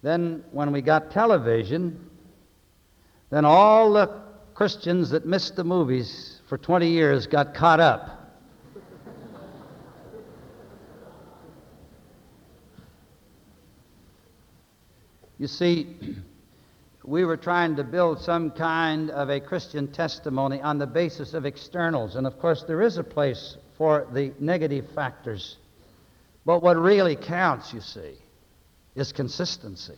Then, 0.02 0.44
when 0.52 0.72
we 0.72 0.82
got 0.82 1.10
television, 1.10 2.12
then 3.32 3.44
all 3.44 3.94
the 3.94 4.22
Christians 4.54 5.10
that 5.10 5.26
missed 5.26 5.56
the 5.56 5.64
movies 5.64 6.42
for 6.48 6.60
20 6.60 6.88
years 6.88 7.26
got 7.26 7.56
caught 7.56 7.80
up. 7.80 8.15
You 15.38 15.48
see, 15.48 15.96
we 17.04 17.26
were 17.26 17.38
trying 17.38 17.76
to 17.76 17.84
build 17.84 18.22
some 18.22 18.52
kind 18.52 19.12
of 19.12 19.30
a 19.30 19.40
Christian 19.40 19.92
testimony 19.92 20.62
on 20.62 20.78
the 20.78 20.88
basis 20.88 21.34
of 21.34 21.46
externals. 21.46 22.16
And 22.16 22.26
of 22.26 22.40
course, 22.40 22.64
there 22.64 22.82
is 22.82 22.98
a 22.98 23.04
place 23.04 23.58
for 23.78 24.08
the 24.12 24.34
negative 24.40 24.86
factors. 24.96 25.58
But 26.46 26.64
what 26.64 26.78
really 26.78 27.16
counts, 27.16 27.74
you 27.74 27.82
see, 27.82 28.16
is 28.96 29.12
consistency. 29.12 29.98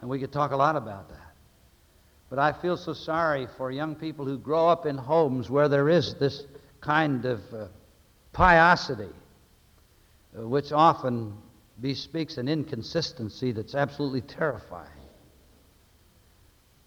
And 0.00 0.08
we 0.08 0.18
could 0.18 0.32
talk 0.32 0.52
a 0.52 0.56
lot 0.56 0.76
about 0.76 1.08
that. 1.08 1.34
But 2.30 2.38
I 2.38 2.52
feel 2.52 2.76
so 2.76 2.92
sorry 2.92 3.48
for 3.56 3.72
young 3.72 3.96
people 3.96 4.24
who 4.24 4.38
grow 4.38 4.68
up 4.68 4.86
in 4.86 4.96
homes 4.96 5.50
where 5.50 5.68
there 5.68 5.88
is 5.88 6.14
this 6.14 6.44
kind 6.80 7.24
of 7.24 7.40
uh, 7.52 7.66
piosity, 8.32 9.12
uh, 10.38 10.46
which 10.46 10.70
often 10.70 11.36
bespeaks 11.80 12.36
an 12.36 12.48
inconsistency 12.48 13.52
that's 13.52 13.74
absolutely 13.74 14.20
terrifying. 14.20 14.88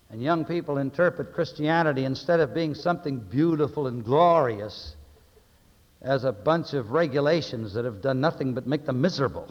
And 0.09 0.21
young 0.21 0.45
people 0.45 0.77
interpret 0.77 1.33
Christianity, 1.33 2.05
instead 2.05 2.39
of 2.39 2.53
being 2.53 2.75
something 2.75 3.19
beautiful 3.19 3.87
and 3.87 4.05
glorious, 4.05 4.95
as 6.03 6.25
a 6.25 6.31
bunch 6.31 6.73
of 6.73 6.91
regulations 6.91 7.73
that 7.73 7.85
have 7.85 8.01
done 8.01 8.19
nothing 8.19 8.53
but 8.53 8.67
make 8.67 8.85
them 8.85 9.01
miserable. 9.01 9.47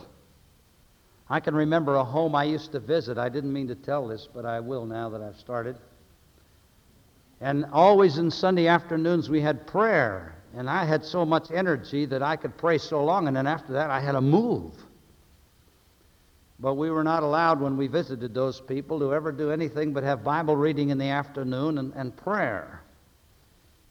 I 1.28 1.40
can 1.40 1.54
remember 1.54 1.96
a 1.96 2.04
home 2.04 2.34
I 2.34 2.44
used 2.44 2.72
to 2.72 2.80
visit. 2.80 3.16
I 3.16 3.30
didn't 3.30 3.52
mean 3.52 3.68
to 3.68 3.74
tell 3.74 4.06
this, 4.06 4.28
but 4.32 4.44
I 4.44 4.60
will 4.60 4.84
now 4.84 5.08
that 5.08 5.22
I've 5.22 5.38
started. 5.38 5.76
And 7.40 7.64
always 7.72 8.18
in 8.18 8.30
Sunday 8.30 8.68
afternoons 8.68 9.30
we 9.30 9.40
had 9.40 9.66
prayer. 9.66 10.36
And 10.54 10.68
I 10.68 10.84
had 10.84 11.04
so 11.04 11.24
much 11.24 11.50
energy 11.50 12.04
that 12.06 12.22
I 12.22 12.36
could 12.36 12.56
pray 12.58 12.76
so 12.76 13.02
long, 13.02 13.26
and 13.26 13.36
then 13.36 13.46
after 13.46 13.72
that 13.72 13.90
I 13.90 14.00
had 14.00 14.12
to 14.12 14.20
move. 14.20 14.74
But 16.62 16.74
we 16.74 16.90
were 16.90 17.02
not 17.02 17.24
allowed 17.24 17.60
when 17.60 17.76
we 17.76 17.88
visited 17.88 18.32
those 18.32 18.60
people 18.60 19.00
to 19.00 19.12
ever 19.12 19.32
do 19.32 19.50
anything 19.50 19.92
but 19.92 20.04
have 20.04 20.22
Bible 20.22 20.54
reading 20.54 20.90
in 20.90 20.98
the 20.98 21.08
afternoon 21.08 21.76
and, 21.76 21.92
and 21.94 22.16
prayer. 22.16 22.84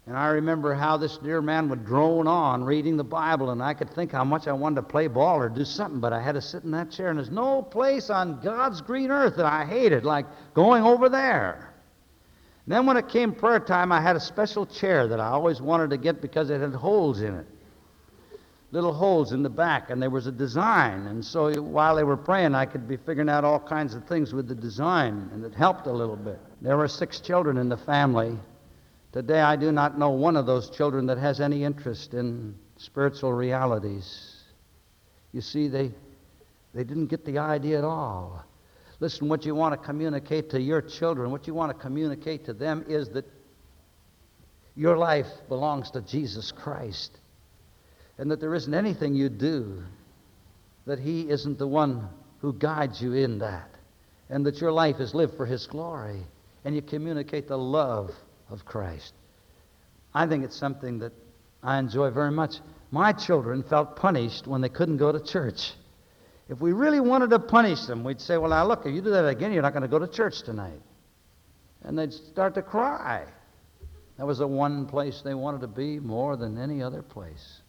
And 0.08 0.18
I 0.18 0.28
remember 0.28 0.74
how 0.74 0.96
this 0.96 1.18
dear 1.18 1.42
man 1.42 1.68
would 1.68 1.86
drone 1.86 2.28
on 2.28 2.64
reading 2.64 2.96
the 2.96 3.04
Bible, 3.04 3.50
and 3.50 3.62
I 3.62 3.74
could 3.74 3.90
think 3.90 4.14
how 4.14 4.24
much 4.24 4.48
I 4.48 4.54
wanted 4.54 4.78
to 4.78 4.84
play 4.84 5.08
ball 5.08 5.36
or 5.38 5.50
do 5.50 5.66
something, 5.66 6.00
but 6.00 6.14
I 6.14 6.22
had 6.22 6.36
to 6.36 6.42
sit 6.42 6.64
in 6.64 6.72
that 6.72 6.90
chair, 6.92 7.10
and 7.10 7.20
there's 7.20 7.30
no 7.30 7.62
place 7.62 8.10
on 8.10 8.40
God's 8.40 8.80
green 8.80 9.12
earth 9.12 9.36
that 9.36 9.46
I 9.46 9.66
hated 9.66 10.06
like 10.06 10.26
going 10.54 10.84
over 10.84 11.10
there. 11.10 11.74
And 12.66 12.74
then 12.74 12.86
when 12.86 12.96
it 12.96 13.10
came 13.10 13.34
prayer 13.34 13.60
time, 13.60 13.92
I 13.92 14.00
had 14.00 14.16
a 14.16 14.20
special 14.20 14.66
chair 14.66 15.08
that 15.08 15.20
I 15.20 15.28
always 15.28 15.62
wanted 15.62 15.90
to 15.90 15.98
get 15.98 16.22
because 16.22 16.50
it 16.50 16.62
had 16.62 16.74
holes 16.74 17.22
in 17.22 17.36
it 17.36 17.48
little 18.72 18.94
holes 18.94 19.34
in 19.34 19.44
the 19.44 19.50
back, 19.50 19.90
and 19.90 20.02
there 20.02 20.10
was 20.10 20.28
a 20.28 20.32
design. 20.32 21.08
And 21.08 21.24
so 21.24 21.62
while 21.62 21.96
they 21.96 22.04
were 22.04 22.18
praying, 22.18 22.56
I 22.56 22.66
could 22.66 22.88
be 22.88 22.96
figuring 22.96 23.30
out 23.30 23.44
all 23.44 23.60
kinds 23.60 23.94
of 23.94 24.06
things 24.08 24.34
with 24.34 24.48
the 24.48 24.56
design, 24.56 25.30
and 25.34 25.44
it 25.44 25.54
helped 25.54 25.88
a 25.88 25.92
little 25.92 26.16
bit. 26.16 26.40
There 26.62 26.78
were 26.78 26.88
six 26.88 27.20
children 27.20 27.58
in 27.58 27.68
the 27.68 27.78
family. 27.78 28.38
Today, 29.12 29.42
I 29.42 29.58
do 29.58 29.74
not 29.74 30.00
know 30.00 30.12
one 30.12 30.38
of 30.38 30.46
those 30.46 30.70
children 30.70 31.06
that 31.08 31.18
has 31.18 31.42
any 31.42 31.66
interest 31.66 32.14
in 32.14 32.56
spiritual 32.78 33.34
realities. 33.34 34.38
You 35.34 35.42
see, 35.42 35.68
they, 35.68 35.92
they 36.74 36.86
didn't 36.86 37.08
get 37.08 37.26
the 37.26 37.40
idea 37.40 37.78
at 37.78 37.84
all. 37.84 38.46
Listen, 39.02 39.28
what 39.28 39.46
you 39.46 39.54
want 39.54 39.74
to 39.74 39.86
communicate 39.86 40.50
to 40.52 40.62
your 40.62 40.82
children, 40.82 41.32
what 41.32 41.46
you 41.46 41.54
want 41.54 41.76
to 41.76 41.78
communicate 41.78 42.46
to 42.46 42.54
them 42.54 42.86
is 42.88 43.10
that 43.10 43.26
your 44.76 44.96
life 44.96 45.28
belongs 45.50 45.92
to 45.92 46.02
Jesus 46.02 46.54
Christ 46.54 47.18
and 48.18 48.30
that 48.32 48.40
there 48.40 48.56
isn't 48.56 48.74
anything 48.74 49.16
you 49.16 49.30
do 49.30 49.84
that 50.86 51.00
He 51.00 51.30
isn't 51.30 51.58
the 51.58 51.68
one 51.68 52.10
who 52.40 52.54
guides 52.54 53.02
you 53.02 53.14
in 53.14 53.40
that, 53.40 53.70
and 54.30 54.46
that 54.46 54.60
your 54.60 54.72
life 54.72 55.00
is 55.00 55.14
lived 55.14 55.36
for 55.36 55.46
His 55.46 55.68
glory, 55.68 56.26
and 56.66 56.76
you 56.76 56.82
communicate 56.82 57.48
the 57.48 57.58
love 57.58 58.12
of 58.50 58.66
Christ. 58.66 59.14
I 60.14 60.28
think 60.28 60.44
it's 60.44 60.58
something 60.58 61.00
that 61.00 61.14
I 61.64 61.78
enjoy 61.78 62.10
very 62.10 62.32
much. 62.32 62.56
My 62.92 63.14
children 63.14 63.64
felt 63.64 63.96
punished 63.96 64.48
when 64.48 64.62
they 64.62 64.70
couldn't 64.70 64.98
go 64.98 65.12
to 65.12 65.20
church. 65.20 65.74
If 66.50 66.60
we 66.60 66.74
really 66.74 67.00
wanted 67.00 67.30
to 67.30 67.40
punish 67.40 67.86
them, 67.86 68.04
we'd 68.04 68.20
say, 68.20 68.38
Well, 68.38 68.50
now 68.50 68.66
look, 68.68 68.86
if 68.86 68.94
you 68.94 69.02
do 69.02 69.12
that 69.12 69.26
again, 69.26 69.54
you're 69.54 69.62
not 69.62 69.74
going 69.74 69.84
to 69.84 69.88
go 69.88 70.00
to 70.00 70.08
church 70.08 70.42
tonight. 70.42 70.82
And 71.84 71.98
they'd 71.98 72.12
start 72.12 72.56
to 72.56 72.62
cry. 72.62 73.26
That 74.18 74.26
was 74.26 74.40
the 74.40 74.48
one 74.48 74.86
place 74.86 75.22
they 75.24 75.34
wanted 75.34 75.62
to 75.62 75.68
be 75.68 76.00
more 76.00 76.36
than 76.36 76.58
any 76.58 76.84
other 76.84 77.02
place. 77.02 77.61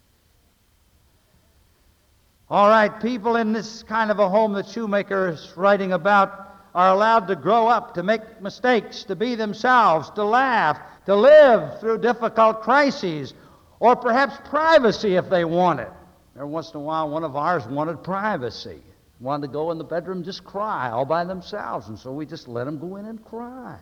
All 2.52 2.68
right, 2.68 3.00
people 3.00 3.36
in 3.36 3.54
this 3.54 3.82
kind 3.82 4.10
of 4.10 4.18
a 4.18 4.28
home 4.28 4.52
that 4.52 4.68
Shoemaker 4.68 5.30
is 5.30 5.54
writing 5.56 5.94
about 5.94 6.54
are 6.74 6.92
allowed 6.92 7.26
to 7.28 7.34
grow 7.34 7.66
up, 7.66 7.94
to 7.94 8.02
make 8.02 8.42
mistakes, 8.42 9.04
to 9.04 9.16
be 9.16 9.36
themselves, 9.36 10.10
to 10.10 10.22
laugh, 10.22 10.78
to 11.06 11.16
live 11.16 11.80
through 11.80 12.02
difficult 12.02 12.60
crises, 12.60 13.32
or 13.80 13.96
perhaps 13.96 14.36
privacy 14.50 15.16
if 15.16 15.30
they 15.30 15.46
want 15.46 15.80
it. 15.80 15.90
Every 16.36 16.46
once 16.46 16.70
in 16.74 16.76
a 16.76 16.82
while, 16.82 17.08
one 17.08 17.24
of 17.24 17.36
ours 17.36 17.64
wanted 17.64 18.04
privacy, 18.04 18.82
wanted 19.18 19.46
to 19.46 19.52
go 19.54 19.70
in 19.70 19.78
the 19.78 19.84
bedroom 19.84 20.22
just 20.22 20.44
cry 20.44 20.90
all 20.90 21.06
by 21.06 21.24
themselves, 21.24 21.88
and 21.88 21.98
so 21.98 22.12
we 22.12 22.26
just 22.26 22.48
let 22.48 22.64
them 22.64 22.78
go 22.78 22.96
in 22.96 23.06
and 23.06 23.24
cry. 23.24 23.78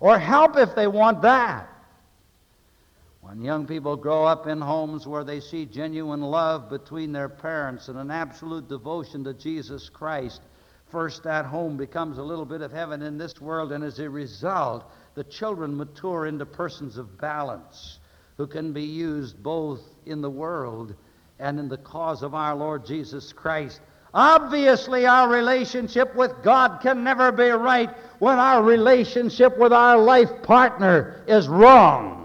Or 0.00 0.18
help 0.18 0.56
if 0.56 0.74
they 0.74 0.86
want 0.86 1.20
that. 1.20 1.68
When 3.30 3.42
young 3.42 3.64
people 3.64 3.94
grow 3.96 4.24
up 4.24 4.48
in 4.48 4.60
homes 4.60 5.06
where 5.06 5.22
they 5.22 5.38
see 5.38 5.64
genuine 5.64 6.20
love 6.20 6.68
between 6.68 7.12
their 7.12 7.28
parents 7.28 7.86
and 7.86 7.96
an 7.96 8.10
absolute 8.10 8.68
devotion 8.68 9.22
to 9.22 9.34
Jesus 9.34 9.88
Christ, 9.88 10.40
first 10.88 11.22
that 11.22 11.44
home 11.44 11.76
becomes 11.76 12.18
a 12.18 12.24
little 12.24 12.44
bit 12.44 12.60
of 12.60 12.72
heaven 12.72 13.02
in 13.02 13.18
this 13.18 13.40
world, 13.40 13.70
and 13.70 13.84
as 13.84 14.00
a 14.00 14.10
result, 14.10 14.90
the 15.14 15.22
children 15.22 15.76
mature 15.76 16.26
into 16.26 16.44
persons 16.44 16.96
of 16.96 17.20
balance 17.20 18.00
who 18.36 18.48
can 18.48 18.72
be 18.72 18.82
used 18.82 19.40
both 19.40 19.80
in 20.06 20.22
the 20.22 20.28
world 20.28 20.96
and 21.38 21.60
in 21.60 21.68
the 21.68 21.78
cause 21.78 22.24
of 22.24 22.34
our 22.34 22.56
Lord 22.56 22.84
Jesus 22.84 23.32
Christ. 23.32 23.80
Obviously, 24.12 25.06
our 25.06 25.28
relationship 25.28 26.16
with 26.16 26.32
God 26.42 26.80
can 26.80 27.04
never 27.04 27.30
be 27.30 27.50
right 27.50 27.90
when 28.18 28.40
our 28.40 28.60
relationship 28.60 29.56
with 29.56 29.72
our 29.72 29.98
life 29.98 30.42
partner 30.42 31.22
is 31.28 31.46
wrong. 31.46 32.19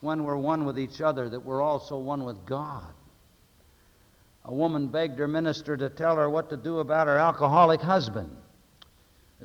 When 0.00 0.24
we're 0.24 0.36
one 0.36 0.64
with 0.64 0.78
each 0.78 1.00
other 1.00 1.28
that 1.28 1.44
we're 1.44 1.62
also 1.62 1.98
one 1.98 2.24
with 2.24 2.44
God. 2.46 2.92
A 4.44 4.54
woman 4.54 4.88
begged 4.88 5.18
her 5.18 5.28
minister 5.28 5.76
to 5.76 5.90
tell 5.90 6.16
her 6.16 6.30
what 6.30 6.48
to 6.50 6.56
do 6.56 6.78
about 6.78 7.06
her 7.06 7.18
alcoholic 7.18 7.80
husband. 7.80 8.34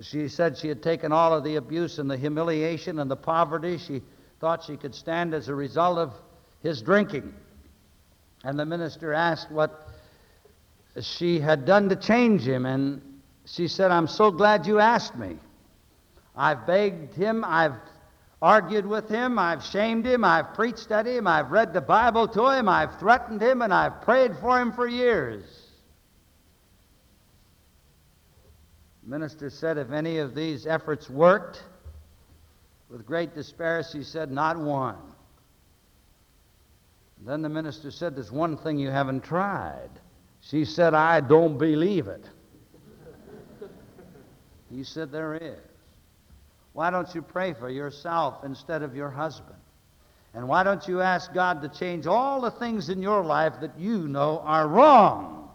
She 0.01 0.27
said 0.27 0.57
she 0.57 0.67
had 0.67 0.81
taken 0.81 1.11
all 1.11 1.33
of 1.33 1.43
the 1.43 1.55
abuse 1.55 1.99
and 1.99 2.09
the 2.09 2.17
humiliation 2.17 2.99
and 2.99 3.09
the 3.09 3.15
poverty 3.15 3.77
she 3.77 4.01
thought 4.39 4.63
she 4.63 4.77
could 4.77 4.93
stand 4.93 5.33
as 5.33 5.47
a 5.47 5.55
result 5.55 5.97
of 5.97 6.13
his 6.61 6.81
drinking. 6.81 7.33
And 8.43 8.59
the 8.59 8.65
minister 8.65 9.13
asked 9.13 9.51
what 9.51 9.89
she 11.01 11.39
had 11.39 11.65
done 11.65 11.89
to 11.89 11.95
change 11.95 12.47
him, 12.47 12.65
and 12.65 13.01
she 13.45 13.67
said, 13.67 13.91
I'm 13.91 14.07
so 14.07 14.31
glad 14.31 14.65
you 14.65 14.79
asked 14.79 15.15
me. 15.15 15.37
I've 16.35 16.65
begged 16.67 17.13
him, 17.13 17.43
I've 17.45 17.73
argued 18.45 18.85
with 18.85 19.09
him, 19.09 19.39
I've 19.39 19.63
shamed 19.63 20.05
him, 20.05 20.23
I've 20.23 20.53
preached 20.53 20.91
at 20.91 21.07
him, 21.07 21.25
I've 21.25 21.49
read 21.49 21.73
the 21.73 21.81
Bible 21.81 22.27
to 22.27 22.51
him, 22.51 22.69
I've 22.69 22.99
threatened 22.99 23.41
him, 23.41 23.63
and 23.63 23.73
I've 23.73 24.03
prayed 24.03 24.37
for 24.37 24.61
him 24.61 24.71
for 24.71 24.85
years. 24.85 25.43
The 29.01 29.09
minister 29.09 29.49
said 29.49 29.79
if 29.79 29.91
any 29.91 30.19
of 30.19 30.35
these 30.35 30.67
efforts 30.67 31.09
worked, 31.09 31.63
with 32.87 33.03
great 33.03 33.33
despair, 33.33 33.81
she 33.83 34.03
said, 34.03 34.31
Not 34.31 34.59
one. 34.59 35.01
Then 37.25 37.41
the 37.41 37.49
minister 37.49 37.89
said, 37.89 38.15
There's 38.15 38.31
one 38.31 38.57
thing 38.57 38.77
you 38.77 38.91
haven't 38.91 39.23
tried. 39.23 39.89
She 40.41 40.65
said, 40.65 40.93
I 40.93 41.19
don't 41.19 41.57
believe 41.57 42.07
it. 42.07 42.29
he 44.69 44.83
said, 44.83 45.11
There 45.11 45.33
is. 45.33 45.74
Why 46.75 46.89
don't 46.89 47.15
you 47.15 47.21
pray 47.21 47.53
for 47.53 47.69
yourself 47.69 48.43
instead 48.43 48.83
of 48.83 48.97
your 48.97 49.09
husband? 49.09 49.55
And 50.33 50.45
why 50.45 50.63
don't 50.63 50.85
you 50.89 50.99
ask 50.99 51.33
God 51.33 51.61
to 51.61 51.69
change 51.69 52.05
all 52.05 52.41
the 52.41 52.51
things 52.51 52.89
in 52.89 53.01
your 53.01 53.23
life 53.23 53.53
that 53.61 53.79
you 53.79 54.09
know 54.09 54.41
are 54.43 54.67
wrong? 54.67 55.49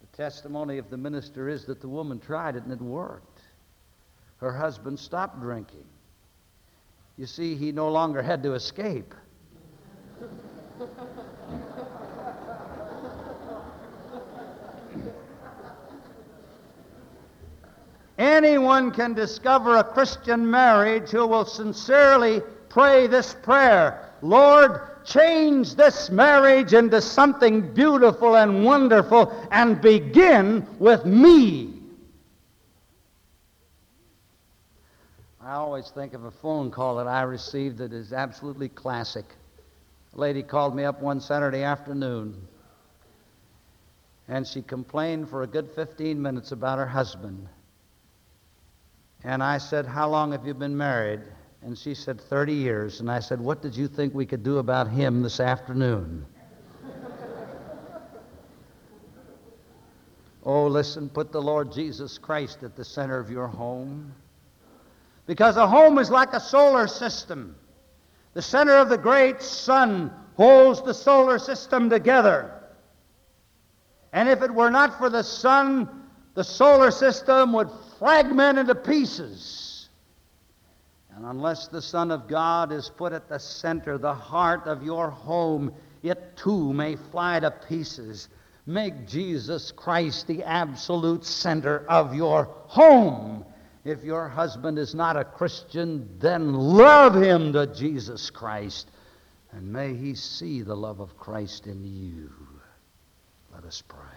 The 0.00 0.16
testimony 0.16 0.78
of 0.78 0.90
the 0.90 0.96
minister 0.96 1.48
is 1.48 1.64
that 1.66 1.80
the 1.80 1.86
woman 1.86 2.18
tried 2.18 2.56
it 2.56 2.64
and 2.64 2.72
it 2.72 2.82
worked. 2.82 3.42
Her 4.38 4.52
husband 4.52 4.98
stopped 4.98 5.40
drinking. 5.40 5.84
You 7.16 7.26
see, 7.26 7.54
he 7.54 7.70
no 7.70 7.92
longer 7.92 8.22
had 8.22 8.42
to 8.42 8.54
escape. 8.54 9.14
Anyone 18.18 18.90
can 18.90 19.14
discover 19.14 19.76
a 19.76 19.84
Christian 19.84 20.50
marriage 20.50 21.10
who 21.10 21.26
will 21.26 21.44
sincerely 21.44 22.42
pray 22.68 23.06
this 23.06 23.34
prayer 23.42 24.12
Lord, 24.22 25.04
change 25.04 25.74
this 25.74 26.08
marriage 26.08 26.74
into 26.74 27.00
something 27.00 27.74
beautiful 27.74 28.36
and 28.36 28.64
wonderful 28.64 29.32
and 29.50 29.80
begin 29.80 30.64
with 30.78 31.04
me. 31.04 31.74
I 35.40 35.54
always 35.54 35.90
think 35.90 36.14
of 36.14 36.24
a 36.24 36.30
phone 36.30 36.70
call 36.70 36.96
that 36.96 37.08
I 37.08 37.22
received 37.22 37.78
that 37.78 37.92
is 37.92 38.12
absolutely 38.12 38.68
classic. 38.68 39.24
A 40.14 40.20
lady 40.20 40.44
called 40.44 40.76
me 40.76 40.84
up 40.84 41.02
one 41.02 41.20
Saturday 41.20 41.64
afternoon, 41.64 42.46
and 44.28 44.46
she 44.46 44.62
complained 44.62 45.28
for 45.28 45.42
a 45.42 45.48
good 45.48 45.68
15 45.72 46.22
minutes 46.22 46.52
about 46.52 46.78
her 46.78 46.86
husband. 46.86 47.48
And 49.24 49.42
I 49.42 49.58
said, 49.58 49.86
How 49.86 50.08
long 50.08 50.32
have 50.32 50.46
you 50.46 50.54
been 50.54 50.76
married? 50.76 51.20
And 51.62 51.78
she 51.78 51.94
said, 51.94 52.20
30 52.20 52.52
years. 52.52 53.00
And 53.00 53.10
I 53.10 53.20
said, 53.20 53.40
What 53.40 53.62
did 53.62 53.76
you 53.76 53.86
think 53.88 54.14
we 54.14 54.26
could 54.26 54.42
do 54.42 54.58
about 54.58 54.88
him 54.88 55.22
this 55.22 55.38
afternoon? 55.38 56.26
oh, 60.44 60.66
listen, 60.66 61.08
put 61.08 61.30
the 61.30 61.40
Lord 61.40 61.72
Jesus 61.72 62.18
Christ 62.18 62.64
at 62.64 62.74
the 62.74 62.84
center 62.84 63.18
of 63.18 63.30
your 63.30 63.46
home. 63.46 64.12
Because 65.26 65.56
a 65.56 65.68
home 65.68 65.98
is 65.98 66.10
like 66.10 66.32
a 66.32 66.40
solar 66.40 66.88
system. 66.88 67.54
The 68.34 68.42
center 68.42 68.76
of 68.76 68.88
the 68.88 68.98
great 68.98 69.40
sun 69.40 70.12
holds 70.36 70.82
the 70.82 70.94
solar 70.94 71.38
system 71.38 71.88
together. 71.88 72.50
And 74.12 74.28
if 74.28 74.42
it 74.42 74.52
were 74.52 74.70
not 74.70 74.98
for 74.98 75.08
the 75.08 75.22
sun, 75.22 75.88
the 76.34 76.42
solar 76.42 76.90
system 76.90 77.52
would 77.52 77.70
fragment 78.02 78.58
into 78.58 78.74
pieces. 78.74 79.88
And 81.14 81.24
unless 81.24 81.68
the 81.68 81.80
Son 81.80 82.10
of 82.10 82.26
God 82.26 82.72
is 82.72 82.90
put 82.96 83.12
at 83.12 83.28
the 83.28 83.38
center, 83.38 83.96
the 83.96 84.12
heart 84.12 84.66
of 84.66 84.82
your 84.82 85.08
home, 85.08 85.72
it 86.02 86.36
too 86.36 86.72
may 86.72 86.96
fly 86.96 87.38
to 87.38 87.52
pieces. 87.52 88.28
Make 88.66 89.06
Jesus 89.06 89.70
Christ 89.70 90.26
the 90.26 90.42
absolute 90.42 91.24
center 91.24 91.86
of 91.88 92.12
your 92.12 92.48
home. 92.66 93.44
If 93.84 94.02
your 94.02 94.28
husband 94.28 94.80
is 94.80 94.96
not 94.96 95.16
a 95.16 95.24
Christian, 95.24 96.08
then 96.18 96.54
love 96.54 97.14
him 97.14 97.52
to 97.52 97.68
Jesus 97.68 98.30
Christ, 98.30 98.90
and 99.52 99.72
may 99.72 99.94
he 99.94 100.16
see 100.16 100.62
the 100.62 100.76
love 100.76 100.98
of 100.98 101.16
Christ 101.16 101.68
in 101.68 101.84
you. 101.84 102.32
Let 103.54 103.64
us 103.64 103.80
pray. 103.86 104.11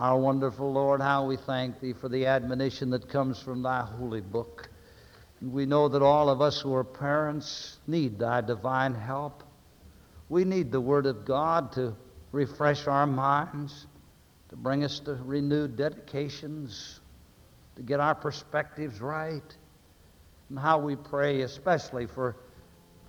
Our 0.00 0.18
wonderful 0.18 0.72
Lord, 0.72 1.02
how 1.02 1.26
we 1.26 1.36
thank 1.36 1.78
Thee 1.78 1.92
for 1.92 2.08
the 2.08 2.24
admonition 2.24 2.88
that 2.88 3.10
comes 3.10 3.38
from 3.42 3.62
Thy 3.62 3.82
holy 3.84 4.22
book. 4.22 4.70
We 5.42 5.66
know 5.66 5.90
that 5.90 6.00
all 6.00 6.30
of 6.30 6.40
us 6.40 6.58
who 6.58 6.74
are 6.74 6.84
parents 6.84 7.76
need 7.86 8.18
Thy 8.18 8.40
divine 8.40 8.94
help. 8.94 9.42
We 10.30 10.46
need 10.46 10.72
the 10.72 10.80
Word 10.80 11.04
of 11.04 11.26
God 11.26 11.72
to 11.72 11.94
refresh 12.32 12.86
our 12.86 13.06
minds, 13.06 13.88
to 14.48 14.56
bring 14.56 14.84
us 14.84 15.00
to 15.00 15.16
renewed 15.16 15.76
dedications, 15.76 17.00
to 17.76 17.82
get 17.82 18.00
our 18.00 18.14
perspectives 18.14 19.02
right, 19.02 19.54
and 20.48 20.58
how 20.58 20.78
we 20.78 20.96
pray, 20.96 21.42
especially 21.42 22.06
for, 22.06 22.36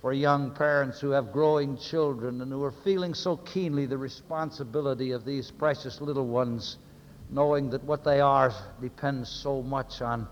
for 0.02 0.12
young 0.12 0.50
parents 0.50 1.00
who 1.00 1.12
have 1.12 1.32
growing 1.32 1.78
children 1.78 2.42
and 2.42 2.52
who 2.52 2.62
are 2.62 2.74
feeling 2.84 3.14
so 3.14 3.38
keenly 3.38 3.86
the 3.86 3.96
responsibility 3.96 5.12
of 5.12 5.24
these 5.24 5.50
precious 5.50 5.98
little 6.02 6.26
ones, 6.26 6.76
knowing 7.32 7.70
that 7.70 7.82
what 7.84 8.04
they 8.04 8.20
are 8.20 8.52
depends 8.80 9.28
so 9.42 9.62
much 9.62 10.02
on 10.02 10.28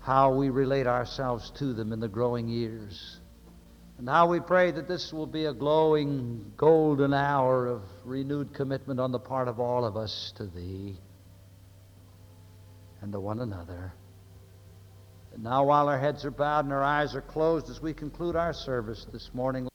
how 0.00 0.32
we 0.34 0.48
relate 0.48 0.86
ourselves 0.86 1.52
to 1.58 1.74
them 1.74 1.92
in 1.92 2.00
the 2.00 2.08
growing 2.08 2.48
years. 2.48 3.20
And 3.98 4.08
how 4.08 4.28
we 4.28 4.40
pray 4.40 4.70
that 4.70 4.88
this 4.88 5.12
will 5.12 5.26
be 5.26 5.44
a 5.44 5.52
glowing, 5.52 6.52
golden 6.56 7.12
hour 7.12 7.66
of 7.66 7.82
renewed 8.06 8.54
commitment 8.54 8.98
on 8.98 9.12
the 9.12 9.18
part 9.18 9.46
of 9.46 9.60
all 9.60 9.84
of 9.84 9.98
us 9.98 10.32
to 10.36 10.46
Thee 10.46 10.96
and 13.02 13.12
to 13.12 13.20
one 13.20 13.40
another. 13.40 13.92
And 15.34 15.44
now, 15.44 15.64
while 15.64 15.88
our 15.88 15.98
heads 15.98 16.24
are 16.24 16.30
bowed 16.30 16.64
and 16.64 16.72
our 16.72 16.82
eyes 16.82 17.14
are 17.14 17.20
closed, 17.20 17.68
as 17.68 17.82
we 17.82 17.92
conclude 17.92 18.36
our 18.36 18.54
service 18.54 19.06
this 19.12 19.30
morning, 19.34 19.69